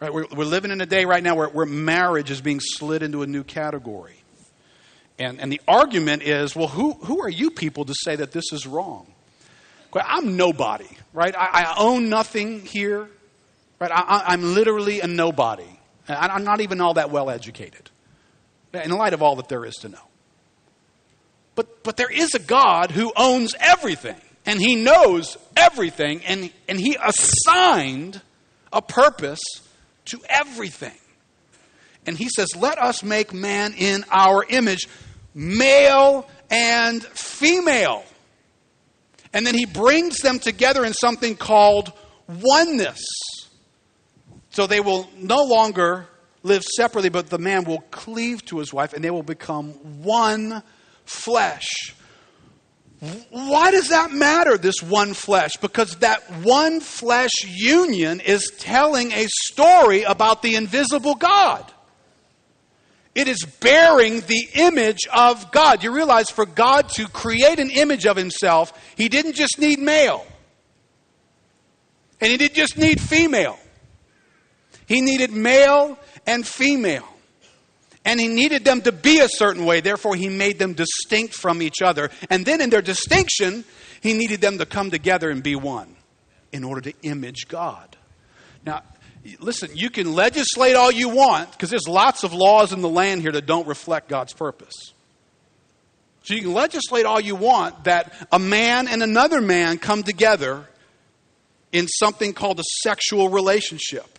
Right? 0.00 0.12
We're, 0.12 0.26
we're 0.34 0.44
living 0.44 0.70
in 0.70 0.80
a 0.80 0.86
day 0.86 1.06
right 1.06 1.22
now 1.22 1.34
where, 1.34 1.48
where 1.48 1.66
marriage 1.66 2.30
is 2.30 2.40
being 2.40 2.60
slid 2.60 3.02
into 3.02 3.22
a 3.22 3.26
new 3.26 3.42
category. 3.42 4.22
And, 5.18 5.40
and 5.40 5.50
the 5.50 5.60
argument 5.66 6.22
is 6.22 6.54
well, 6.54 6.68
who, 6.68 6.92
who 6.92 7.22
are 7.22 7.28
you 7.28 7.50
people 7.50 7.84
to 7.86 7.94
say 7.94 8.16
that 8.16 8.32
this 8.32 8.52
is 8.52 8.66
wrong? 8.66 9.06
I'm 9.94 10.36
nobody, 10.36 10.88
right? 11.12 11.34
I, 11.36 11.64
I 11.64 11.74
own 11.78 12.08
nothing 12.08 12.64
here, 12.64 13.08
right? 13.80 13.90
I, 13.92 14.34
am 14.34 14.54
literally 14.54 15.00
a 15.00 15.06
nobody. 15.06 15.66
I, 16.08 16.28
I'm 16.28 16.44
not 16.44 16.60
even 16.60 16.80
all 16.80 16.94
that 16.94 17.10
well 17.10 17.30
educated 17.30 17.90
in 18.72 18.90
light 18.90 19.14
of 19.14 19.22
all 19.22 19.36
that 19.36 19.48
there 19.48 19.64
is 19.64 19.74
to 19.76 19.88
know. 19.88 19.98
But, 21.54 21.82
but 21.82 21.96
there 21.96 22.10
is 22.10 22.34
a 22.34 22.38
God 22.38 22.90
who 22.90 23.12
owns 23.16 23.54
everything, 23.58 24.20
and 24.46 24.60
he 24.60 24.76
knows 24.76 25.36
everything, 25.56 26.22
and, 26.24 26.50
and 26.68 26.78
he 26.78 26.96
assigned 27.02 28.20
a 28.72 28.80
purpose 28.80 29.40
to 30.06 30.20
everything. 30.28 30.96
And 32.06 32.16
he 32.16 32.28
says, 32.28 32.48
Let 32.56 32.78
us 32.78 33.02
make 33.02 33.34
man 33.34 33.74
in 33.74 34.04
our 34.10 34.44
image 34.48 34.88
male 35.34 36.28
and 36.50 37.02
female. 37.02 38.04
And 39.32 39.46
then 39.46 39.54
he 39.54 39.66
brings 39.66 40.18
them 40.18 40.38
together 40.38 40.84
in 40.84 40.94
something 40.94 41.36
called 41.36 41.92
oneness. 42.28 43.04
So 44.50 44.66
they 44.66 44.80
will 44.80 45.08
no 45.16 45.44
longer 45.44 46.06
live 46.42 46.62
separately, 46.62 47.08
but 47.08 47.30
the 47.30 47.38
man 47.38 47.64
will 47.64 47.80
cleave 47.90 48.44
to 48.46 48.58
his 48.58 48.72
wife 48.72 48.92
and 48.92 49.02
they 49.02 49.10
will 49.10 49.22
become 49.22 49.70
one 50.02 50.62
flesh. 51.04 51.66
Why 53.30 53.70
does 53.70 53.90
that 53.90 54.10
matter, 54.10 54.58
this 54.58 54.82
one 54.82 55.14
flesh? 55.14 55.56
Because 55.60 55.96
that 55.96 56.22
one 56.42 56.80
flesh 56.80 57.30
union 57.44 58.20
is 58.20 58.50
telling 58.58 59.12
a 59.12 59.26
story 59.28 60.02
about 60.02 60.42
the 60.42 60.56
invisible 60.56 61.14
God. 61.14 61.64
It 63.14 63.28
is 63.28 63.44
bearing 63.60 64.20
the 64.20 64.48
image 64.54 65.06
of 65.12 65.50
God. 65.52 65.82
You 65.82 65.92
realize 65.92 66.30
for 66.30 66.44
God 66.46 66.88
to 66.90 67.08
create 67.08 67.58
an 67.58 67.70
image 67.70 68.04
of 68.04 68.16
himself, 68.16 68.72
he 68.96 69.08
didn't 69.08 69.34
just 69.34 69.58
need 69.58 69.78
male. 69.78 70.26
And 72.20 72.30
he 72.30 72.36
didn't 72.36 72.56
just 72.56 72.76
need 72.76 73.00
female. 73.00 73.58
He 74.86 75.00
needed 75.00 75.32
male 75.32 75.98
and 76.28 76.46
female. 76.46 77.08
And 78.04 78.20
he 78.20 78.28
needed 78.28 78.64
them 78.64 78.82
to 78.82 78.92
be 78.92 79.18
a 79.18 79.28
certain 79.28 79.64
way. 79.64 79.80
Therefore, 79.80 80.14
he 80.14 80.28
made 80.28 80.58
them 80.58 80.74
distinct 80.74 81.34
from 81.34 81.60
each 81.60 81.82
other. 81.82 82.10
And 82.30 82.46
then 82.46 82.60
in 82.60 82.70
their 82.70 82.82
distinction, 82.82 83.64
he 84.00 84.12
needed 84.12 84.40
them 84.40 84.58
to 84.58 84.66
come 84.66 84.90
together 84.90 85.30
and 85.30 85.42
be 85.42 85.56
one 85.56 85.96
in 86.52 86.64
order 86.64 86.80
to 86.82 86.92
image 87.02 87.48
God. 87.48 87.96
Now, 88.64 88.82
listen, 89.40 89.70
you 89.74 89.90
can 89.90 90.14
legislate 90.14 90.76
all 90.76 90.92
you 90.92 91.08
want 91.08 91.50
because 91.52 91.70
there's 91.70 91.88
lots 91.88 92.24
of 92.24 92.32
laws 92.32 92.72
in 92.72 92.82
the 92.82 92.88
land 92.88 93.22
here 93.22 93.32
that 93.32 93.46
don't 93.46 93.66
reflect 93.66 94.08
God's 94.08 94.32
purpose. 94.32 94.74
So 96.24 96.34
you 96.34 96.42
can 96.42 96.52
legislate 96.52 97.06
all 97.06 97.20
you 97.20 97.36
want 97.36 97.84
that 97.84 98.12
a 98.30 98.38
man 98.38 98.86
and 98.86 99.02
another 99.02 99.40
man 99.40 99.78
come 99.78 100.02
together 100.02 100.68
in 101.72 101.88
something 101.88 102.34
called 102.34 102.60
a 102.60 102.64
sexual 102.82 103.30
relationship. 103.30 104.18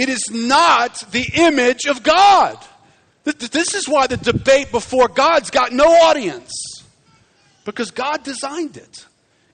It 0.00 0.08
is 0.08 0.22
not 0.30 0.98
the 1.12 1.30
image 1.34 1.84
of 1.84 2.02
God. 2.02 2.56
This 3.24 3.74
is 3.74 3.86
why 3.86 4.06
the 4.06 4.16
debate 4.16 4.72
before 4.72 5.08
God's 5.08 5.50
got 5.50 5.72
no 5.72 5.84
audience. 5.84 6.50
Because 7.66 7.90
God 7.90 8.24
designed 8.24 8.78
it. 8.78 9.04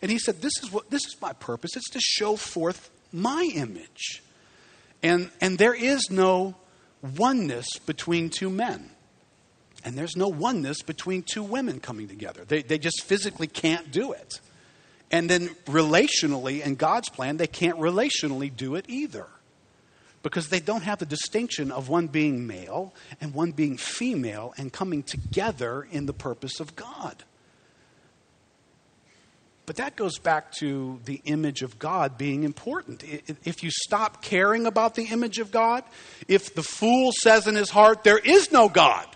And 0.01 0.09
he 0.09 0.21
said, 0.21 0.41
This 0.41 0.53
is 0.63 0.71
what 0.71 0.89
this 0.89 1.05
is 1.05 1.17
my 1.21 1.33
purpose. 1.33 1.77
It's 1.77 1.91
to 1.91 2.01
show 2.01 2.37
forth 2.37 2.91
my 3.13 3.51
image. 3.57 4.23
And, 5.03 5.31
and 5.41 5.59
there 5.59 5.75
is 5.75 6.13
no 6.13 6.55
oneness 7.03 7.67
between 7.85 8.31
two 8.31 8.49
men. 8.49 8.91
And 9.85 9.99
there's 9.99 10.17
no 10.17 10.29
oneness 10.29 10.81
between 10.81 11.25
two 11.25 11.43
women 11.43 11.81
coming 11.81 12.07
together. 12.07 12.45
They, 12.45 12.63
they 12.63 12.79
just 12.79 13.03
physically 13.03 13.49
can't 13.49 13.91
do 13.91 14.13
it. 14.13 14.41
And 15.11 15.29
then 15.29 15.49
relationally, 15.67 16.65
in 16.65 16.77
God's 16.77 17.09
plan, 17.09 17.37
they 17.37 17.49
can't 17.49 17.81
relationally 17.81 18.57
do 18.57 18.77
it 18.77 18.85
either. 18.87 19.27
Because 20.29 20.49
they 20.49 20.59
don't 20.59 20.83
have 20.83 20.99
the 20.99 21.07
distinction 21.07 21.71
of 21.71 21.89
one 21.89 22.09
being 22.09 22.49
male 22.49 22.93
and 23.21 23.33
one 23.33 23.53
being 23.53 23.77
female 23.77 24.55
and 24.59 24.73
coming 24.73 25.05
together 25.05 25.87
in 25.89 26.07
the 26.07 26.13
purpose 26.13 26.59
of 26.59 26.75
God. 26.75 27.23
But 29.67 29.77
that 29.77 29.95
goes 29.95 30.19
back 30.19 30.51
to 30.55 30.99
the 31.05 31.21
image 31.27 31.63
of 31.63 31.79
God 31.79 32.19
being 32.19 32.43
important. 32.43 33.05
If 33.45 33.63
you 33.63 33.71
stop 33.71 34.21
caring 34.21 34.67
about 34.67 34.97
the 34.97 35.05
image 35.05 35.39
of 35.39 35.53
God, 35.53 35.85
if 36.27 36.57
the 36.57 36.63
fool 36.65 37.13
says 37.23 37.47
in 37.47 37.55
his 37.55 37.71
heart, 37.71 38.03
There 38.03 38.19
is 38.19 38.51
no 38.51 38.69
God, 38.69 39.07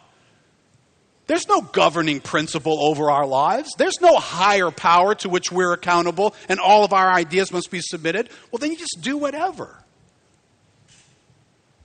There's 1.26 1.48
no 1.48 1.60
governing 1.60 2.20
principle 2.20 2.84
over 2.84 3.10
our 3.10 3.26
lives. 3.26 3.74
There's 3.78 4.00
no 4.00 4.16
higher 4.16 4.70
power 4.70 5.16
to 5.16 5.28
which 5.28 5.50
we're 5.50 5.72
accountable 5.72 6.36
and 6.48 6.60
all 6.60 6.84
of 6.84 6.92
our 6.92 7.10
ideas 7.10 7.50
must 7.50 7.72
be 7.72 7.80
submitted. 7.80 8.30
Well, 8.52 8.58
then 8.58 8.70
you 8.70 8.76
just 8.76 8.98
do 9.00 9.16
whatever. 9.16 9.76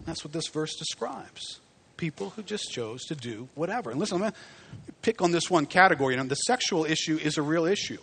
That's 0.05 0.23
what 0.23 0.33
this 0.33 0.47
verse 0.47 0.75
describes. 0.75 1.59
People 1.97 2.31
who 2.31 2.43
just 2.43 2.71
chose 2.71 3.03
to 3.05 3.15
do 3.15 3.47
whatever. 3.55 3.91
And 3.91 3.99
listen, 3.99 4.15
I'm 4.15 4.21
going 4.21 4.33
to 4.33 4.93
pick 5.01 5.21
on 5.21 5.31
this 5.31 5.49
one 5.49 5.65
category. 5.65 6.15
And 6.15 6.29
the 6.29 6.35
sexual 6.35 6.85
issue 6.85 7.17
is 7.17 7.37
a 7.37 7.41
real 7.41 7.65
issue. 7.65 7.97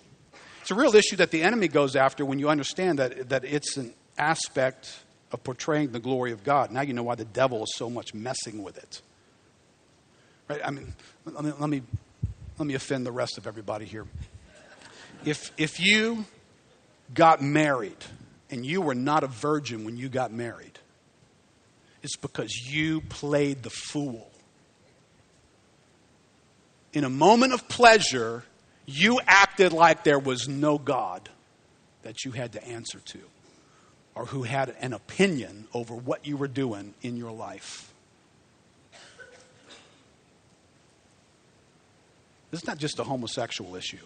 It's 0.62 0.70
a 0.70 0.74
real 0.74 0.94
issue 0.94 1.16
that 1.16 1.30
the 1.30 1.42
enemy 1.42 1.68
goes 1.68 1.96
after 1.96 2.24
when 2.24 2.38
you 2.38 2.48
understand 2.48 2.98
that, 2.98 3.28
that 3.28 3.44
it's 3.44 3.76
an 3.76 3.92
aspect 4.16 5.00
of 5.32 5.42
portraying 5.44 5.92
the 5.92 5.98
glory 5.98 6.32
of 6.32 6.44
God. 6.44 6.70
Now 6.70 6.82
you 6.82 6.94
know 6.94 7.02
why 7.02 7.14
the 7.14 7.24
devil 7.24 7.64
is 7.64 7.74
so 7.74 7.90
much 7.90 8.14
messing 8.14 8.62
with 8.62 8.78
it. 8.78 9.02
Right? 10.48 10.60
I 10.64 10.70
mean, 10.70 10.92
let 11.24 11.44
me, 11.44 11.52
let 11.58 11.70
me, 11.70 11.82
let 12.58 12.66
me 12.66 12.74
offend 12.74 13.06
the 13.06 13.12
rest 13.12 13.38
of 13.38 13.46
everybody 13.46 13.84
here. 13.84 14.06
If, 15.24 15.52
if 15.56 15.80
you 15.80 16.24
got 17.14 17.42
married 17.42 17.96
and 18.50 18.64
you 18.66 18.80
were 18.80 18.94
not 18.94 19.24
a 19.24 19.28
virgin 19.28 19.84
when 19.84 19.96
you 19.96 20.08
got 20.08 20.32
married, 20.32 20.78
it's 22.02 22.16
because 22.16 22.52
you 22.52 23.00
played 23.02 23.62
the 23.62 23.70
fool. 23.70 24.28
In 26.92 27.04
a 27.04 27.10
moment 27.10 27.52
of 27.52 27.68
pleasure, 27.68 28.44
you 28.86 29.20
acted 29.26 29.72
like 29.72 30.04
there 30.04 30.18
was 30.18 30.48
no 30.48 30.78
God 30.78 31.28
that 32.02 32.24
you 32.24 32.32
had 32.32 32.52
to 32.52 32.66
answer 32.66 32.98
to 32.98 33.20
or 34.14 34.26
who 34.26 34.42
had 34.42 34.74
an 34.80 34.92
opinion 34.92 35.66
over 35.72 35.94
what 35.94 36.26
you 36.26 36.36
were 36.36 36.48
doing 36.48 36.92
in 37.02 37.16
your 37.16 37.32
life. 37.32 37.92
This 42.50 42.60
is 42.60 42.66
not 42.66 42.76
just 42.76 42.98
a 42.98 43.04
homosexual 43.04 43.74
issue. 43.76 44.04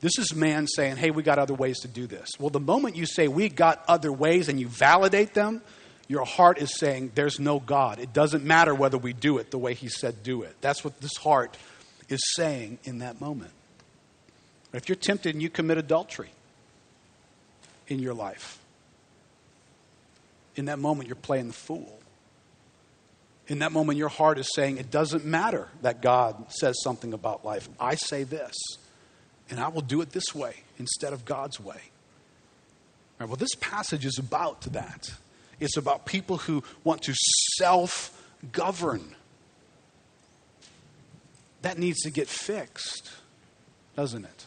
This 0.00 0.18
is 0.18 0.34
man 0.34 0.68
saying, 0.68 0.96
hey, 0.96 1.10
we 1.10 1.24
got 1.24 1.38
other 1.40 1.54
ways 1.54 1.80
to 1.80 1.88
do 1.88 2.06
this. 2.06 2.28
Well, 2.38 2.50
the 2.50 2.60
moment 2.60 2.94
you 2.94 3.06
say 3.06 3.26
we 3.26 3.48
got 3.48 3.82
other 3.88 4.12
ways 4.12 4.48
and 4.48 4.60
you 4.60 4.68
validate 4.68 5.34
them, 5.34 5.62
your 6.08 6.24
heart 6.24 6.58
is 6.58 6.74
saying 6.74 7.12
there's 7.14 7.40
no 7.40 7.60
God. 7.60 7.98
It 7.98 8.12
doesn't 8.12 8.44
matter 8.44 8.74
whether 8.74 8.98
we 8.98 9.12
do 9.12 9.38
it 9.38 9.50
the 9.50 9.58
way 9.58 9.74
he 9.74 9.88
said 9.88 10.22
do 10.22 10.42
it. 10.42 10.54
That's 10.60 10.84
what 10.84 11.00
this 11.00 11.16
heart 11.16 11.56
is 12.08 12.20
saying 12.34 12.78
in 12.84 12.98
that 12.98 13.20
moment. 13.20 13.52
If 14.72 14.88
you're 14.88 14.96
tempted 14.96 15.34
and 15.34 15.42
you 15.42 15.48
commit 15.48 15.78
adultery 15.78 16.30
in 17.88 18.00
your 18.00 18.14
life, 18.14 18.58
in 20.56 20.66
that 20.66 20.78
moment 20.78 21.08
you're 21.08 21.16
playing 21.16 21.48
the 21.48 21.54
fool. 21.54 21.98
In 23.46 23.58
that 23.58 23.72
moment, 23.72 23.98
your 23.98 24.08
heart 24.08 24.38
is 24.38 24.48
saying, 24.54 24.78
It 24.78 24.90
doesn't 24.90 25.24
matter 25.24 25.68
that 25.82 26.00
God 26.00 26.50
says 26.50 26.76
something 26.82 27.12
about 27.12 27.44
life. 27.44 27.68
I 27.78 27.94
say 27.94 28.24
this, 28.24 28.54
and 29.50 29.60
I 29.60 29.68
will 29.68 29.82
do 29.82 30.00
it 30.00 30.12
this 30.12 30.34
way 30.34 30.54
instead 30.78 31.12
of 31.12 31.26
God's 31.26 31.60
way. 31.60 31.80
Right, 33.18 33.28
well, 33.28 33.36
this 33.36 33.54
passage 33.60 34.06
is 34.06 34.18
about 34.18 34.62
that. 34.72 35.12
It's 35.64 35.76
about 35.76 36.06
people 36.06 36.36
who 36.38 36.62
want 36.84 37.02
to 37.02 37.14
self 37.56 38.10
govern. 38.52 39.14
That 41.62 41.78
needs 41.78 42.02
to 42.02 42.10
get 42.10 42.28
fixed, 42.28 43.10
doesn't 43.96 44.24
it? 44.24 44.46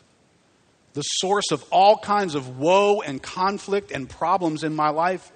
The 0.93 1.01
source 1.01 1.51
of 1.51 1.65
all 1.71 1.97
kinds 1.97 2.35
of 2.35 2.59
woe 2.59 3.01
and 3.01 3.21
conflict 3.21 3.91
and 3.91 4.09
problems 4.09 4.63
in 4.63 4.75
my 4.75 4.89
life 4.89 5.31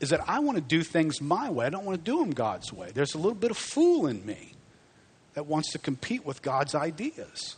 is 0.00 0.10
that 0.10 0.28
I 0.28 0.40
want 0.40 0.56
to 0.56 0.62
do 0.62 0.82
things 0.82 1.20
my 1.20 1.50
way. 1.50 1.66
I 1.66 1.70
don't 1.70 1.84
want 1.84 1.98
to 1.98 2.10
do 2.10 2.18
them 2.18 2.30
God's 2.30 2.72
way. 2.72 2.90
There's 2.92 3.14
a 3.14 3.18
little 3.18 3.34
bit 3.34 3.50
of 3.50 3.56
fool 3.56 4.06
in 4.06 4.24
me 4.24 4.52
that 5.34 5.46
wants 5.46 5.72
to 5.72 5.78
compete 5.78 6.24
with 6.24 6.42
God's 6.42 6.74
ideas. 6.74 7.56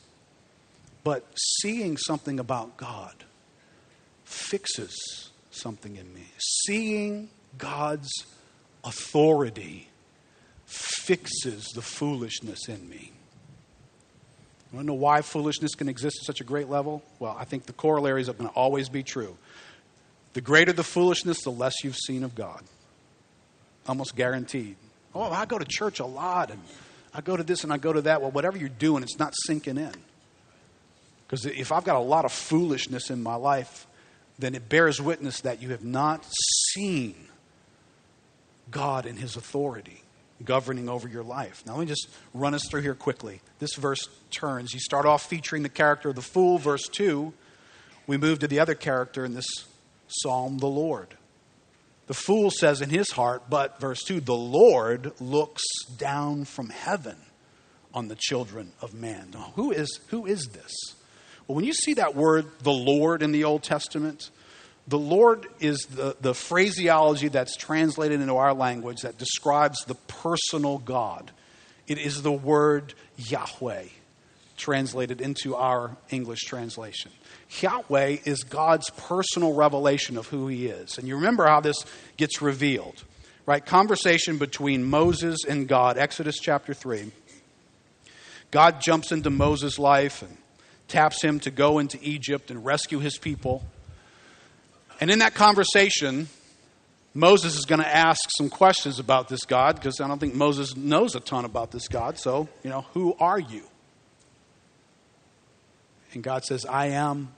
But 1.05 1.27
seeing 1.61 1.97
something 1.97 2.41
about 2.41 2.77
God 2.77 3.15
fixes 4.25 5.26
something 5.57 5.97
in 5.97 6.13
me. 6.15 6.25
Seeing 6.39 7.29
God's 7.59 8.11
authority 8.85 9.89
fixes 10.67 11.67
the 11.75 11.83
foolishness 11.83 12.69
in 12.69 12.89
me. 12.89 13.13
You 14.73 14.77
want 14.77 14.85
to 14.85 14.87
know 14.87 14.95
why 14.95 15.23
foolishness 15.23 15.75
can 15.75 15.89
exist 15.89 16.19
at 16.21 16.27
such 16.27 16.41
a 16.41 16.45
great 16.45 16.69
level? 16.69 17.03
Well, 17.19 17.37
I 17.39 17.45
think 17.45 17.67
the 17.67 17.73
corollaries 17.73 18.29
are 18.29 18.33
going 18.33 18.51
to 18.51 18.55
always 18.57 18.89
be 18.89 19.03
true. 19.03 19.37
The 20.33 20.41
greater 20.41 20.73
the 20.73 20.83
foolishness, 20.83 21.43
the 21.43 21.51
less 21.51 21.85
you've 21.85 21.97
seen 21.97 22.25
of 22.25 22.35
God. 22.35 22.63
Almost 23.89 24.17
guaranteed. 24.17 24.77
Oh, 25.15 25.23
I 25.23 25.47
go 25.47 25.59
to 25.59 25.65
church 25.65 26.01
a 26.01 26.05
lot 26.05 26.51
and 26.51 26.61
I 27.15 27.21
go 27.21 27.37
to 27.37 27.43
this 27.43 27.65
and 27.65 27.73
I 27.73 27.79
go 27.79 27.93
to 27.93 28.03
that. 28.03 28.21
Well, 28.21 28.33
whatever 28.33 28.59
you're 28.59 28.69
doing, 28.69 29.03
it's 29.03 29.19
not 29.19 29.35
sinking 29.47 29.79
in. 29.79 29.95
Because 31.27 31.47
if 31.47 31.73
I've 31.73 31.85
got 31.85 31.97
a 31.97 32.01
lot 32.01 32.25
of 32.25 32.33
foolishness 32.33 33.11
in 33.11 33.23
my 33.23 33.37
life, 33.37 33.87
then 34.39 34.55
it 34.55 34.69
bears 34.69 35.01
witness 35.01 35.41
that 35.41 35.63
you 35.63 35.71
have 35.71 35.85
not 35.85 36.25
seen 36.73 37.15
God 38.71 39.07
and 39.07 39.19
His 39.19 39.37
authority 39.37 40.03
governing 40.45 40.89
over 40.89 41.09
your 41.09 41.23
life. 41.23 41.63
Now, 41.67 41.75
let 41.75 41.81
me 41.81 41.87
just 41.87 42.09
run 42.35 42.55
us 42.55 42.67
through 42.69 42.83
here 42.83 42.95
quickly. 42.95 43.41
This 43.59 43.75
verse 43.75 44.09
turns. 44.31 44.75
You 44.75 44.81
start 44.81 45.07
off 45.07 45.29
featuring 45.29 45.63
the 45.63 45.69
character 45.69 46.11
of 46.11 46.15
the 46.15 46.23
fool, 46.23 46.59
verse 46.59 46.89
2. 46.89 47.33
We 48.07 48.17
move 48.17 48.41
to 48.41 48.49
the 48.49 48.61
other 48.61 48.75
character 48.75 49.25
in 49.25 49.35
this 49.35 49.47
psalm, 50.09 50.59
the 50.59 50.67
Lord. 50.67 51.17
The 52.07 52.15
fool 52.15 52.51
says 52.51 52.81
in 52.81 52.91
his 52.91 53.11
heart, 53.11 53.45
but 53.51 53.81
verse 53.81 54.03
2 54.05 54.21
the 54.21 54.35
Lord 54.35 55.13
looks 55.21 55.65
down 55.97 56.45
from 56.45 56.71
heaven 56.71 57.17
on 57.93 58.09
the 58.09 58.15
children 58.15 58.73
of 58.81 58.95
man. 58.95 59.31
Now, 59.33 59.53
who 59.57 59.73
is, 59.73 60.01
who 60.09 60.27
is 60.27 60.51
this? 60.53 60.73
When 61.47 61.65
you 61.65 61.73
see 61.73 61.95
that 61.95 62.15
word, 62.15 62.47
the 62.63 62.73
Lord, 62.73 63.23
in 63.23 63.33
the 63.33 63.45
Old 63.45 63.63
Testament, 63.63 64.31
the 64.89 64.99
Lord 64.99 65.47
is 65.61 65.87
the, 65.87 66.17
the 66.21 66.35
phraseology 66.35 67.29
that's 67.29 67.57
translated 67.57 68.21
into 68.21 68.37
our 68.37 68.55
language 68.55 69.03
that 69.03 69.19
describes 69.19 69.85
the 69.85 69.95
personal 69.95 70.79
God. 70.79 71.31
It 71.87 71.99
is 71.99 72.23
the 72.23 72.33
word 72.33 72.95
Yahweh 73.17 73.85
translated 74.57 75.21
into 75.21 75.55
our 75.55 75.97
English 76.11 76.41
translation. 76.41 77.11
Yahweh 77.61 78.19
is 78.25 78.43
God's 78.43 78.91
personal 78.91 79.55
revelation 79.55 80.17
of 80.17 80.29
who 80.29 80.49
he 80.49 80.67
is. 80.67 80.99
And 80.99 81.07
you 81.07 81.17
remember 81.17 81.47
how 81.47 81.61
this 81.61 81.85
gets 82.17 82.41
revealed, 82.41 83.05
right? 83.45 83.65
Conversation 83.65 84.39
between 84.39 84.83
Moses 84.85 85.45
and 85.47 85.69
God, 85.69 85.99
Exodus 85.99 86.39
chapter 86.41 86.75
3. 86.75 87.13
God 88.51 88.81
jumps 88.81 89.13
into 89.13 89.31
Moses' 89.31 89.79
life 89.79 90.23
and 90.23 90.37
taps 90.89 91.23
him 91.23 91.41
to 91.41 91.51
go 91.51 91.79
into 91.79 91.99
Egypt 92.03 92.51
and 92.51 92.65
rescue 92.65 92.99
his 92.99 93.19
people. 93.19 93.65
And 95.01 95.11
in 95.11 95.19
that 95.19 95.35
conversation, 95.35 96.29
Moses 97.13 97.57
is 97.57 97.65
going 97.65 97.81
to 97.81 97.89
ask 97.89 98.21
some 98.37 98.49
questions 98.49 98.99
about 98.99 99.29
this 99.29 99.45
God 99.45 99.77
because 99.77 100.01
I 100.01 100.09
don't 100.09 100.19
think 100.19 100.35
Moses 100.35 100.77
knows 100.77 101.15
a 101.15 101.21
ton 101.21 101.45
about 101.45 101.71
this 101.71 101.89
God. 101.89 102.19
So, 102.19 102.49
you 102.63 102.71
know, 102.71 102.83
who 102.93 103.17
are 103.19 103.39
you? 103.39 103.65
And 106.13 106.23
God 106.23 106.45
says, 106.45 106.65
I 106.67 106.89
am 106.89 107.33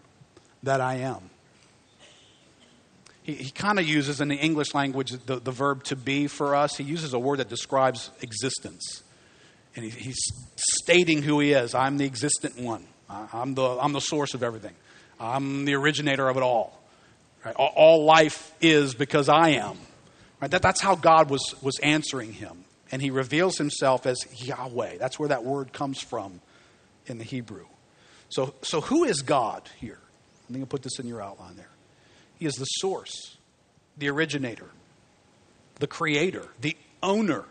that 0.62 0.80
I 0.80 0.96
am. 0.96 1.30
He, 3.22 3.34
he 3.34 3.50
kind 3.50 3.78
of 3.78 3.86
uses 3.86 4.20
in 4.20 4.28
the 4.28 4.36
English 4.36 4.74
language 4.74 5.10
the, 5.26 5.36
the 5.36 5.50
verb 5.50 5.84
to 5.84 5.96
be 5.96 6.26
for 6.26 6.54
us. 6.54 6.76
He 6.76 6.84
uses 6.84 7.12
a 7.12 7.18
word 7.18 7.38
that 7.38 7.48
describes 7.48 8.10
existence. 8.20 9.02
And 9.76 9.84
he, 9.84 9.90
he's 9.90 10.20
stating 10.56 11.22
who 11.22 11.38
he 11.40 11.52
is. 11.52 11.74
I'm 11.74 11.98
the 11.98 12.04
existent 12.04 12.58
one. 12.58 12.86
I'm 13.08 13.54
the, 13.54 13.78
I'm 13.80 13.92
the 13.92 14.00
source 14.00 14.34
of 14.34 14.42
everything. 14.42 14.74
I'm 15.18 15.64
the 15.64 15.74
originator 15.74 16.28
of 16.28 16.36
it 16.36 16.42
all. 16.42 16.78
Right? 17.44 17.54
All, 17.56 17.72
all, 17.74 18.04
life 18.04 18.52
is 18.60 18.94
because 18.94 19.28
I 19.28 19.50
am. 19.50 19.78
Right? 20.40 20.50
That, 20.50 20.62
that's 20.62 20.80
how 20.80 20.94
God 20.94 21.30
was, 21.30 21.54
was 21.62 21.78
answering 21.80 22.32
him. 22.32 22.64
And 22.90 23.02
he 23.02 23.10
reveals 23.10 23.58
himself 23.58 24.06
as 24.06 24.18
Yahweh. 24.44 24.98
That's 24.98 25.18
where 25.18 25.28
that 25.28 25.44
word 25.44 25.72
comes 25.72 26.00
from 26.00 26.40
in 27.06 27.18
the 27.18 27.24
Hebrew. 27.24 27.66
So, 28.28 28.54
so 28.62 28.80
who 28.80 29.04
is 29.04 29.22
God 29.22 29.68
here? 29.78 30.00
I'm 30.48 30.54
going 30.54 30.64
to 30.64 30.68
put 30.68 30.82
this 30.82 30.98
in 30.98 31.06
your 31.06 31.22
outline 31.22 31.56
there. 31.56 31.70
He 32.38 32.46
is 32.46 32.54
the 32.54 32.64
source, 32.64 33.36
the 33.96 34.08
originator, 34.08 34.70
the 35.80 35.86
creator, 35.86 36.48
the 36.60 36.76
owner, 37.02 37.44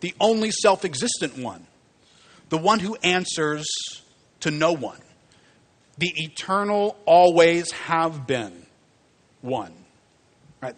the 0.00 0.14
only 0.20 0.50
self 0.50 0.84
existent 0.84 1.38
one, 1.38 1.66
the 2.50 2.58
one 2.58 2.78
who 2.78 2.96
answers 2.96 3.66
to 4.44 4.50
no 4.50 4.72
one, 4.72 4.98
the 5.96 6.12
eternal, 6.16 6.96
always 7.06 7.70
have 7.72 8.26
been 8.26 8.66
one. 9.40 9.72
Right? 10.60 10.76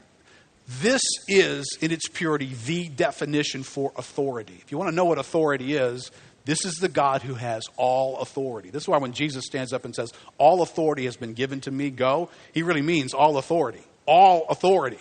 This 0.80 1.02
is, 1.26 1.66
in 1.80 1.90
its 1.90 2.08
purity, 2.08 2.52
the 2.66 2.88
definition 2.88 3.64
for 3.64 3.92
authority. 3.96 4.58
If 4.62 4.70
you 4.70 4.78
want 4.78 4.90
to 4.90 4.94
know 4.94 5.04
what 5.04 5.18
authority 5.18 5.74
is, 5.74 6.12
this 6.44 6.64
is 6.64 6.76
the 6.76 6.88
God 6.88 7.22
who 7.22 7.34
has 7.34 7.64
all 7.76 8.18
authority. 8.18 8.70
This 8.70 8.84
is 8.84 8.88
why 8.88 8.98
when 8.98 9.12
Jesus 9.12 9.46
stands 9.46 9.72
up 9.72 9.84
and 9.84 9.92
says, 9.94 10.12
All 10.38 10.62
authority 10.62 11.06
has 11.06 11.16
been 11.16 11.34
given 11.34 11.60
to 11.62 11.72
me, 11.72 11.90
go, 11.90 12.28
he 12.52 12.62
really 12.62 12.82
means 12.82 13.14
all 13.14 13.36
authority. 13.36 13.82
All 14.06 14.46
authority. 14.48 15.00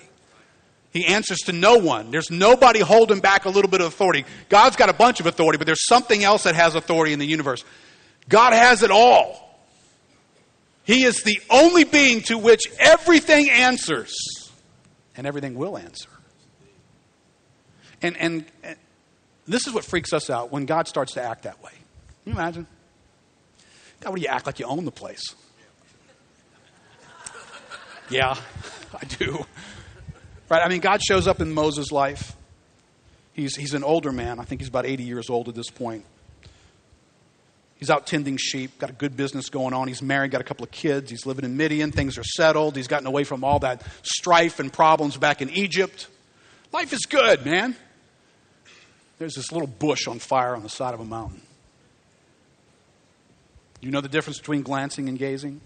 He 0.92 1.06
answers 1.06 1.40
to 1.42 1.52
no 1.52 1.78
one. 1.78 2.10
There's 2.10 2.32
nobody 2.32 2.80
holding 2.80 3.20
back 3.20 3.46
a 3.46 3.50
little 3.50 3.70
bit 3.70 3.82
of 3.82 3.88
authority. 3.88 4.26
God's 4.50 4.76
got 4.76 4.90
a 4.90 4.94
bunch 4.94 5.20
of 5.20 5.28
authority, 5.28 5.58
but 5.58 5.68
there's 5.68 5.86
something 5.86 6.24
else 6.24 6.44
that 6.44 6.56
has 6.56 6.74
authority 6.74 7.14
in 7.14 7.20
the 7.20 7.28
universe. 7.28 7.64
God 8.30 8.54
has 8.54 8.84
it 8.84 8.92
all. 8.92 9.46
He 10.84 11.04
is 11.04 11.24
the 11.24 11.42
only 11.50 11.84
being 11.84 12.22
to 12.24 12.38
which 12.38 12.64
everything 12.80 13.50
answers, 13.50 14.14
and 15.18 15.26
everything 15.26 15.56
will 15.56 15.78
answer. 15.78 16.10
And, 18.02 18.16
and, 18.18 18.46
and 18.64 18.76
this 19.48 19.66
is 19.66 19.74
what 19.74 19.84
freaks 19.84 20.14
us 20.14 20.30
out 20.30 20.52
when 20.52 20.66
God 20.66 20.88
starts 20.88 21.14
to 21.14 21.24
act 21.24 21.44
that 21.44 21.62
way. 21.64 21.72
Can 22.24 22.34
you 22.34 22.40
imagine? 22.40 22.68
God, 24.00 24.12
what 24.12 24.16
do 24.18 24.22
you 24.22 24.28
act 24.28 24.46
like 24.46 24.60
you 24.60 24.66
own 24.68 24.86
the 24.86 24.92
place? 24.92 25.36
yeah, 28.10 28.36
I 28.94 29.06
do. 29.06 29.46
Right? 30.50 30.62
I 30.64 30.70
mean, 30.70 30.82
God 30.82 31.02
shows 31.04 31.28
up 31.28 31.42
in 31.42 31.52
Moses' 31.52 31.92
life. 31.92 32.36
He's, 33.34 33.56
he's 33.56 33.74
an 33.74 33.84
older 33.84 34.12
man. 34.12 34.40
I 34.40 34.44
think 34.44 34.62
he's 34.62 34.70
about 34.70 34.86
80 34.86 35.04
years 35.04 35.30
old 35.30 35.50
at 35.50 35.56
this 35.56 35.70
point. 35.70 36.06
He's 37.78 37.90
out 37.90 38.08
tending 38.08 38.38
sheep, 38.38 38.80
got 38.80 38.90
a 38.90 38.94
good 38.94 39.18
business 39.18 39.50
going 39.50 39.74
on. 39.74 39.88
He's 39.88 40.02
married, 40.02 40.32
got 40.32 40.42
a 40.42 40.46
couple 40.46 40.64
of 40.64 40.72
kids. 40.72 41.12
He's 41.12 41.26
living 41.26 41.44
in 41.44 41.58
Midian. 41.58 41.92
Things 41.92 42.18
are 42.18 42.24
settled. 42.24 42.76
He's 42.76 42.88
gotten 42.88 43.06
away 43.06 43.26
from 43.26 43.44
all 43.44 43.60
that 43.60 43.84
strife 44.04 44.60
and 44.60 44.72
problems 44.72 45.18
back 45.18 45.42
in 45.42 45.50
Egypt. 45.50 46.08
Life 46.72 46.94
is 46.94 47.06
good, 47.06 47.46
man. 47.46 47.76
There's 49.20 49.36
this 49.36 49.52
little 49.52 49.68
bush 49.68 50.08
on 50.08 50.20
fire 50.20 50.56
on 50.56 50.64
the 50.64 50.70
side 50.70 50.94
of 50.94 51.00
a 51.00 51.06
mountain. 51.06 51.42
You 53.82 53.92
know 53.92 54.02
the 54.02 54.10
difference 54.10 54.40
between 54.40 54.62
glancing 54.62 55.10
and 55.10 55.20
gazing? 55.20 55.62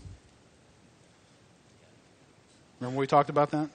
Remember 2.80 3.00
we 3.00 3.08
talked 3.08 3.30
about 3.30 3.52
that? 3.52 3.70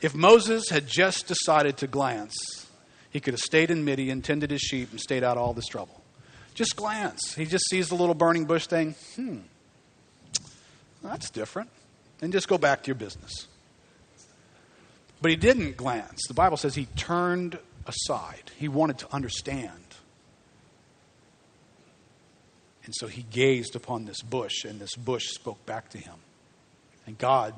If 0.00 0.14
Moses 0.14 0.68
had 0.68 0.86
just 0.86 1.26
decided 1.26 1.76
to 1.78 1.86
glance, 1.86 2.66
he 3.10 3.20
could 3.20 3.34
have 3.34 3.40
stayed 3.40 3.70
in 3.70 3.84
Midian, 3.84 4.22
tended 4.22 4.50
his 4.50 4.60
sheep, 4.60 4.90
and 4.90 5.00
stayed 5.00 5.22
out 5.22 5.36
of 5.36 5.42
all 5.42 5.52
this 5.52 5.66
trouble. 5.66 6.01
Just 6.54 6.76
glance. 6.76 7.34
He 7.34 7.46
just 7.46 7.68
sees 7.70 7.88
the 7.88 7.94
little 7.94 8.14
burning 8.14 8.44
bush 8.44 8.66
thing. 8.66 8.94
Hmm, 9.16 9.38
that's 11.02 11.30
different. 11.30 11.70
And 12.20 12.32
just 12.32 12.48
go 12.48 12.58
back 12.58 12.82
to 12.84 12.88
your 12.88 12.94
business. 12.94 13.48
But 15.20 15.30
he 15.30 15.36
didn't 15.36 15.76
glance. 15.76 16.26
The 16.26 16.34
Bible 16.34 16.56
says 16.56 16.74
he 16.74 16.86
turned 16.96 17.58
aside. 17.86 18.50
He 18.58 18.68
wanted 18.68 18.98
to 18.98 19.12
understand. 19.12 19.72
And 22.84 22.94
so 22.94 23.06
he 23.06 23.22
gazed 23.30 23.76
upon 23.76 24.04
this 24.04 24.22
bush, 24.22 24.64
and 24.64 24.80
this 24.80 24.96
bush 24.96 25.28
spoke 25.28 25.64
back 25.64 25.88
to 25.90 25.98
him. 25.98 26.16
And 27.06 27.16
God 27.16 27.54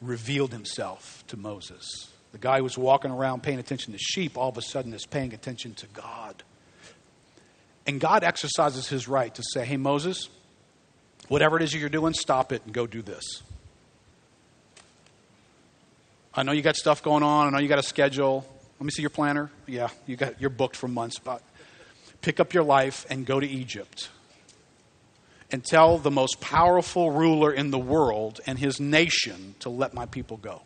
revealed 0.00 0.52
himself 0.52 1.24
to 1.28 1.36
Moses. 1.36 2.08
The 2.32 2.38
guy 2.38 2.58
who 2.58 2.64
was 2.64 2.78
walking 2.78 3.10
around 3.10 3.42
paying 3.42 3.58
attention 3.58 3.92
to 3.92 3.98
sheep 3.98 4.36
all 4.36 4.48
of 4.48 4.58
a 4.58 4.62
sudden 4.62 4.92
is 4.92 5.06
paying 5.06 5.32
attention 5.34 5.74
to 5.74 5.86
God. 5.88 6.42
And 7.90 7.98
God 7.98 8.22
exercises 8.22 8.86
his 8.86 9.08
right 9.08 9.34
to 9.34 9.42
say, 9.42 9.64
Hey, 9.64 9.76
Moses, 9.76 10.28
whatever 11.26 11.56
it 11.56 11.62
is 11.64 11.74
you're 11.74 11.88
doing, 11.88 12.14
stop 12.14 12.52
it 12.52 12.62
and 12.64 12.72
go 12.72 12.86
do 12.86 13.02
this. 13.02 13.42
I 16.32 16.44
know 16.44 16.52
you 16.52 16.62
got 16.62 16.76
stuff 16.76 17.02
going 17.02 17.24
on. 17.24 17.48
I 17.48 17.50
know 17.50 17.58
you 17.58 17.66
got 17.66 17.80
a 17.80 17.82
schedule. 17.82 18.46
Let 18.78 18.84
me 18.84 18.92
see 18.92 19.02
your 19.02 19.10
planner. 19.10 19.50
Yeah, 19.66 19.88
you 20.06 20.14
got 20.14 20.40
you're 20.40 20.50
booked 20.50 20.76
for 20.76 20.86
months, 20.86 21.18
but 21.18 21.42
pick 22.20 22.38
up 22.38 22.54
your 22.54 22.62
life 22.62 23.06
and 23.10 23.26
go 23.26 23.40
to 23.40 23.46
Egypt. 23.46 24.08
And 25.50 25.64
tell 25.64 25.98
the 25.98 26.12
most 26.12 26.40
powerful 26.40 27.10
ruler 27.10 27.52
in 27.52 27.72
the 27.72 27.78
world 27.78 28.40
and 28.46 28.56
his 28.56 28.78
nation 28.78 29.56
to 29.58 29.68
let 29.68 29.94
my 29.94 30.06
people 30.06 30.36
go. 30.36 30.62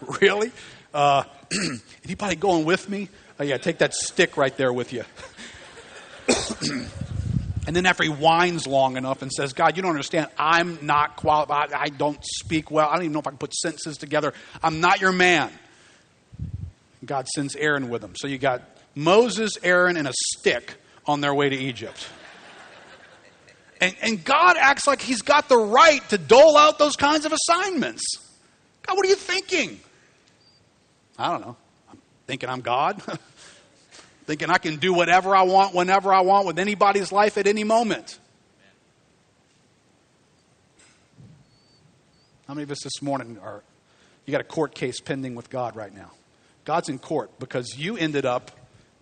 really? 0.20 0.52
Uh, 0.94 1.24
anybody 2.04 2.36
going 2.36 2.64
with 2.64 2.88
me? 2.88 3.08
Oh, 3.38 3.44
yeah, 3.44 3.56
take 3.56 3.78
that 3.78 3.94
stick 3.94 4.36
right 4.36 4.56
there 4.56 4.72
with 4.72 4.92
you. 4.92 5.04
and 7.66 7.74
then 7.74 7.86
after 7.86 8.04
he 8.04 8.08
whines 8.08 8.66
long 8.66 8.96
enough 8.96 9.22
and 9.22 9.32
says, 9.32 9.52
God, 9.52 9.76
you 9.76 9.82
don't 9.82 9.90
understand. 9.90 10.28
I'm 10.38 10.78
not 10.82 11.16
qualified. 11.16 11.72
I 11.72 11.88
don't 11.88 12.24
speak 12.24 12.70
well. 12.70 12.88
I 12.88 12.94
don't 12.94 13.04
even 13.04 13.12
know 13.12 13.20
if 13.20 13.26
I 13.26 13.30
can 13.30 13.38
put 13.38 13.54
sentences 13.54 13.96
together. 13.98 14.32
I'm 14.62 14.80
not 14.80 15.00
your 15.00 15.12
man. 15.12 15.50
God 17.04 17.28
sends 17.28 17.56
Aaron 17.56 17.88
with 17.88 18.02
him. 18.02 18.14
So 18.16 18.28
you 18.28 18.38
got 18.38 18.62
Moses, 18.94 19.58
Aaron, 19.62 19.96
and 19.96 20.08
a 20.08 20.12
stick 20.32 20.74
on 21.06 21.20
their 21.20 21.34
way 21.34 21.48
to 21.48 21.56
Egypt. 21.56 22.08
And, 23.80 23.94
and 24.00 24.24
God 24.24 24.56
acts 24.58 24.86
like 24.86 25.02
he's 25.02 25.22
got 25.22 25.48
the 25.48 25.58
right 25.58 26.06
to 26.10 26.18
dole 26.18 26.56
out 26.56 26.78
those 26.78 26.96
kinds 26.96 27.26
of 27.26 27.32
assignments. 27.32 28.04
God, 28.86 28.96
what 28.96 29.04
are 29.04 29.08
you 29.08 29.16
thinking? 29.16 29.80
I 31.18 31.30
don't 31.30 31.40
know. 31.40 31.56
I'm 31.90 31.98
thinking 32.26 32.48
I'm 32.48 32.60
God. 32.60 33.02
thinking 34.24 34.50
I 34.50 34.58
can 34.58 34.76
do 34.76 34.92
whatever 34.92 35.34
I 35.36 35.42
want, 35.42 35.74
whenever 35.74 36.12
I 36.12 36.20
want, 36.20 36.46
with 36.46 36.58
anybody's 36.58 37.12
life 37.12 37.38
at 37.38 37.46
any 37.46 37.64
moment. 37.64 38.18
How 42.48 42.54
many 42.54 42.64
of 42.64 42.70
us 42.70 42.82
this 42.82 43.00
morning 43.00 43.38
are, 43.42 43.62
you 44.26 44.32
got 44.32 44.40
a 44.40 44.44
court 44.44 44.74
case 44.74 45.00
pending 45.00 45.34
with 45.34 45.50
God 45.50 45.76
right 45.76 45.94
now? 45.94 46.10
God's 46.64 46.88
in 46.88 46.98
court 46.98 47.30
because 47.38 47.76
you 47.76 47.96
ended 47.96 48.26
up 48.26 48.50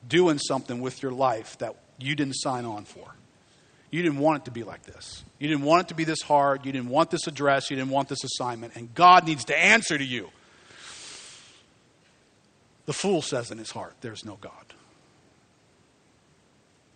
doing 0.07 0.39
something 0.39 0.81
with 0.81 1.03
your 1.03 1.13
life 1.13 1.59
that 1.59 1.77
you 1.99 2.15
didn't 2.15 2.35
sign 2.35 2.65
on 2.65 2.85
for. 2.85 3.07
You 3.91 4.03
didn't 4.03 4.19
want 4.19 4.43
it 4.43 4.45
to 4.47 4.51
be 4.51 4.65
like 4.65 4.85
this. 4.85 5.23
You 5.39 5.49
didn't 5.49 5.65
want 5.65 5.83
it 5.83 5.89
to 5.89 5.95
be 5.95 6.05
this 6.05 6.23
hard. 6.23 6.65
You 6.65 6.73
didn't 6.73 6.89
want 6.89 7.11
this 7.11 7.27
address. 7.27 7.71
You 7.71 7.77
didn't 7.77 7.91
want 7.91 8.09
this 8.09 8.25
assignment. 8.25 8.75
And 8.75 8.93
God 8.95 9.27
needs 9.27 9.45
to 9.47 9.57
answer 9.57 9.99
to 9.99 10.05
you. 10.05 10.31
The 12.87 12.93
fool 12.93 13.22
says 13.22 13.51
in 13.51 13.59
his 13.59 13.70
heart, 13.70 13.95
There's 14.01 14.24
no 14.24 14.37
God. 14.41 14.74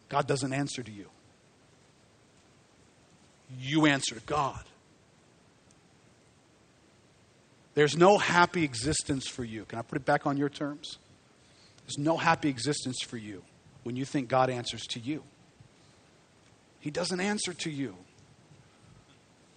God 0.08 0.26
doesn't 0.26 0.52
answer 0.52 0.82
to 0.82 0.90
you. 0.90 1.10
You 3.58 3.86
answer 3.86 4.14
to 4.14 4.20
God. 4.22 4.64
There's 7.74 7.96
no 7.96 8.16
happy 8.16 8.64
existence 8.64 9.28
for 9.28 9.44
you. 9.44 9.64
Can 9.66 9.78
I 9.78 9.82
put 9.82 9.96
it 9.96 10.04
back 10.04 10.26
on 10.26 10.36
your 10.36 10.48
terms? 10.48 10.98
There's 11.84 11.98
no 11.98 12.16
happy 12.16 12.48
existence 12.48 12.96
for 13.06 13.16
you 13.16 13.42
when 13.84 13.96
you 13.96 14.04
think 14.04 14.28
God 14.28 14.50
answers 14.50 14.82
to 14.88 15.00
you. 15.00 15.22
He 16.80 16.90
doesn't 16.90 17.20
answer 17.20 17.52
to 17.52 17.70
you. 17.70 17.96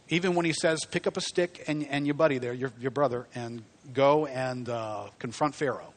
Even 0.09 0.35
when 0.35 0.45
he 0.45 0.53
says, 0.53 0.83
pick 0.85 1.07
up 1.07 1.17
a 1.17 1.21
stick 1.21 1.63
and, 1.67 1.87
and 1.87 2.05
your 2.05 2.15
buddy 2.15 2.39
there, 2.39 2.53
your, 2.53 2.71
your 2.79 2.91
brother, 2.91 3.27
and 3.35 3.63
go 3.93 4.25
and 4.25 4.67
uh, 4.67 5.07
confront 5.19 5.55
Pharaoh. 5.55 5.93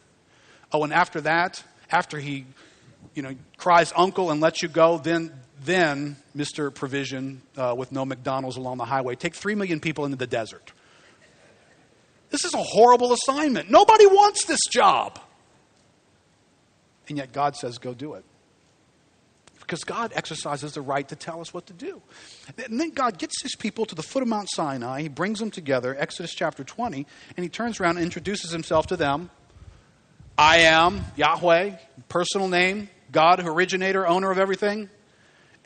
Oh, 0.72 0.84
and 0.84 0.92
after 0.92 1.20
that, 1.22 1.62
after 1.90 2.18
he, 2.18 2.46
you 3.14 3.22
know, 3.22 3.34
cries 3.58 3.92
uncle 3.94 4.30
and 4.30 4.40
lets 4.40 4.62
you 4.62 4.68
go, 4.68 4.98
then, 4.98 5.32
then 5.64 6.16
Mr. 6.36 6.74
Provision 6.74 7.42
uh, 7.56 7.74
with 7.76 7.92
no 7.92 8.04
McDonald's 8.04 8.56
along 8.56 8.78
the 8.78 8.84
highway, 8.84 9.14
take 9.14 9.34
three 9.34 9.54
million 9.54 9.80
people 9.80 10.04
into 10.04 10.16
the 10.16 10.26
desert. 10.26 10.72
This 12.30 12.46
is 12.46 12.54
a 12.54 12.62
horrible 12.62 13.12
assignment. 13.12 13.70
Nobody 13.70 14.06
wants 14.06 14.46
this 14.46 14.60
job. 14.70 15.20
And 17.08 17.18
yet 17.18 17.32
God 17.32 17.56
says, 17.56 17.76
go 17.76 17.92
do 17.92 18.14
it. 18.14 18.24
Because 19.60 19.84
God 19.84 20.12
exercises 20.14 20.72
the 20.72 20.80
right 20.80 21.06
to 21.08 21.16
tell 21.16 21.40
us 21.40 21.52
what 21.52 21.66
to 21.66 21.72
do. 21.74 22.00
And 22.66 22.80
then 22.80 22.90
God 22.90 23.18
gets 23.18 23.42
his 23.42 23.54
people 23.54 23.84
to 23.86 23.94
the 23.94 24.02
foot 24.02 24.22
of 24.22 24.28
Mount 24.28 24.48
Sinai. 24.50 25.02
He 25.02 25.08
brings 25.08 25.38
them 25.38 25.50
together, 25.50 25.94
Exodus 25.98 26.34
chapter 26.34 26.64
20, 26.64 27.06
and 27.36 27.44
he 27.44 27.50
turns 27.50 27.80
around 27.80 27.96
and 27.96 28.04
introduces 28.04 28.50
himself 28.50 28.86
to 28.88 28.96
them 28.96 29.30
I 30.36 30.58
am 30.58 31.04
Yahweh, 31.16 31.76
personal 32.08 32.48
name, 32.48 32.88
God, 33.10 33.40
originator, 33.40 34.06
owner 34.06 34.30
of 34.30 34.38
everything. 34.38 34.88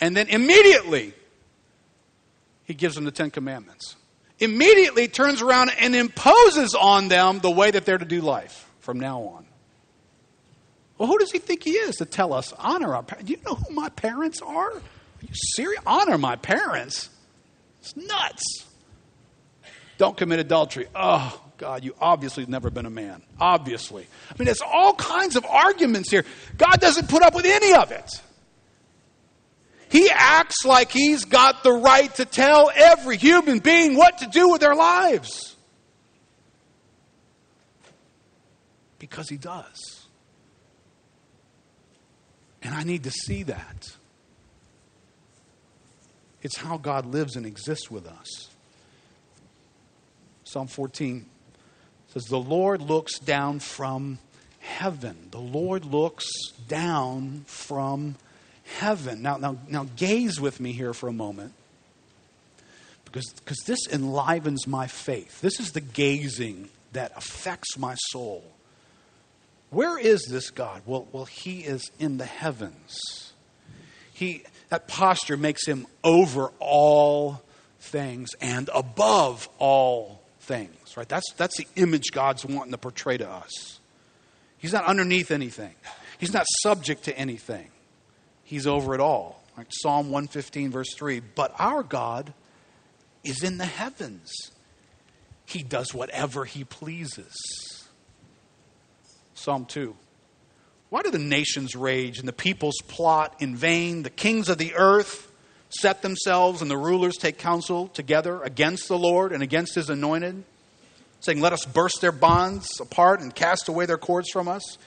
And 0.01 0.17
then 0.17 0.29
immediately, 0.29 1.15
he 2.65 2.75
gives 2.75 2.95
them 2.95 3.05
the 3.05 3.11
Ten 3.11 3.31
Commandments. 3.31 3.97
Immediately 4.39 5.09
turns 5.09 5.41
around 5.41 5.71
and 5.79 5.95
imposes 5.95 6.75
on 6.75 7.09
them 7.09 7.39
the 7.39 7.51
way 7.51 7.71
that 7.71 7.87
they're 7.87 7.97
to 7.97 8.05
do 8.05 8.21
life 8.21 8.69
from 8.81 9.01
now 9.01 9.23
on. 9.23 9.47
Well, 10.99 11.09
who 11.09 11.19
does 11.19 11.31
he 11.31 11.39
think 11.39 11.63
he 11.63 11.73
is 11.73 11.97
to 11.97 12.05
tell 12.05 12.33
us, 12.33 12.53
honor 12.59 12.95
our 12.95 13.03
parents? 13.03 13.27
Do 13.27 13.33
you 13.33 13.41
know 13.45 13.55
who 13.55 13.75
my 13.75 13.89
parents 13.91 14.43
are? 14.43 14.73
Are 14.73 14.83
you 15.23 15.35
serious? 15.55 15.83
Honor 15.87 16.19
my 16.19 16.37
parents? 16.37 17.09
It's 17.81 17.97
nuts. 17.97 18.67
Don't 19.99 20.17
commit 20.17 20.39
adultery. 20.39 20.87
Oh, 20.95 21.41
God, 21.59 21.85
you 21.85 21.95
obviously 22.01 22.43
have 22.43 22.51
never 22.51 22.71
been 22.71 22.87
a 22.87 22.91
man. 22.91 23.23
Obviously. 23.41 24.07
I 24.31 24.35
mean, 24.39 24.47
there's 24.47 24.61
all 24.61 24.95
kinds 24.95 25.37
of 25.37 25.45
arguments 25.47 26.11
here. 26.11 26.25
God 26.57 26.81
doesn't 26.81 27.09
put 27.09 27.23
up 27.23 27.35
with 27.35 27.47
any 27.47 27.73
of 27.75 27.93
it. 27.93 28.11
He 29.89 30.11
acts 30.13 30.65
like 30.65 30.91
he's 30.91 31.25
got 31.25 31.63
the 31.63 31.73
right 31.73 32.13
to 32.17 32.25
tell 32.25 32.71
every 32.75 33.17
human 33.17 33.61
being 33.61 33.97
what 33.97 34.19
to 34.19 34.27
do 34.27 34.51
with 34.51 34.61
their 34.61 34.75
lives. 34.75 35.55
Because 38.99 39.29
he 39.29 39.37
does. 39.37 40.07
And 42.63 42.75
I 42.75 42.83
need 42.83 43.05
to 43.05 43.11
see 43.11 43.45
that. 43.45 43.97
It's 46.43 46.59
how 46.59 46.79
God 46.79 47.07
lives 47.07 47.37
and 47.37 47.47
exists 47.47 47.91
with 47.91 48.07
us. 48.07 48.49
Psalm 50.45 50.67
14 50.67 51.27
says, 52.17 52.29
The 52.29 52.39
Lord 52.39 52.83
looks 52.83 53.19
down 53.19 53.61
from 53.61 54.19
heaven. 54.61 55.29
The 55.31 55.41
Lord 55.41 55.85
looks 55.85 56.27
down 56.69 57.45
from 57.47 58.17
heaven. 58.79 59.23
Now, 59.23 59.37
now, 59.37 59.57
now 59.69 59.87
gaze 59.97 60.41
with 60.41 60.61
me 60.61 60.73
here 60.73 60.95
for 60.95 61.09
a 61.09 61.13
moment 61.13 61.53
because, 63.05 63.33
because 63.33 63.59
this 63.67 63.87
enlivens 63.87 64.67
my 64.67 64.87
faith. 64.87 65.41
This 65.41 65.61
is 65.61 65.73
the 65.73 65.81
gazing 65.81 66.69
that 66.93 67.13
affects 67.17 67.79
my 67.79 67.95
soul. 68.11 68.45
Where 69.71 69.99
is 69.99 70.23
this 70.31 70.51
God? 70.51 70.83
Well, 70.87 71.09
well, 71.13 71.25
he 71.25 71.61
is 71.61 71.91
in 71.99 72.19
the 72.19 72.25
heavens. 72.25 73.33
He, 74.13 74.45
that 74.69 74.89
posture 74.89 75.37
makes 75.37 75.67
him 75.67 75.87
over 76.03 76.51
all 76.59 77.43
things 77.81 78.31
and 78.41 78.71
above 78.75 79.49
all 79.59 80.21
things, 80.41 80.76
right? 80.97 81.09
That's, 81.09 81.33
that's 81.37 81.57
the 81.57 81.67
image 81.77 82.13
God's 82.13 82.45
wanting 82.45 82.73
to 82.73 82.79
portray 82.79 83.17
to 83.17 83.29
us. 83.29 83.81
He's 84.59 84.73
not 84.73 84.85
underneath 84.85 85.31
anything, 85.31 85.75
He's 86.19 86.33
not 86.33 86.47
subject 86.63 87.05
to 87.05 87.19
anything. 87.19 87.69
He's 88.45 88.67
over 88.67 88.95
it 88.95 89.01
all. 89.01 89.43
Right? 89.57 89.67
Psalm 89.71 90.11
115, 90.11 90.71
verse 90.71 90.95
3 90.95 91.21
But 91.35 91.55
our 91.59 91.83
God 91.83 92.33
is 93.25 93.43
in 93.43 93.59
the 93.59 93.65
heavens, 93.65 94.33
He 95.47 95.63
does 95.63 95.95
whatever 95.95 96.45
He 96.45 96.65
pleases. 96.65 97.35
Psalm 99.35 99.65
2. 99.67 99.95
Why 100.89 101.03
do 101.03 101.11
the 101.11 101.19
nations 101.19 101.75
rage 101.75 102.19
and 102.19 102.29
the 102.29 102.33
peoples 102.33 102.77
plot 102.87 103.37
in 103.41 103.57
vain? 103.57 104.03
The 104.03 104.11
kings 104.11 104.49
of 104.49 104.59
the 104.59 104.75
earth 104.75 105.31
set 105.69 106.03
themselves 106.03 106.63
and 106.63 106.71
the 106.71 106.77
rulers 106.77 107.17
take 107.17 107.39
counsel 107.39 107.89
together 107.89 108.43
against 108.43 108.89
the 108.89 108.99
Lord 108.99 109.33
and 109.33 109.43
against 109.43 109.75
his 109.75 109.91
anointed, 109.91 110.45
saying, 111.21 111.41
Let 111.41 111.53
us 111.53 111.65
burst 111.65 112.01
their 112.01 112.13
bonds 112.13 112.69
apart 112.81 113.21
and 113.21 113.35
cast 113.35 113.69
away 113.69 113.87
their 113.87 113.99
cords 113.99 114.31
from 114.31 114.49
us. 114.49 114.79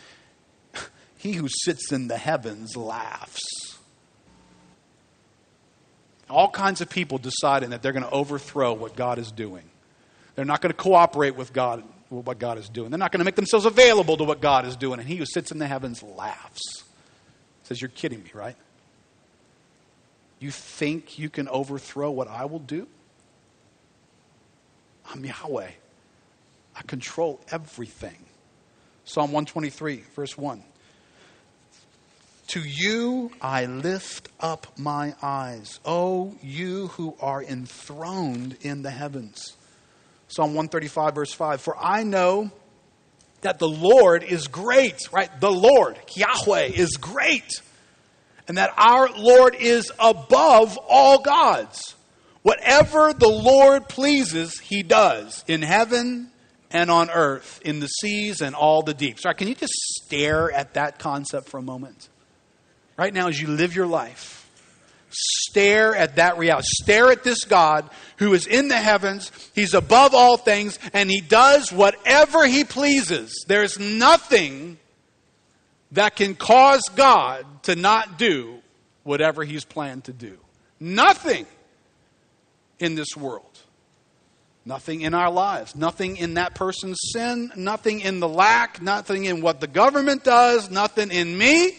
He 1.17 1.33
who 1.33 1.47
sits 1.49 1.91
in 1.91 2.07
the 2.07 2.17
heavens 2.17 2.77
laughs. 2.77 3.41
All 6.29 6.49
kinds 6.49 6.79
of 6.79 6.89
people 6.89 7.17
deciding 7.17 7.71
that 7.71 7.81
they're 7.81 7.91
going 7.91 8.05
to 8.05 8.11
overthrow 8.11 8.71
what 8.71 8.95
God 8.95 9.17
is 9.19 9.31
doing. 9.31 9.63
They're 10.35 10.45
not 10.45 10.61
going 10.61 10.71
to 10.71 10.77
cooperate 10.77 11.35
with 11.35 11.51
God, 11.51 11.83
what 12.07 12.39
God 12.39 12.57
is 12.57 12.69
doing. 12.69 12.91
They're 12.91 12.99
not 12.99 13.11
going 13.11 13.19
to 13.19 13.25
make 13.25 13.35
themselves 13.35 13.65
available 13.65 14.15
to 14.15 14.23
what 14.23 14.39
God 14.39 14.65
is 14.65 14.77
doing. 14.77 14.99
And 14.99 15.09
he 15.09 15.17
who 15.17 15.25
sits 15.25 15.51
in 15.51 15.57
the 15.57 15.67
heavens 15.67 16.01
laughs. 16.01 16.61
Says, 17.63 17.81
You're 17.81 17.89
kidding 17.89 18.23
me, 18.23 18.31
right? 18.33 18.55
You 20.39 20.51
think 20.51 21.19
you 21.19 21.29
can 21.29 21.49
overthrow 21.49 22.11
what 22.11 22.29
I 22.29 22.45
will 22.45 22.59
do? 22.59 22.87
I'm 25.13 25.25
Yahweh. 25.25 25.71
I 26.79 26.83
control 26.83 27.41
everything. 27.51 28.15
Psalm 29.03 29.31
123, 29.31 30.03
verse 30.15 30.37
1. 30.37 30.63
To 32.47 32.61
you 32.61 33.31
I 33.41 33.65
lift 33.65 34.29
up 34.39 34.79
my 34.79 35.13
eyes, 35.21 35.79
O 35.85 36.35
you 36.41 36.87
who 36.87 37.15
are 37.19 37.43
enthroned 37.43 38.57
in 38.61 38.81
the 38.81 38.89
heavens. 38.89 39.55
Psalm 40.29 40.55
135, 40.55 41.15
verse 41.15 41.33
5. 41.33 41.61
For 41.61 41.75
I 41.77 42.03
know 42.03 42.49
that 43.41 43.59
the 43.59 43.69
Lord 43.69 44.23
is 44.23 44.47
great, 44.47 45.11
right? 45.11 45.29
The 45.39 45.51
Lord, 45.51 45.99
Yahweh, 46.15 46.71
is 46.75 46.97
great 46.97 47.61
and 48.49 48.57
that 48.57 48.73
our 48.77 49.09
Lord 49.15 49.55
is 49.55 49.91
above 49.99 50.77
all 50.89 51.19
gods. 51.19 51.95
Whatever 52.41 53.13
the 53.13 53.29
Lord 53.29 53.87
pleases, 53.87 54.59
he 54.59 54.81
does 54.81 55.45
in 55.47 55.61
heaven 55.61 56.31
and 56.71 56.91
on 56.91 57.09
earth, 57.09 57.61
in 57.63 57.79
the 57.79 57.87
seas 57.87 58.41
and 58.41 58.55
all 58.55 58.81
the 58.81 58.93
deeps. 58.93 59.25
Right? 59.25 59.35
Can 59.35 59.47
you 59.47 59.55
just 59.55 59.73
stare 59.73 60.51
at 60.51 60.75
that 60.75 60.99
concept 60.99 61.49
for 61.49 61.57
a 61.57 61.63
moment? 61.63 62.09
Right 62.97 63.13
now, 63.13 63.27
as 63.27 63.41
you 63.41 63.47
live 63.47 63.75
your 63.75 63.87
life, 63.87 64.47
stare 65.09 65.95
at 65.95 66.17
that 66.17 66.37
reality. 66.37 66.67
Stare 66.81 67.11
at 67.11 67.23
this 67.23 67.43
God 67.45 67.89
who 68.17 68.33
is 68.33 68.45
in 68.45 68.67
the 68.67 68.77
heavens, 68.77 69.31
he's 69.55 69.73
above 69.73 70.13
all 70.13 70.37
things, 70.37 70.77
and 70.93 71.09
he 71.09 71.21
does 71.21 71.71
whatever 71.71 72.45
he 72.45 72.63
pleases. 72.63 73.45
There's 73.47 73.79
nothing 73.79 74.77
that 75.93 76.15
can 76.15 76.35
cause 76.35 76.83
God 76.95 77.45
to 77.63 77.75
not 77.75 78.19
do 78.19 78.59
whatever 79.03 79.43
he's 79.43 79.65
planned 79.65 80.03
to 80.03 80.13
do. 80.13 80.37
Nothing 80.79 81.47
in 82.79 82.95
this 82.95 83.17
world. 83.17 83.48
Nothing 84.69 85.01
in 85.01 85.15
our 85.15 85.31
lives. 85.31 85.75
Nothing 85.75 86.17
in 86.17 86.35
that 86.35 86.53
person's 86.53 86.99
sin. 87.11 87.51
Nothing 87.55 88.01
in 88.01 88.19
the 88.19 88.27
lack. 88.27 88.79
Nothing 88.79 89.25
in 89.25 89.41
what 89.41 89.59
the 89.61 89.65
government 89.65 90.23
does. 90.23 90.69
Nothing 90.69 91.09
in 91.09 91.35
me. 91.35 91.75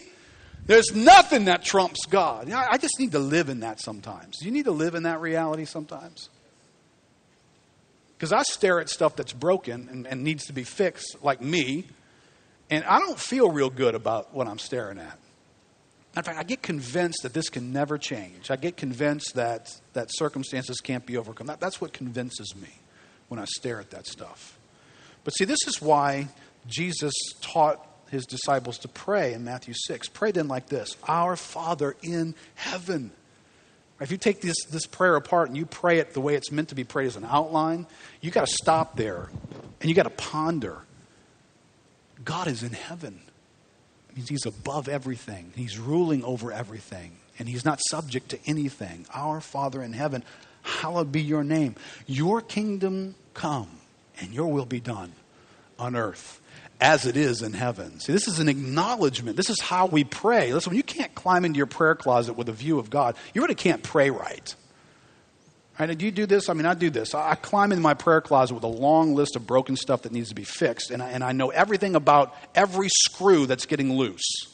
There's 0.67 0.93
nothing 0.93 1.45
that 1.45 1.63
trumps 1.63 2.05
God. 2.07 2.51
I 2.51 2.79
just 2.79 2.99
need 2.99 3.13
to 3.13 3.21
live 3.21 3.49
in 3.49 3.61
that 3.61 3.81
sometimes. 3.81 4.39
You 4.43 4.51
need 4.51 4.65
to 4.65 4.73
live 4.73 4.97
in 4.97 5.05
that 5.05 5.21
reality 5.21 5.67
sometimes. 5.67 6.31
Because 8.17 8.33
I 8.33 8.43
stare 8.43 8.81
at 8.81 8.89
stuff 8.89 9.15
that's 9.15 9.33
broken 9.33 9.89
and, 9.89 10.09
and 10.09 10.25
needs 10.25 10.47
to 10.47 10.53
be 10.53 10.65
fixed, 10.65 11.17
like 11.23 11.41
me, 11.41 11.87
and 12.71 12.83
I 12.85 12.99
don't 12.99 13.21
feel 13.21 13.53
real 13.53 13.71
good 13.71 13.95
about 13.95 14.35
what 14.35 14.49
I'm 14.49 14.59
staring 14.59 14.99
at. 14.99 15.17
In 16.17 16.25
fact, 16.25 16.39
I 16.41 16.43
get 16.43 16.61
convinced 16.61 17.23
that 17.23 17.35
this 17.35 17.51
can 17.51 17.73
never 17.73 17.99
change. 17.99 18.51
I 18.51 18.57
get 18.57 18.77
convinced 18.77 19.37
that, 19.37 19.81
that 19.93 20.09
circumstances 20.11 20.81
can't 20.81 21.07
be 21.07 21.17
overcome. 21.17 21.47
That, 21.47 21.61
that's 21.61 21.81
what 21.81 21.93
convinces 21.93 22.57
me 22.57 22.80
when 23.31 23.39
I 23.41 23.45
stare 23.47 23.79
at 23.79 23.91
that 23.91 24.07
stuff. 24.07 24.59
But 25.23 25.31
see, 25.33 25.45
this 25.45 25.61
is 25.67 25.81
why 25.81 26.29
Jesus 26.67 27.15
taught 27.41 27.87
his 28.11 28.27
disciples 28.27 28.79
to 28.79 28.89
pray 28.89 29.35
in 29.35 29.45
Matthew 29.45 29.73
6. 29.87 30.09
Pray 30.09 30.33
then 30.33 30.49
like 30.49 30.67
this 30.69 30.97
Our 31.09 31.37
Father 31.37 31.97
in 32.03 32.35
heaven. 32.57 33.13
If 34.01 34.11
you 34.11 34.17
take 34.17 34.41
this, 34.41 34.57
this 34.65 34.87
prayer 34.87 35.15
apart 35.15 35.49
and 35.49 35.57
you 35.57 35.67
pray 35.67 35.99
it 35.99 36.15
the 36.15 36.21
way 36.21 36.35
it's 36.35 36.51
meant 36.51 36.71
to 36.71 36.75
be 36.75 36.85
prayed 36.85 37.07
as 37.07 37.17
an 37.17 37.25
outline, 37.25 37.87
you 38.21 38.31
got 38.31 38.47
to 38.47 38.53
stop 38.53 38.97
there 38.97 39.29
and 39.81 39.89
you 39.89 39.95
got 39.95 40.05
to 40.05 40.11
ponder. 40.11 40.79
God 42.25 42.49
is 42.49 42.63
in 42.63 42.73
heaven 42.73 43.21
It 44.09 44.17
means 44.17 44.29
he's 44.29 44.47
above 44.47 44.89
everything. 44.89 45.53
He's 45.55 45.79
ruling 45.79 46.25
over 46.25 46.51
everything. 46.51 47.19
And 47.39 47.49
he's 47.49 47.65
not 47.65 47.79
subject 47.91 48.31
to 48.31 48.39
anything. 48.47 49.07
Our 49.15 49.41
Father 49.41 49.83
in 49.83 49.93
heaven, 49.93 50.25
hallowed 50.63 51.13
be 51.13 51.23
your 51.23 51.45
name. 51.45 51.77
Your 52.07 52.41
kingdom 52.41 53.15
come, 53.35 53.69
and 54.21 54.33
your 54.33 54.49
will 54.49 54.67
be 54.67 54.81
done 54.81 55.13
on 55.79 55.97
earth 55.97 56.41
as 56.81 57.07
it 57.07 57.17
is 57.17 57.43
in 57.43 57.53
heaven. 57.53 58.01
See, 58.01 58.13
this 58.13 58.27
is 58.27 58.39
an 58.39 58.49
acknowledgement. 58.49 59.37
This 59.37 59.51
is 59.51 59.61
how 59.61 59.87
we 59.87 60.05
pray. 60.05 60.53
Listen, 60.53 60.71
when 60.71 60.77
you 60.77 60.83
can't 60.83 61.15
climb 61.15 61.45
into 61.45 61.59
your 61.59 61.67
prayer 61.67 61.95
closet 61.95 62.35
with 62.35 62.49
a 62.49 62.53
view 62.53 62.79
of 62.79 62.89
God, 62.89 63.17
you 63.35 63.43
really 63.43 63.55
can't 63.55 63.83
pray 63.83 64.11
right. 64.11 64.55
Right? 65.79 65.97
Do 65.97 66.05
you 66.05 66.11
do 66.11 66.27
this? 66.27 66.49
I 66.49 66.55
mean, 66.55 66.67
I 66.67 66.75
do 66.75 66.91
this. 66.91 67.15
I 67.15 67.35
climb 67.37 67.73
into 67.73 67.83
my 67.83 67.95
prayer 67.95 68.21
closet 68.21 68.55
with 68.55 68.65
a 68.65 68.69
long 68.69 69.15
list 69.15 69.37
of 69.37 69.47
broken 69.47 69.77
stuff 69.77 70.03
that 70.03 70.13
needs 70.13 70.29
to 70.31 70.35
be 70.35 70.45
fixed, 70.45 70.91
and 70.91 71.03
I, 71.03 71.11
and 71.11 71.25
I 71.25 71.33
know 71.33 71.51
everything 71.51 71.97
about 71.97 72.35
every 72.55 72.89
screw 72.89 73.47
that's 73.47 73.67
getting 73.67 73.95
loose. 73.95 74.51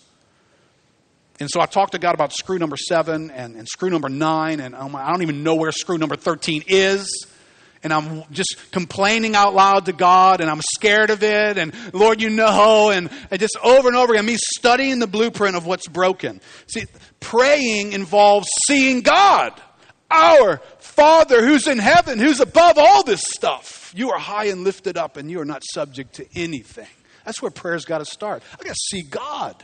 And 1.39 1.51
so 1.51 1.61
I 1.61 1.67
talk 1.67 1.91
to 1.91 1.99
God 1.99 2.15
about 2.15 2.33
screw 2.33 2.59
number 2.59 2.77
seven 2.77 3.31
and, 3.31 3.57
and 3.57 3.69
screw 3.69 3.91
number 3.91 4.09
nine, 4.09 4.61
and 4.61 4.75
I 4.75 5.11
don't 5.11 5.23
even 5.23 5.43
know 5.43 5.57
where 5.57 5.71
screw 5.71 5.99
number 5.99 6.17
13 6.17 6.65
is. 6.67 7.27
And 7.87 7.93
I'm 7.93 8.25
just 8.33 8.73
complaining 8.73 9.37
out 9.37 9.55
loud 9.55 9.87
to 9.87 9.93
God, 9.93 10.41
and 10.41 10.51
I'm 10.51 10.61
scared 10.61 11.11
of 11.11 11.23
it, 11.23 11.57
and 11.57 11.73
Lord, 11.95 12.21
you 12.21 12.31
know, 12.31 12.91
and, 12.91 13.09
just 13.39 13.57
over 13.63 13.87
and 13.87 13.97
over 13.97 14.13
again, 14.13 14.27
me 14.27 14.39
studying 14.57 14.99
the 14.99 15.07
blueprint 15.07 15.55
of 15.55 15.67
what's 15.67 15.87
broken. 15.87 16.41
See, 16.67 16.87
praying 17.21 17.93
involves 17.93 18.49
seeing 18.67 19.03
God. 19.03 19.53
Our 20.11 20.61
Father 20.79 21.47
who's 21.47 21.69
in 21.69 21.79
heaven, 21.79 22.19
who's 22.19 22.41
above 22.41 22.77
all 22.77 23.05
this 23.05 23.23
stuff. 23.25 23.93
You 23.95 24.11
are 24.11 24.19
high 24.19 24.47
and 24.47 24.65
lifted 24.65 24.97
up, 24.97 25.17
and 25.17 25.31
you 25.31 25.39
are 25.39 25.45
not 25.45 25.63
subject 25.73 26.15
to 26.15 26.27
anything. 26.35 26.89
That's 27.25 27.41
where 27.41 27.53
prayer's 27.53 27.85
got 27.85 27.99
to 27.99 28.05
start. 28.05 28.43
I 28.55 28.65
got 28.65 28.75
to 28.75 28.81
see 28.91 29.03
God 29.03 29.63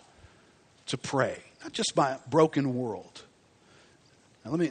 to 0.87 0.97
pray, 0.97 1.43
not 1.61 1.73
just 1.73 1.97
my 1.97 2.19
broken 2.31 2.77
world. 2.77 3.25
Now, 4.45 4.53
let 4.53 4.61
me 4.61 4.71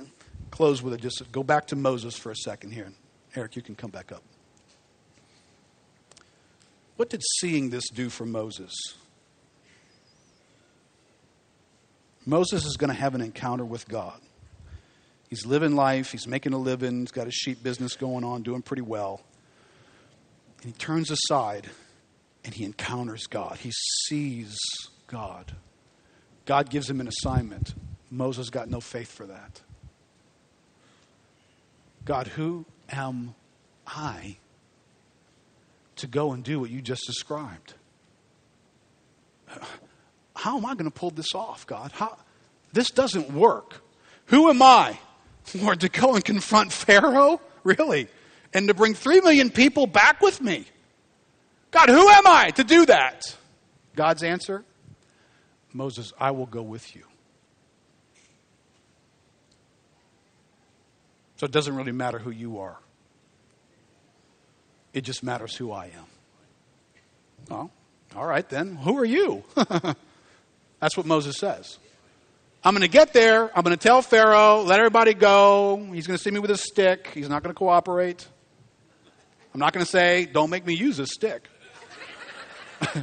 close 0.51 0.81
with 0.81 0.93
it. 0.93 1.01
Just 1.01 1.29
go 1.33 1.43
back 1.43 1.67
to 1.67 1.75
Moses 1.75 2.15
for 2.15 2.31
a 2.31 2.35
second 2.37 2.71
here. 2.71 2.93
Eric, 3.35 3.55
you 3.55 3.61
can 3.61 3.75
come 3.75 3.91
back 3.91 4.11
up. 4.11 4.23
What 6.97 7.09
did 7.09 7.21
seeing 7.39 7.69
this 7.69 7.87
do 7.89 8.09
for 8.09 8.25
Moses? 8.25 8.73
Moses 12.25 12.65
is 12.65 12.77
going 12.77 12.89
to 12.89 12.99
have 12.99 13.15
an 13.15 13.21
encounter 13.21 13.65
with 13.65 13.87
God. 13.87 14.19
He's 15.29 15.45
living 15.45 15.75
life, 15.75 16.11
he's 16.11 16.27
making 16.27 16.53
a 16.53 16.57
living, 16.57 16.99
he's 16.99 17.11
got 17.11 17.25
his 17.25 17.33
sheep 17.33 17.63
business 17.63 17.95
going 17.95 18.23
on, 18.23 18.43
doing 18.43 18.61
pretty 18.61 18.81
well. 18.81 19.21
And 20.61 20.73
he 20.73 20.77
turns 20.77 21.09
aside 21.09 21.69
and 22.43 22.53
he 22.53 22.65
encounters 22.65 23.27
God. 23.27 23.57
He 23.57 23.71
sees 24.05 24.57
God. 25.07 25.53
God 26.45 26.69
gives 26.69 26.89
him 26.89 26.99
an 26.99 27.07
assignment. 27.07 27.73
Moses 28.09 28.49
got 28.49 28.69
no 28.69 28.81
faith 28.81 29.11
for 29.11 29.25
that. 29.25 29.61
God, 32.03 32.27
who 32.27 32.65
am 32.91 33.35
I 33.87 34.37
to 35.97 36.07
go 36.07 36.31
and 36.31 36.43
do 36.43 36.59
what 36.59 36.69
you 36.69 36.81
just 36.81 37.05
described. 37.05 37.75
How 40.35 40.57
am 40.57 40.65
I 40.65 40.73
going 40.73 40.85
to 40.85 40.91
pull 40.91 41.11
this 41.11 41.35
off, 41.35 41.67
God? 41.67 41.91
How, 41.91 42.17
this 42.73 42.89
doesn't 42.89 43.31
work. 43.31 43.83
Who 44.25 44.49
am 44.49 44.61
I? 44.61 44.97
Lord, 45.55 45.81
to 45.81 45.89
go 45.89 46.15
and 46.15 46.23
confront 46.23 46.71
Pharaoh? 46.71 47.39
Really? 47.63 48.07
And 48.53 48.67
to 48.67 48.73
bring 48.73 48.95
three 48.95 49.21
million 49.21 49.49
people 49.49 49.85
back 49.85 50.21
with 50.21 50.41
me? 50.41 50.65
God, 51.69 51.89
who 51.89 52.09
am 52.09 52.25
I 52.25 52.49
to 52.55 52.63
do 52.63 52.85
that? 52.87 53.21
God's 53.95 54.23
answer 54.23 54.65
Moses, 55.73 56.11
I 56.19 56.31
will 56.31 56.47
go 56.47 56.61
with 56.61 56.95
you. 56.95 57.03
So 61.41 61.45
it 61.45 61.51
doesn't 61.51 61.75
really 61.75 61.91
matter 61.91 62.19
who 62.19 62.29
you 62.29 62.59
are, 62.59 62.77
it 64.93 65.01
just 65.01 65.23
matters 65.23 65.55
who 65.55 65.71
I 65.71 65.85
am. 65.85 66.05
Well, 67.49 67.71
all 68.15 68.27
right 68.27 68.47
then, 68.47 68.75
who 68.75 68.99
are 68.99 69.05
you? 69.05 69.43
That's 70.79 70.95
what 70.95 71.07
Moses 71.07 71.37
says. 71.39 71.79
I'm 72.63 72.75
going 72.75 72.83
to 72.83 72.87
get 72.87 73.13
there. 73.13 73.49
I'm 73.57 73.63
going 73.63 73.75
to 73.75 73.83
tell 73.83 74.03
Pharaoh, 74.03 74.61
let 74.61 74.77
everybody 74.77 75.15
go. 75.15 75.83
He's 75.91 76.05
going 76.05 76.15
to 76.15 76.23
see 76.23 76.29
me 76.29 76.37
with 76.37 76.51
a 76.51 76.57
stick. 76.57 77.09
He's 77.11 77.27
not 77.27 77.41
going 77.41 77.55
to 77.55 77.57
cooperate. 77.57 78.27
I'm 79.51 79.59
not 79.59 79.73
going 79.73 79.83
to 79.83 79.91
say, 79.91 80.27
don't 80.27 80.51
make 80.51 80.63
me 80.63 80.75
use 80.75 80.97
this 80.97 81.09
stick. 81.11 81.47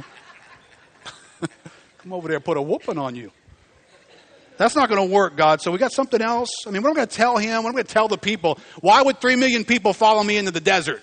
Come 1.97 2.13
over 2.13 2.29
there 2.29 2.39
put 2.39 2.55
a 2.55 2.61
whooping 2.61 2.97
on 2.97 3.17
you. 3.17 3.33
That's 4.59 4.75
not 4.75 4.89
going 4.89 5.07
to 5.07 5.15
work, 5.15 5.37
God. 5.37 5.61
So 5.61 5.71
we 5.71 5.77
got 5.77 5.93
something 5.93 6.21
else. 6.21 6.49
I 6.67 6.71
mean, 6.71 6.83
what 6.83 6.89
am 6.89 6.95
I 6.95 6.97
going 6.97 7.07
to 7.07 7.15
tell 7.15 7.37
him? 7.37 7.63
What 7.63 7.69
am 7.69 7.75
I 7.75 7.77
going 7.77 7.85
to 7.85 7.93
tell 7.93 8.09
the 8.09 8.17
people? 8.17 8.59
Why 8.81 9.01
would 9.01 9.21
three 9.21 9.37
million 9.37 9.63
people 9.63 9.93
follow 9.93 10.21
me 10.21 10.35
into 10.35 10.51
the 10.51 10.59
desert? 10.59 11.01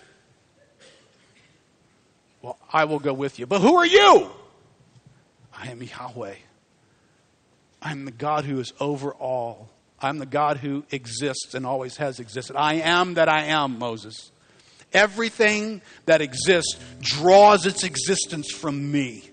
Well, 2.42 2.58
I 2.70 2.84
will 2.84 2.98
go 2.98 3.14
with 3.14 3.38
you. 3.38 3.46
But 3.46 3.62
who 3.62 3.76
are 3.76 3.86
you? 3.86 4.30
I 5.56 5.68
am 5.68 5.82
Yahweh. 5.82 6.34
I'm 7.80 8.04
the 8.04 8.10
God 8.10 8.44
who 8.44 8.60
is 8.60 8.74
over 8.78 9.14
all. 9.14 9.70
I'm 10.02 10.18
the 10.18 10.26
God 10.26 10.58
who 10.58 10.84
exists 10.90 11.54
and 11.54 11.64
always 11.64 11.96
has 11.96 12.20
existed. 12.20 12.56
I 12.56 12.74
am 12.74 13.14
that 13.14 13.30
I 13.30 13.44
am, 13.44 13.78
Moses. 13.78 14.32
Everything 14.92 15.80
that 16.04 16.20
exists 16.20 16.78
draws 17.00 17.64
its 17.64 17.84
existence 17.84 18.52
from 18.52 18.92
me. 18.92 19.30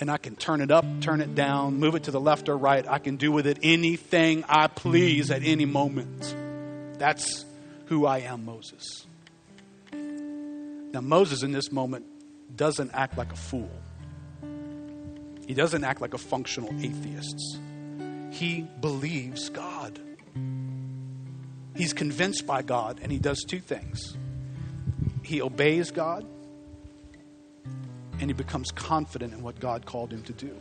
And 0.00 0.10
I 0.10 0.16
can 0.16 0.34
turn 0.34 0.62
it 0.62 0.70
up, 0.70 0.84
turn 1.00 1.20
it 1.20 1.34
down, 1.34 1.78
move 1.78 1.94
it 1.94 2.04
to 2.04 2.10
the 2.10 2.20
left 2.20 2.48
or 2.48 2.56
right. 2.56 2.86
I 2.88 2.98
can 2.98 3.16
do 3.16 3.30
with 3.30 3.46
it 3.46 3.58
anything 3.62 4.44
I 4.48 4.66
please 4.66 5.30
at 5.30 5.42
any 5.44 5.66
moment. 5.66 6.34
That's 6.98 7.44
who 7.86 8.06
I 8.06 8.20
am, 8.20 8.46
Moses. 8.46 9.06
Now, 9.92 11.00
Moses 11.00 11.42
in 11.42 11.52
this 11.52 11.70
moment 11.70 12.06
doesn't 12.56 12.90
act 12.94 13.18
like 13.18 13.32
a 13.32 13.36
fool. 13.36 13.70
He 15.46 15.54
doesn't 15.54 15.84
act 15.84 16.00
like 16.00 16.14
a 16.14 16.18
functional 16.18 16.70
atheist. 16.82 17.58
He 18.30 18.66
believes 18.80 19.50
God. 19.50 20.00
He's 21.76 21.92
convinced 21.92 22.46
by 22.46 22.62
God, 22.62 23.00
and 23.02 23.12
he 23.12 23.18
does 23.18 23.44
two 23.46 23.60
things 23.60 24.16
he 25.22 25.42
obeys 25.42 25.90
God, 25.90 26.26
and 28.20 28.28
he 28.28 28.34
becomes 28.34 28.70
confident 28.70 29.32
in 29.32 29.42
what 29.42 29.58
God 29.58 29.86
called 29.86 30.12
him 30.12 30.22
to 30.24 30.32
do. 30.32 30.54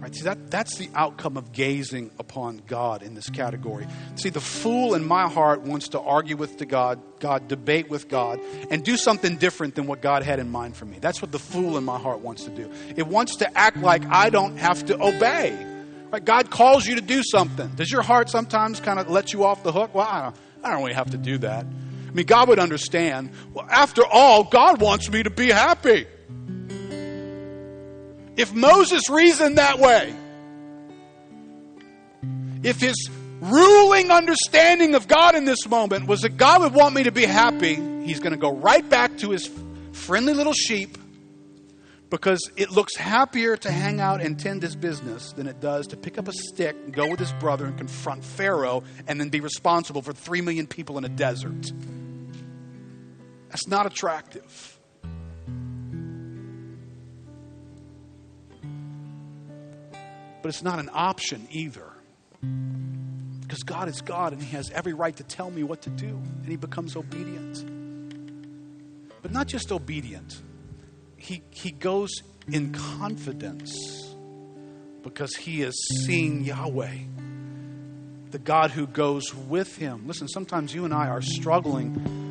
Right? 0.00 0.14
See, 0.14 0.22
that, 0.22 0.50
that's 0.50 0.78
the 0.78 0.88
outcome 0.94 1.36
of 1.36 1.52
gazing 1.52 2.10
upon 2.18 2.62
God 2.66 3.02
in 3.02 3.14
this 3.14 3.28
category. 3.30 3.86
See, 4.16 4.30
the 4.30 4.40
fool 4.40 4.94
in 4.94 5.04
my 5.04 5.28
heart 5.28 5.62
wants 5.62 5.88
to 5.88 6.00
argue 6.00 6.36
with 6.36 6.58
the 6.58 6.66
God, 6.66 7.00
God, 7.20 7.46
debate 7.48 7.88
with 7.88 8.08
God, 8.08 8.40
and 8.70 8.84
do 8.84 8.96
something 8.96 9.36
different 9.36 9.74
than 9.74 9.86
what 9.86 10.00
God 10.00 10.22
had 10.22 10.38
in 10.38 10.50
mind 10.50 10.76
for 10.76 10.84
me. 10.84 10.98
That's 11.00 11.22
what 11.22 11.30
the 11.30 11.38
fool 11.38 11.76
in 11.76 11.84
my 11.84 11.98
heart 11.98 12.20
wants 12.20 12.44
to 12.44 12.50
do. 12.50 12.70
It 12.96 13.06
wants 13.06 13.36
to 13.36 13.58
act 13.58 13.76
like 13.78 14.04
I 14.06 14.30
don't 14.30 14.56
have 14.56 14.84
to 14.86 15.00
obey. 15.00 15.56
Right? 16.10 16.24
God 16.24 16.50
calls 16.50 16.86
you 16.86 16.96
to 16.96 17.00
do 17.00 17.22
something. 17.22 17.68
Does 17.76 17.90
your 17.90 18.02
heart 18.02 18.28
sometimes 18.28 18.80
kind 18.80 18.98
of 18.98 19.08
let 19.08 19.32
you 19.32 19.44
off 19.44 19.62
the 19.62 19.72
hook? 19.72 19.94
Well, 19.94 20.06
I 20.08 20.22
don't, 20.22 20.36
I 20.64 20.70
don't 20.70 20.82
really 20.82 20.94
have 20.94 21.10
to 21.12 21.18
do 21.18 21.38
that. 21.38 21.64
I 22.12 22.14
mean, 22.14 22.26
God 22.26 22.48
would 22.48 22.58
understand. 22.58 23.30
Well, 23.54 23.66
after 23.70 24.04
all, 24.04 24.44
God 24.44 24.82
wants 24.82 25.10
me 25.10 25.22
to 25.22 25.30
be 25.30 25.48
happy. 25.48 26.06
If 28.36 28.52
Moses 28.52 29.08
reasoned 29.08 29.56
that 29.56 29.78
way, 29.78 30.14
if 32.62 32.80
his 32.80 33.08
ruling 33.40 34.10
understanding 34.10 34.94
of 34.94 35.08
God 35.08 35.34
in 35.34 35.46
this 35.46 35.66
moment 35.66 36.06
was 36.06 36.20
that 36.20 36.36
God 36.36 36.60
would 36.60 36.74
want 36.74 36.94
me 36.94 37.04
to 37.04 37.12
be 37.12 37.24
happy, 37.24 37.76
he's 38.04 38.20
going 38.20 38.32
to 38.32 38.38
go 38.38 38.52
right 38.52 38.86
back 38.88 39.16
to 39.18 39.30
his 39.30 39.50
friendly 39.92 40.34
little 40.34 40.52
sheep 40.52 40.98
because 42.10 42.50
it 42.56 42.70
looks 42.70 42.94
happier 42.94 43.56
to 43.56 43.70
hang 43.70 43.98
out 43.98 44.20
and 44.20 44.38
tend 44.38 44.62
his 44.62 44.76
business 44.76 45.32
than 45.32 45.46
it 45.46 45.60
does 45.60 45.86
to 45.86 45.96
pick 45.96 46.18
up 46.18 46.28
a 46.28 46.32
stick 46.32 46.76
and 46.84 46.92
go 46.92 47.08
with 47.08 47.18
his 47.18 47.32
brother 47.34 47.64
and 47.64 47.78
confront 47.78 48.22
Pharaoh 48.22 48.84
and 49.08 49.18
then 49.18 49.30
be 49.30 49.40
responsible 49.40 50.02
for 50.02 50.12
three 50.12 50.42
million 50.42 50.66
people 50.66 50.98
in 50.98 51.04
a 51.04 51.08
desert. 51.08 51.72
That's 53.52 53.68
not 53.68 53.84
attractive. 53.84 54.78
But 60.40 60.48
it's 60.48 60.62
not 60.62 60.78
an 60.78 60.88
option 60.90 61.46
either. 61.50 61.86
Because 63.42 63.62
God 63.62 63.88
is 63.88 64.00
God 64.00 64.32
and 64.32 64.42
He 64.42 64.56
has 64.56 64.70
every 64.70 64.94
right 64.94 65.14
to 65.16 65.22
tell 65.22 65.50
me 65.50 65.64
what 65.64 65.82
to 65.82 65.90
do. 65.90 66.08
And 66.08 66.46
He 66.46 66.56
becomes 66.56 66.96
obedient. 66.96 67.66
But 69.20 69.32
not 69.32 69.48
just 69.48 69.70
obedient, 69.70 70.40
He, 71.18 71.42
he 71.50 71.72
goes 71.72 72.10
in 72.50 72.72
confidence 72.72 73.76
because 75.02 75.36
He 75.36 75.60
is 75.60 75.74
seeing 76.06 76.42
Yahweh, 76.42 76.96
the 78.30 78.38
God 78.38 78.70
who 78.70 78.86
goes 78.86 79.34
with 79.34 79.76
Him. 79.76 80.06
Listen, 80.06 80.26
sometimes 80.26 80.74
you 80.74 80.86
and 80.86 80.94
I 80.94 81.08
are 81.08 81.20
struggling 81.20 82.21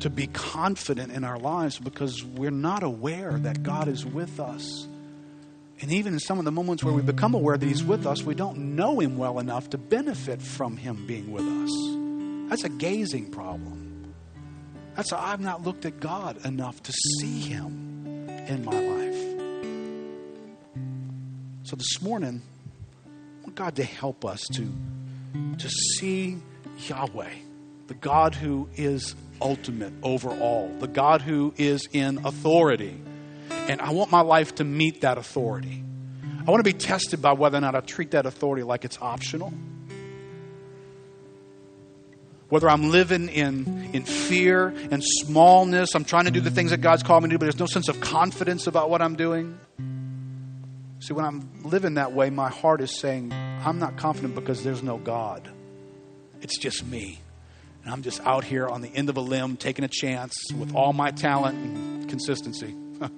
to 0.00 0.10
be 0.10 0.26
confident 0.28 1.12
in 1.12 1.24
our 1.24 1.38
lives 1.38 1.78
because 1.78 2.24
we're 2.24 2.50
not 2.50 2.82
aware 2.82 3.32
that 3.32 3.62
God 3.62 3.88
is 3.88 4.04
with 4.04 4.40
us. 4.40 4.86
And 5.80 5.92
even 5.92 6.12
in 6.12 6.18
some 6.18 6.38
of 6.38 6.44
the 6.44 6.52
moments 6.52 6.84
where 6.84 6.92
we 6.92 7.00
become 7.02 7.34
aware 7.34 7.56
that 7.56 7.66
He's 7.66 7.82
with 7.82 8.06
us, 8.06 8.22
we 8.22 8.34
don't 8.34 8.76
know 8.76 9.00
Him 9.00 9.16
well 9.16 9.38
enough 9.38 9.70
to 9.70 9.78
benefit 9.78 10.42
from 10.42 10.76
Him 10.76 11.06
being 11.06 11.32
with 11.32 11.44
us. 11.44 12.50
That's 12.50 12.64
a 12.64 12.68
gazing 12.68 13.30
problem. 13.30 14.12
That's 14.94 15.12
a, 15.12 15.18
I've 15.18 15.40
not 15.40 15.62
looked 15.62 15.86
at 15.86 16.00
God 16.00 16.44
enough 16.44 16.82
to 16.82 16.92
see 16.92 17.40
Him 17.40 18.28
in 18.28 18.64
my 18.64 18.72
life. 18.72 19.00
So 21.62 21.76
this 21.76 22.02
morning, 22.02 22.42
I 23.06 23.42
want 23.44 23.54
God 23.54 23.76
to 23.76 23.84
help 23.84 24.24
us 24.24 24.42
to, 24.54 24.70
to 25.58 25.68
see 25.68 26.38
Yahweh, 26.88 27.30
the 27.86 27.94
God 27.94 28.34
who 28.34 28.68
is 28.74 29.14
ultimate 29.40 29.92
over 30.02 30.30
all, 30.30 30.68
the 30.80 30.88
God 30.88 31.22
who 31.22 31.54
is 31.56 31.88
in 31.92 32.24
authority 32.24 33.00
and 33.70 33.80
I 33.80 33.90
want 33.90 34.10
my 34.10 34.20
life 34.20 34.56
to 34.56 34.64
meet 34.64 35.02
that 35.02 35.16
authority. 35.16 35.84
I 36.46 36.50
want 36.50 36.64
to 36.64 36.72
be 36.72 36.76
tested 36.76 37.22
by 37.22 37.34
whether 37.34 37.58
or 37.58 37.60
not 37.60 37.74
I 37.74 37.80
treat 37.80 38.12
that 38.12 38.26
authority 38.26 38.62
like 38.62 38.84
it's 38.84 38.98
optional. 39.00 39.52
Whether 42.48 42.68
I'm 42.68 42.90
living 42.90 43.28
in, 43.28 43.90
in 43.92 44.02
fear 44.02 44.74
and 44.90 45.04
smallness, 45.04 45.94
I'm 45.94 46.04
trying 46.04 46.24
to 46.24 46.32
do 46.32 46.40
the 46.40 46.50
things 46.50 46.70
that 46.70 46.80
God's 46.80 47.04
called 47.04 47.22
me 47.22 47.28
to 47.28 47.34
do, 47.34 47.38
but 47.38 47.44
there's 47.44 47.60
no 47.60 47.66
sense 47.66 47.88
of 47.88 48.00
confidence 48.00 48.66
about 48.66 48.90
what 48.90 49.00
I'm 49.02 49.14
doing. 49.14 49.56
See, 50.98 51.14
when 51.14 51.24
I'm 51.24 51.62
living 51.62 51.94
that 51.94 52.12
way, 52.12 52.28
my 52.30 52.48
heart 52.48 52.80
is 52.80 52.90
saying, 52.98 53.32
I'm 53.32 53.78
not 53.78 53.96
confident 53.96 54.34
because 54.34 54.64
there's 54.64 54.82
no 54.82 54.98
God. 54.98 55.48
It's 56.40 56.58
just 56.58 56.84
me. 56.84 57.20
And 57.84 57.92
I'm 57.92 58.02
just 58.02 58.20
out 58.20 58.44
here 58.44 58.68
on 58.68 58.82
the 58.82 58.88
end 58.88 59.08
of 59.08 59.16
a 59.16 59.20
limb 59.20 59.56
taking 59.56 59.84
a 59.84 59.88
chance 59.88 60.34
with 60.56 60.74
all 60.74 60.92
my 60.92 61.10
talent 61.10 61.56
and 61.58 62.08
consistency. 62.08 62.74
I 63.00 63.08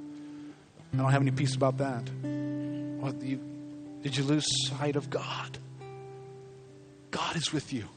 don't 0.96 1.10
have 1.10 1.22
any 1.22 1.30
peace 1.30 1.54
about 1.54 1.78
that. 1.78 2.08
Well, 2.22 3.14
you, 3.20 3.40
did 4.02 4.16
you 4.16 4.24
lose 4.24 4.46
sight 4.68 4.96
of 4.96 5.10
God? 5.10 5.58
God 7.10 7.36
is 7.36 7.52
with 7.52 7.72
you. 7.72 7.88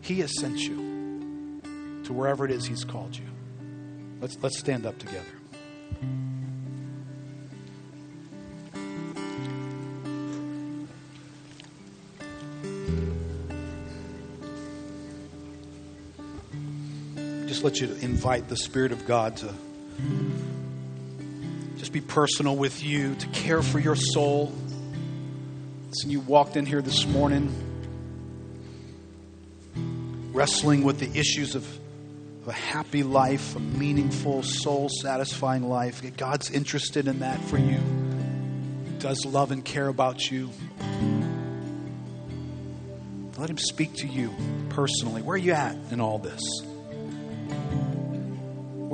He 0.00 0.20
has 0.20 0.38
sent 0.38 0.58
you 0.58 1.60
to 2.04 2.12
wherever 2.12 2.44
it 2.44 2.50
is 2.50 2.66
He's 2.66 2.84
called 2.84 3.16
you. 3.16 3.26
Let's, 4.20 4.38
let's 4.42 4.58
stand 4.58 4.86
up 4.86 4.98
together. 4.98 5.24
Let 17.64 17.80
you 17.80 17.88
invite 18.02 18.46
the 18.48 18.56
Spirit 18.58 18.92
of 18.92 19.06
God 19.06 19.38
to 19.38 19.54
just 21.78 21.94
be 21.94 22.02
personal 22.02 22.56
with 22.56 22.84
you, 22.84 23.14
to 23.14 23.26
care 23.28 23.62
for 23.62 23.78
your 23.78 23.96
soul. 23.96 24.52
Listen, 25.88 26.10
you 26.10 26.20
walked 26.20 26.56
in 26.56 26.66
here 26.66 26.82
this 26.82 27.06
morning 27.06 27.50
wrestling 30.34 30.84
with 30.84 30.98
the 30.98 31.18
issues 31.18 31.54
of, 31.54 31.66
of 32.42 32.48
a 32.48 32.52
happy 32.52 33.02
life, 33.02 33.56
a 33.56 33.60
meaningful, 33.60 34.42
soul 34.42 34.90
satisfying 35.00 35.66
life. 35.66 36.02
God's 36.18 36.50
interested 36.50 37.08
in 37.08 37.20
that 37.20 37.40
for 37.44 37.56
you, 37.56 37.80
he 38.84 38.98
does 38.98 39.24
love 39.24 39.52
and 39.52 39.64
care 39.64 39.88
about 39.88 40.30
you. 40.30 40.50
Let 43.38 43.48
Him 43.48 43.58
speak 43.58 43.94
to 43.94 44.06
you 44.06 44.34
personally. 44.68 45.22
Where 45.22 45.34
are 45.34 45.38
you 45.38 45.52
at 45.52 45.76
in 45.90 46.00
all 46.00 46.18
this? 46.18 46.40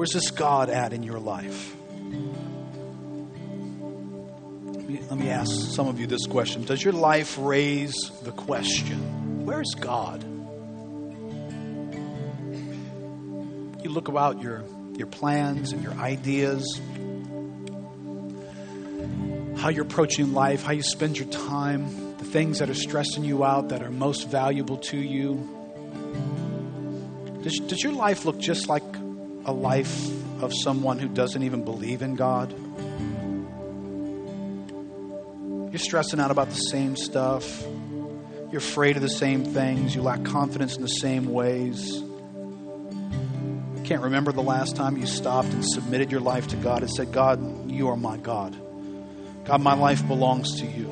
Where's 0.01 0.14
this 0.14 0.30
God 0.30 0.70
at 0.70 0.94
in 0.94 1.03
your 1.03 1.18
life? 1.18 1.76
Let 5.11 5.18
me, 5.18 5.28
ask 5.28 5.53
some 5.74 5.88
of 5.88 6.01
you 6.01 6.07
this 6.07 6.24
question 6.26 6.64
Does 6.64 6.82
your 6.82 6.94
life 6.94 7.36
raise 7.38 8.11
the 8.22 8.32
question, 8.32 9.44
Where's 9.44 9.74
God? 9.78 10.22
You 13.84 13.90
look 13.90 14.09
about 14.09 14.40
your, 14.40 14.64
your 14.96 15.07
plans 15.07 15.72
and 15.72 15.82
your 15.82 15.92
ideas, 15.92 16.80
how 19.61 19.68
you're 19.68 19.84
approaching 19.84 20.32
life, 20.32 20.62
how 20.62 20.72
you 20.72 20.82
spend 20.82 21.18
your 21.18 21.28
time, 21.28 22.16
the 22.16 22.24
things 22.24 22.61
that 22.61 22.70
are 22.70 22.74
stressing 22.74 23.22
you 23.22 23.44
out, 23.44 23.68
that 23.68 23.82
are 23.82 23.90
most 23.90 24.28
valuable 24.28 24.78
to 24.78 24.96
you. 24.96 25.46
Does, 27.42 27.59
does 27.59 27.82
your 27.82 27.92
life 27.92 28.24
look 28.24 28.38
just 28.38 28.66
like 28.66 28.82
a 29.45 29.53
life 29.53 30.11
of 30.43 30.53
someone 30.55 30.99
who 30.99 31.09
doesn't 31.09 31.43
even 31.43 31.64
believe 31.64 32.03
in 32.03 32.14
God? 32.16 32.53
You're 35.70 35.78
stressing 35.78 36.18
out 36.18 36.30
about 36.30 36.49
the 36.49 36.57
same 36.57 36.97
stuff. 36.97 37.62
You're 38.51 38.59
afraid 38.59 38.97
of 38.97 39.03
the 39.03 39.09
same 39.09 39.45
things. 39.45 39.95
You 39.95 40.03
lack 40.03 40.24
confidence 40.24 40.74
in 40.76 40.82
the 40.82 40.88
same 40.88 41.26
ways. 41.32 41.93
You 41.93 43.82
can't 43.84 44.03
remember 44.03 44.32
the 44.32 44.43
last 44.43 44.74
time 44.74 44.97
you 44.97 45.07
stopped 45.07 45.49
and 45.49 45.64
submitted 45.64 46.11
your 46.11 46.20
life 46.20 46.49
to 46.49 46.57
God 46.57 46.82
and 46.82 46.91
said, 46.91 47.12
God, 47.12 47.70
you 47.70 47.88
are 47.88 47.97
my 47.97 48.16
God. 48.16 48.57
God, 49.45 49.61
my 49.61 49.74
life 49.74 50.07
belongs 50.07 50.61
to 50.61 50.66
you. 50.66 50.91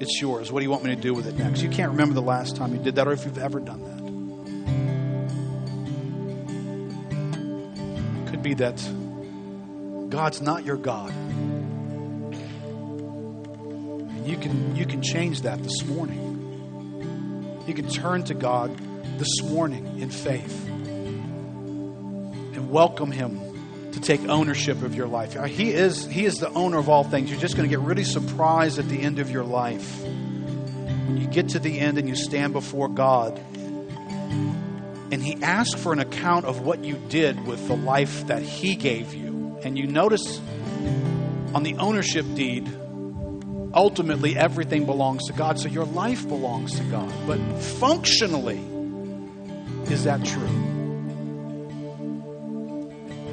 It's 0.00 0.20
yours. 0.20 0.52
What 0.52 0.60
do 0.60 0.64
you 0.64 0.70
want 0.70 0.84
me 0.84 0.94
to 0.94 1.00
do 1.00 1.14
with 1.14 1.26
it 1.26 1.36
next? 1.36 1.62
You 1.62 1.70
can't 1.70 1.90
remember 1.90 2.14
the 2.14 2.22
last 2.22 2.56
time 2.56 2.74
you 2.74 2.82
did 2.82 2.96
that 2.96 3.08
or 3.08 3.12
if 3.12 3.24
you've 3.24 3.38
ever 3.38 3.58
done 3.58 3.82
that. 3.84 3.97
Be 8.48 8.54
that 8.54 8.76
God's 10.08 10.40
not 10.40 10.64
your 10.64 10.78
God. 10.78 11.12
And 14.14 14.26
you 14.26 14.38
can 14.38 14.74
you 14.74 14.86
can 14.86 15.02
change 15.02 15.42
that 15.42 15.62
this 15.62 15.84
morning. 15.84 16.24
You 17.66 17.74
can 17.74 17.88
turn 17.88 18.24
to 18.24 18.34
God 18.34 18.74
this 19.18 19.42
morning 19.42 20.00
in 20.00 20.08
faith 20.08 20.66
and 20.66 22.70
welcome 22.70 23.10
him 23.10 23.92
to 23.92 24.00
take 24.00 24.26
ownership 24.28 24.80
of 24.82 24.94
your 24.94 25.08
life. 25.08 25.34
He 25.44 25.72
is, 25.72 26.06
he 26.06 26.24
is 26.24 26.38
the 26.38 26.48
owner 26.50 26.78
of 26.78 26.88
all 26.88 27.04
things. 27.04 27.30
You're 27.30 27.40
just 27.40 27.56
going 27.56 27.68
to 27.68 27.76
get 27.76 27.84
really 27.84 28.04
surprised 28.04 28.78
at 28.78 28.88
the 28.88 29.02
end 29.02 29.18
of 29.18 29.30
your 29.30 29.44
life. 29.44 30.02
When 30.02 31.20
you 31.20 31.26
get 31.26 31.50
to 31.50 31.58
the 31.58 31.78
end 31.78 31.98
and 31.98 32.08
you 32.08 32.14
stand 32.14 32.54
before 32.54 32.88
God, 32.88 33.38
and 35.10 35.22
He 35.22 35.42
asked 35.42 35.78
for 35.78 35.92
an 35.92 35.98
account 35.98 36.44
of 36.44 36.60
what 36.60 36.84
you 36.84 36.96
did 37.08 37.46
with 37.46 37.66
the 37.66 37.76
life 37.76 38.26
that 38.26 38.42
He 38.42 38.76
gave 38.76 39.14
you. 39.14 39.58
And 39.62 39.78
you 39.78 39.86
notice 39.86 40.40
on 41.54 41.62
the 41.62 41.76
ownership 41.76 42.26
deed, 42.34 42.68
ultimately 43.74 44.36
everything 44.36 44.86
belongs 44.86 45.26
to 45.26 45.32
God. 45.32 45.58
So 45.58 45.68
your 45.68 45.86
life 45.86 46.28
belongs 46.28 46.76
to 46.76 46.84
God. 46.84 47.12
But 47.26 47.38
functionally, 47.58 48.58
is 49.90 50.04
that 50.04 50.24
true? 50.24 50.46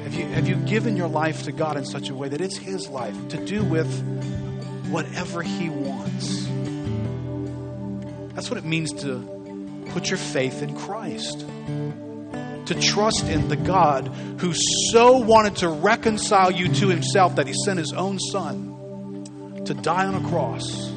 Have 0.04 0.14
you, 0.14 0.26
have 0.28 0.48
you 0.48 0.56
given 0.56 0.96
your 0.96 1.08
life 1.08 1.42
to 1.42 1.52
God 1.52 1.76
in 1.76 1.84
such 1.84 2.08
a 2.08 2.14
way 2.14 2.28
that 2.28 2.40
it's 2.40 2.56
His 2.56 2.88
life 2.88 3.16
to 3.28 3.44
do 3.44 3.62
with 3.62 3.86
whatever 4.88 5.42
He 5.42 5.68
wants? 5.68 6.46
That's 8.34 8.50
what 8.50 8.58
it 8.58 8.64
means 8.64 8.92
to 9.02 9.35
put 9.96 10.10
your 10.10 10.18
faith 10.18 10.60
in 10.60 10.76
Christ. 10.76 11.40
To 12.66 12.78
trust 12.78 13.28
in 13.28 13.48
the 13.48 13.56
God 13.56 14.08
who 14.40 14.52
so 14.52 15.16
wanted 15.16 15.56
to 15.56 15.70
reconcile 15.70 16.50
you 16.50 16.68
to 16.68 16.88
Himself 16.88 17.36
that 17.36 17.46
He 17.46 17.54
sent 17.64 17.78
His 17.78 17.94
own 17.94 18.18
Son 18.18 19.62
to 19.64 19.72
die 19.72 20.04
on 20.04 20.14
a 20.22 20.28
cross 20.28 20.88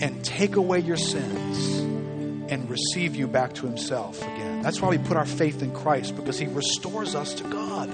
and 0.00 0.24
take 0.24 0.56
away 0.56 0.80
your 0.80 0.96
sins 0.96 2.50
and 2.50 2.70
receive 2.70 3.16
you 3.16 3.26
back 3.28 3.52
to 3.56 3.66
Himself 3.66 4.22
again. 4.22 4.62
That's 4.62 4.80
why 4.80 4.88
we 4.88 4.96
put 4.96 5.18
our 5.18 5.26
faith 5.26 5.60
in 5.60 5.74
Christ 5.74 6.16
because 6.16 6.38
He 6.38 6.46
restores 6.46 7.14
us 7.14 7.34
to 7.34 7.44
God 7.44 7.90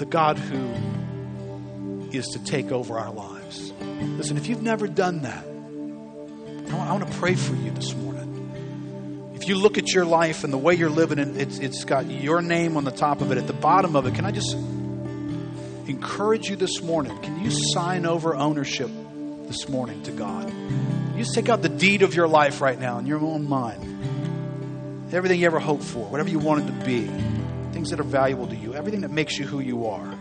the 0.00 0.06
God 0.06 0.38
who 0.38 2.10
is 2.10 2.26
to 2.30 2.42
take 2.42 2.72
over 2.72 2.98
our 2.98 3.12
lives. 3.12 3.72
Listen, 4.18 4.36
if 4.38 4.48
you've 4.48 4.62
never 4.62 4.88
done 4.88 5.22
that, 5.22 5.53
I 6.80 6.92
want, 6.92 7.06
to 7.06 7.18
pray 7.18 7.34
for 7.34 7.54
you 7.54 7.70
this 7.70 7.94
morning. 7.94 9.32
If 9.34 9.48
you 9.48 9.56
look 9.56 9.78
at 9.78 9.92
your 9.92 10.04
life 10.04 10.44
and 10.44 10.52
the 10.52 10.58
way 10.58 10.74
you're 10.74 10.90
living, 10.90 11.18
and 11.18 11.40
it's, 11.40 11.58
it's 11.58 11.84
got 11.84 12.10
your 12.10 12.42
name 12.42 12.76
on 12.76 12.84
the 12.84 12.90
top 12.90 13.20
of 13.20 13.32
it, 13.32 13.38
at 13.38 13.46
the 13.46 13.52
bottom 13.52 13.96
of 13.96 14.06
it, 14.06 14.14
can 14.14 14.24
I 14.24 14.30
just 14.30 14.54
encourage 15.86 16.48
you 16.48 16.56
this 16.56 16.82
morning? 16.82 17.16
Can 17.18 17.42
you 17.42 17.50
sign 17.50 18.06
over 18.06 18.34
ownership 18.34 18.90
this 19.46 19.68
morning 19.68 20.02
to 20.04 20.12
God? 20.12 20.52
You 20.52 21.18
just 21.18 21.34
take 21.34 21.48
out 21.48 21.62
the 21.62 21.68
deed 21.68 22.02
of 22.02 22.14
your 22.14 22.28
life 22.28 22.60
right 22.60 22.78
now 22.78 22.98
in 22.98 23.06
your 23.06 23.20
own 23.20 23.48
mind. 23.48 25.12
Everything 25.12 25.40
you 25.40 25.46
ever 25.46 25.60
hoped 25.60 25.84
for, 25.84 26.06
whatever 26.06 26.28
you 26.28 26.38
wanted 26.38 26.66
to 26.66 26.84
be 26.84 27.08
things 27.74 27.90
that 27.90 28.00
are 28.00 28.04
valuable 28.04 28.46
to 28.46 28.56
you, 28.56 28.72
everything 28.72 29.00
that 29.00 29.10
makes 29.10 29.36
you 29.36 29.44
who 29.44 29.58
you 29.58 29.86
are. 29.86 30.16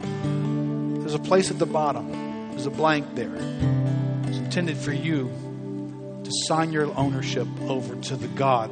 There's 0.99 1.13
a 1.13 1.19
place 1.19 1.51
at 1.51 1.59
the 1.59 1.65
bottom, 1.65 2.11
there's 2.49 2.65
a 2.65 2.71
blank 2.71 3.15
there. 3.15 3.33
It's 4.27 4.37
intended 4.37 4.75
for 4.75 4.91
you 4.91 5.31
to 6.24 6.32
sign 6.47 6.71
your 6.71 6.93
ownership 6.97 7.47
over 7.63 7.95
to 7.95 8.15
the 8.15 8.28
God 8.30 8.69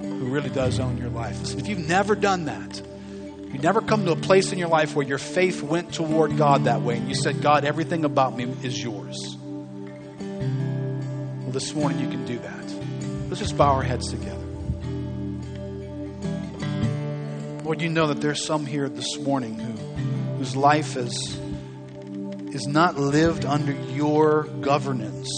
who 0.00 0.26
really 0.26 0.50
does 0.50 0.78
own 0.80 0.98
your 0.98 1.10
life. 1.10 1.40
Listen, 1.40 1.60
if 1.60 1.68
you've 1.68 1.86
never 1.86 2.14
done 2.14 2.46
that, 2.46 2.82
you've 3.52 3.62
never 3.62 3.80
come 3.80 4.04
to 4.04 4.12
a 4.12 4.16
place 4.16 4.52
in 4.52 4.58
your 4.58 4.68
life 4.68 4.94
where 4.94 5.06
your 5.06 5.18
faith 5.18 5.62
went 5.62 5.92
toward 5.92 6.36
God 6.36 6.64
that 6.64 6.82
way 6.82 6.96
and 6.96 7.08
you 7.08 7.14
said, 7.14 7.42
God, 7.42 7.64
everything 7.64 8.04
about 8.04 8.36
me 8.36 8.44
is 8.62 8.82
yours. 8.82 9.36
Well, 10.18 11.52
this 11.52 11.74
morning 11.74 12.00
you 12.00 12.08
can 12.08 12.24
do 12.24 12.38
that. 12.38 12.62
Let's 13.28 13.40
just 13.40 13.56
bow 13.56 13.72
our 13.74 13.82
heads 13.82 14.10
together. 14.10 14.38
Lord, 17.64 17.80
you 17.80 17.88
know 17.88 18.08
that 18.08 18.20
there's 18.20 18.44
some 18.44 18.66
here 18.66 18.88
this 18.88 19.18
morning 19.18 19.58
who, 19.58 19.72
whose 20.36 20.54
life 20.54 20.96
is, 20.96 21.38
is 22.54 22.66
not 22.66 22.98
lived 22.98 23.44
under 23.44 23.72
your 23.92 24.44
governance, 24.60 25.30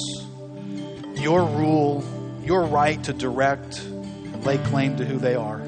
your 1.16 1.44
rule, 1.44 2.04
your 2.42 2.62
right 2.64 3.02
to 3.04 3.12
direct 3.12 3.80
and 3.80 4.44
lay 4.44 4.58
claim 4.58 4.96
to 4.96 5.04
who 5.04 5.18
they 5.18 5.34
are. 5.34 5.58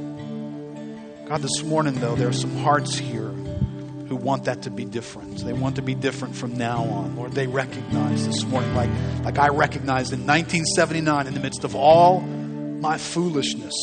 God, 1.26 1.42
this 1.42 1.62
morning, 1.62 1.94
though, 1.94 2.14
there 2.14 2.28
are 2.28 2.32
some 2.32 2.56
hearts 2.58 2.96
here 2.96 3.28
who 3.28 4.16
want 4.16 4.44
that 4.44 4.62
to 4.62 4.70
be 4.70 4.84
different. 4.84 5.38
They 5.38 5.52
want 5.52 5.76
to 5.76 5.82
be 5.82 5.94
different 5.94 6.36
from 6.36 6.56
now 6.56 6.84
on. 6.84 7.16
Lord, 7.16 7.32
they 7.32 7.46
recognize 7.46 8.26
this 8.26 8.44
morning, 8.44 8.74
like, 8.74 8.90
like 9.24 9.38
I 9.38 9.48
recognized 9.48 10.12
in 10.12 10.20
1979, 10.20 11.26
in 11.26 11.34
the 11.34 11.40
midst 11.40 11.64
of 11.64 11.74
all 11.74 12.20
my 12.20 12.98
foolishness 12.98 13.74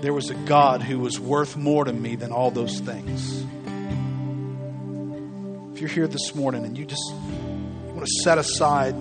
there 0.00 0.12
was 0.12 0.30
a 0.30 0.34
God 0.34 0.82
who 0.82 0.98
was 0.98 1.18
worth 1.18 1.56
more 1.56 1.84
to 1.84 1.92
me 1.92 2.16
than 2.16 2.30
all 2.30 2.50
those 2.50 2.80
things. 2.80 3.44
If 5.74 5.80
you're 5.80 5.90
here 5.90 6.06
this 6.06 6.34
morning 6.34 6.64
and 6.64 6.76
you 6.76 6.84
just 6.84 7.12
want 7.12 8.06
to 8.06 8.12
set 8.22 8.38
aside 8.38 8.94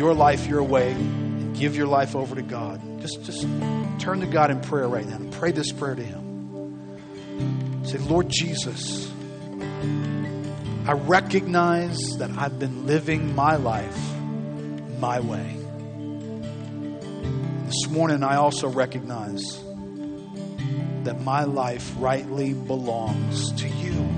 your 0.00 0.14
life 0.14 0.46
your 0.46 0.62
way 0.62 0.92
and 0.92 1.54
give 1.54 1.76
your 1.76 1.86
life 1.86 2.16
over 2.16 2.34
to 2.34 2.40
God, 2.40 2.80
just, 3.02 3.22
just 3.22 3.42
turn 3.98 4.20
to 4.20 4.26
God 4.26 4.50
in 4.50 4.58
prayer 4.62 4.88
right 4.88 5.06
now 5.06 5.16
and 5.16 5.30
pray 5.30 5.52
this 5.52 5.72
prayer 5.72 5.94
to 5.94 6.02
Him. 6.02 7.84
Say, 7.84 7.98
Lord 7.98 8.30
Jesus, 8.30 9.12
I 10.86 10.92
recognize 10.92 11.98
that 12.16 12.30
I've 12.30 12.58
been 12.58 12.86
living 12.86 13.34
my 13.34 13.56
life 13.56 13.98
my 14.98 15.20
way. 15.20 15.58
This 17.66 17.90
morning, 17.90 18.22
I 18.22 18.36
also 18.36 18.68
recognize 18.68 19.62
that 21.04 21.20
my 21.20 21.44
life 21.44 21.92
rightly 21.98 22.54
belongs 22.54 23.52
to 23.60 23.68
you. 23.68 24.08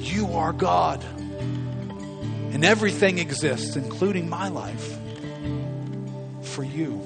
You 0.00 0.32
are 0.32 0.52
God. 0.52 1.04
And 2.58 2.64
everything 2.64 3.18
exists, 3.20 3.76
including 3.76 4.28
my 4.28 4.48
life, 4.48 4.98
for 6.42 6.64
you. 6.64 6.98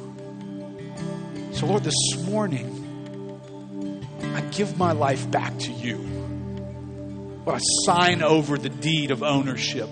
So, 1.53 1.67
Lord, 1.67 1.85
this 1.85 2.17
morning, 2.25 4.09
I 4.35 4.41
give 4.41 4.79
my 4.79 4.93
life 4.93 5.31
back 5.31 5.59
to 5.59 5.71
you. 5.71 6.01
I 7.47 7.59
sign 7.85 8.23
over 8.23 8.57
the 8.57 8.71
deed 8.71 9.11
of 9.11 9.23
ownership 9.23 9.91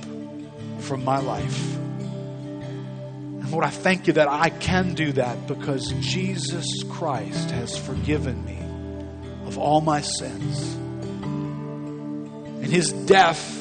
from 0.79 1.05
my 1.05 1.19
life. 1.19 1.77
And 1.77 3.51
Lord, 3.51 3.67
I 3.67 3.69
thank 3.69 4.07
you 4.07 4.15
that 4.15 4.29
I 4.29 4.49
can 4.49 4.95
do 4.95 5.13
that 5.13 5.47
because 5.47 5.93
Jesus 6.01 6.65
Christ 6.89 7.51
has 7.51 7.77
forgiven 7.77 8.43
me 8.47 8.57
of 9.47 9.59
all 9.59 9.83
my 9.83 10.01
sins. 10.01 10.75
And 11.23 12.65
his 12.65 12.95
death 12.95 13.61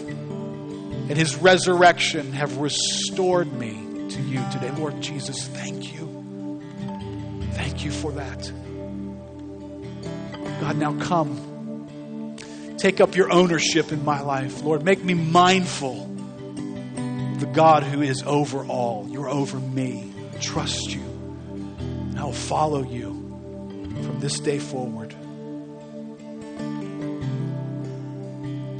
and 1.09 1.17
his 1.17 1.35
resurrection 1.37 2.33
have 2.33 2.57
restored 2.57 3.51
me 3.51 3.73
to 4.09 4.21
you 4.21 4.45
today. 4.51 4.69
Lord 4.77 5.01
Jesus, 5.01 5.47
thank 5.47 5.91
you. 5.93 6.61
Thank 7.53 7.83
you 7.83 7.91
for 7.91 8.11
that. 8.11 8.51
God, 10.61 10.77
now 10.77 10.93
come. 10.99 12.37
Take 12.77 13.01
up 13.01 13.15
your 13.15 13.31
ownership 13.31 13.91
in 13.91 14.05
my 14.05 14.21
life. 14.21 14.61
Lord, 14.61 14.83
make 14.83 15.03
me 15.03 15.15
mindful 15.15 16.03
of 16.03 17.39
the 17.39 17.49
God 17.53 17.81
who 17.83 18.03
is 18.03 18.21
over 18.23 18.63
all. 18.65 19.07
You're 19.09 19.29
over 19.29 19.59
me. 19.59 20.13
Trust 20.39 20.91
you. 20.93 21.01
I 22.17 22.23
will 22.23 22.33
follow 22.33 22.83
you 22.83 23.13
from 24.03 24.19
this 24.19 24.39
day 24.39 24.59
forward. 24.59 25.15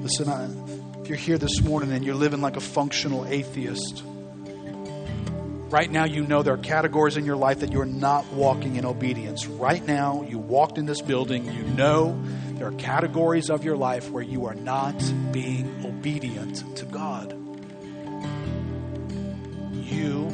Listen, 0.04 0.30
I, 0.30 0.68
you're 1.10 1.18
here 1.18 1.39
this 1.39 1.62
morning 1.62 1.91
and 1.91 2.05
you're 2.05 2.14
living 2.14 2.39
like 2.39 2.55
a 2.55 2.62
functional 2.62 3.26
atheist, 3.26 4.03
right 5.72 5.89
now 5.89 6.05
you 6.05 6.22
know 6.22 6.43
there 6.43 6.53
are 6.53 6.57
categories 6.57 7.18
in 7.18 7.26
your 7.26 7.36
life 7.36 7.62
that 7.62 7.72
you're 7.72 7.84
not 7.84 8.32
walking 8.32 8.76
in 8.76 8.86
obedience. 8.86 9.47
Right 9.47 9.84
now, 9.84 10.22
you 10.22 10.38
walked 10.38 10.78
in 10.78 10.86
this 10.86 11.01
building, 11.01 11.45
you 11.45 11.64
know 11.64 12.22
there 12.53 12.68
are 12.68 12.74
categories 12.74 13.49
of 13.49 13.64
your 13.66 13.76
life 13.76 14.12
where 14.12 14.22
you 14.22 14.45
are 14.45 14.53
not 14.53 14.93
being 15.32 15.84
obedient 15.84 16.78
to 16.78 16.86
God. 16.86 17.32
You 19.74 20.28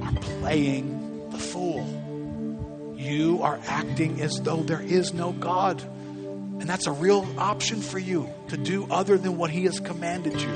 are 0.00 0.12
playing 0.40 1.30
the 1.30 1.38
fool. 1.38 2.94
You 2.96 3.42
are 3.42 3.58
acting 3.66 4.20
as 4.20 4.40
though 4.42 4.62
there 4.62 4.80
is 4.80 5.12
no 5.12 5.32
God. 5.32 5.82
And 6.62 6.70
that's 6.70 6.86
a 6.86 6.92
real 6.92 7.26
option 7.38 7.80
for 7.80 7.98
you 7.98 8.30
to 8.50 8.56
do 8.56 8.86
other 8.88 9.18
than 9.18 9.36
what 9.36 9.50
He 9.50 9.64
has 9.64 9.80
commanded 9.80 10.40
you. 10.40 10.48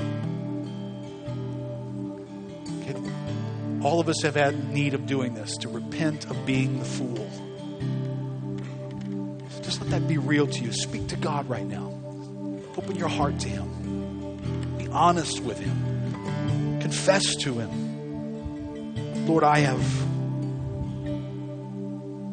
Okay. 2.79 2.95
All 3.81 3.99
of 3.99 4.07
us 4.07 4.21
have 4.21 4.35
had 4.35 4.69
need 4.69 4.93
of 4.93 5.05
doing 5.05 5.33
this, 5.33 5.57
to 5.57 5.67
repent 5.67 6.29
of 6.29 6.45
being 6.45 6.79
the 6.79 6.85
fool. 6.85 7.29
Just 9.61 9.81
let 9.81 9.89
that 9.89 10.07
be 10.07 10.17
real 10.17 10.47
to 10.47 10.63
you. 10.63 10.71
Speak 10.71 11.09
to 11.09 11.17
God 11.17 11.49
right 11.49 11.65
now. 11.65 11.93
Open 12.77 12.95
your 12.95 13.09
heart 13.09 13.37
to 13.41 13.49
Him. 13.49 14.77
Be 14.77 14.87
honest 14.87 15.41
with 15.41 15.59
Him. 15.59 16.79
Confess 16.79 17.35
to 17.35 17.59
Him. 17.59 19.27
Lord, 19.27 19.43
I 19.43 19.59
have 19.59 19.81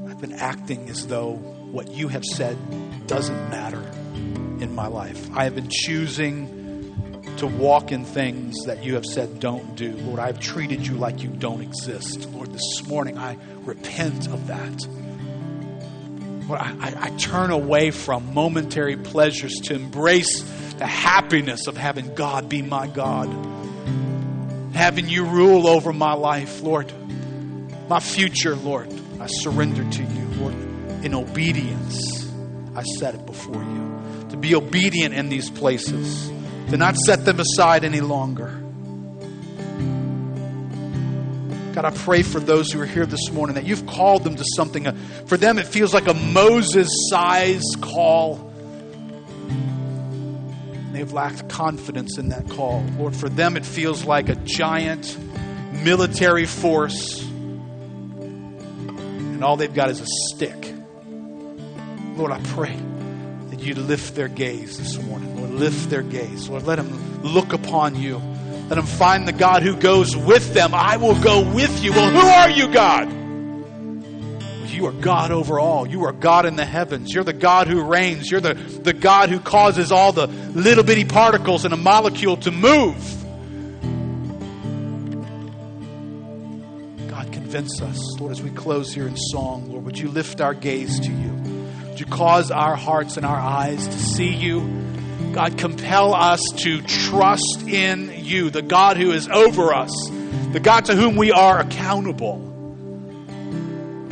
I've 0.09 0.20
been 0.20 0.35
acting 0.35 0.89
as 0.91 1.09
though 1.09 1.33
what 1.33 1.91
you 1.91 2.07
have 2.07 2.25
said 2.25 2.57
doesn't 3.07 3.50
matter 3.50 3.82
in 4.61 4.74
my 4.74 4.86
life. 4.86 5.28
I 5.34 5.44
have 5.44 5.55
been 5.55 5.70
choosing 5.70 6.62
to 7.38 7.46
walk 7.46 7.92
in 7.92 8.05
things 8.05 8.64
that 8.66 8.84
you 8.84 8.94
have 8.94 9.05
said 9.05 9.40
don't 9.40 9.74
do. 9.74 9.92
Lord, 9.92 10.20
I've 10.20 10.38
treated 10.38 10.86
you 10.86 10.94
like 10.94 11.22
you 11.22 11.28
don't 11.28 11.61
exist. 11.61 12.28
Lord, 12.30 12.52
this 12.52 12.86
morning 12.86 13.18
I 13.18 13.36
repent 13.64 14.28
of 14.28 14.46
that. 14.46 14.86
Lord, 16.48 16.61
I, 16.61 16.76
I, 16.80 16.94
I 17.07 17.11
turn 17.16 17.50
away 17.50 17.90
from 17.90 18.34
momentary 18.34 18.96
pleasures 18.96 19.55
to 19.64 19.74
embrace 19.74 20.42
the 20.78 20.86
happiness 20.86 21.66
of 21.66 21.76
having 21.76 22.14
God 22.14 22.48
be 22.48 22.62
my 22.62 22.86
God, 22.86 23.28
having 24.74 25.09
you 25.09 25.24
rule 25.24 25.66
over 25.66 25.92
my 25.92 26.14
life, 26.14 26.62
Lord. 26.62 26.92
My 27.88 28.00
future, 28.00 28.57
Lord, 28.57 28.92
I 29.20 29.26
surrender 29.26 29.88
to 29.88 30.02
you, 30.02 30.24
Lord, 30.40 30.55
in 31.05 31.14
obedience. 31.14 32.24
I 32.75 32.83
set 32.83 33.14
it 33.14 33.27
before 33.27 33.62
you. 33.62 34.27
To 34.31 34.37
be 34.37 34.55
obedient 34.55 35.14
in 35.14 35.29
these 35.29 35.51
places, 35.51 36.29
to 36.70 36.77
not 36.77 36.97
set 36.97 37.25
them 37.25 37.41
aside 37.41 37.85
any 37.85 38.01
longer. 38.01 38.61
God, 41.75 41.85
I 41.85 41.91
pray 41.91 42.22
for 42.22 42.39
those 42.39 42.70
who 42.70 42.81
are 42.81 42.87
here 42.87 43.05
this 43.05 43.33
morning 43.33 43.57
that 43.57 43.64
you've 43.64 43.87
called 43.87 44.22
them 44.22 44.37
to 44.37 44.45
something. 44.55 44.85
For 45.27 45.37
them, 45.37 45.59
it 45.59 45.66
feels 45.66 45.93
like 45.93 46.07
a 46.07 46.14
Moses 46.14 46.89
sized 47.11 47.79
call. 47.81 48.53
They've 50.93 51.12
lacked 51.12 51.49
confidence 51.49 52.18
in 52.18 52.29
that 52.29 52.49
call. 52.51 52.85
Lord, 52.97 53.16
for 53.16 53.29
them, 53.29 53.57
it 53.57 53.66
feels 53.66 54.05
like 54.05 54.29
a 54.29 54.37
giant 54.37 55.18
military 55.83 56.47
force, 56.47 57.20
and 57.22 59.43
all 59.43 59.57
they've 59.57 59.75
got 59.75 59.91
is 59.91 60.01
a 60.01 60.07
stick. 60.07 60.74
Lord, 62.17 62.31
I 62.31 62.41
pray 62.41 62.77
that 63.51 63.61
you 63.61 63.75
lift 63.75 64.15
their 64.15 64.29
gaze 64.29 64.79
this 64.79 65.03
morning. 65.03 65.37
Lord, 65.37 65.51
lift 65.51 65.91
their 65.91 66.03
gaze. 66.03 66.49
Lord, 66.49 66.65
let 66.65 66.77
them 66.77 67.23
look 67.23 67.53
upon 67.53 67.97
you. 67.97 68.19
Let 68.69 68.77
them 68.77 68.87
find 68.87 69.27
the 69.27 69.33
God 69.33 69.62
who 69.62 69.77
goes 69.77 70.17
with 70.17 70.55
them. 70.55 70.75
I 70.75 70.97
will 70.97 71.21
go 71.21 71.43
with 71.53 71.83
you. 71.83 71.93
Well, 71.93 72.11
who 72.11 72.27
are 72.27 72.51
you, 72.51 72.73
God? 72.73 73.12
You 74.75 74.87
are 74.87 74.93
God 74.93 75.31
over 75.31 75.61
all. 75.61 75.87
You 75.87 76.05
are 76.05 76.12
God 76.12 76.47
in 76.47 76.57
the 76.57 76.65
heavens. 76.65 77.12
You're 77.15 77.25
the 77.25 77.33
God 77.33 77.69
who 77.69 77.83
reigns. 77.83 78.31
You're 78.31 78.41
the, 78.41 78.55
the 78.55 78.93
God 78.93 79.29
who 79.31 79.39
causes 79.39 79.93
all 79.93 80.12
the 80.12 80.27
little 80.27 80.83
bitty 80.83 81.05
particles 81.05 81.65
in 81.65 81.73
a 81.73 81.77
molecule 81.77 82.37
to 82.39 82.51
move. 82.51 82.97
God, 87.09 87.33
convince 87.33 87.81
us, 87.81 88.19
Lord, 88.19 88.33
as 88.33 88.43
we 88.43 88.51
close 88.51 88.93
here 88.93 89.07
in 89.07 89.17
song, 89.17 89.71
Lord, 89.71 89.85
would 89.85 89.99
you 89.99 90.09
lift 90.09 90.41
our 90.41 90.55
gaze 90.55 90.99
to 91.01 91.11
you? 91.11 91.43
You 91.97 92.07
cause 92.07 92.51
our 92.51 92.76
hearts 92.76 93.16
and 93.16 93.24
our 93.24 93.38
eyes 93.38 93.86
to 93.86 93.99
see 93.99 94.34
you? 94.34 94.61
God, 95.32 95.59
compel 95.59 96.14
us 96.14 96.42
to 96.59 96.80
trust 96.82 97.62
in 97.66 98.12
you, 98.24 98.51
the 98.51 98.62
God 98.62 98.97
who 98.97 99.12
is 99.12 99.28
over 99.28 99.74
us, 99.74 99.92
the 100.53 100.61
God 100.61 100.86
to 100.86 100.95
whom 100.95 101.16
we 101.16 101.32
are 101.32 101.59
accountable, 101.59 102.38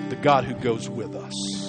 the 0.08 0.16
God 0.16 0.44
who 0.44 0.54
goes 0.54 0.88
with 0.88 1.14
us. 1.14 1.61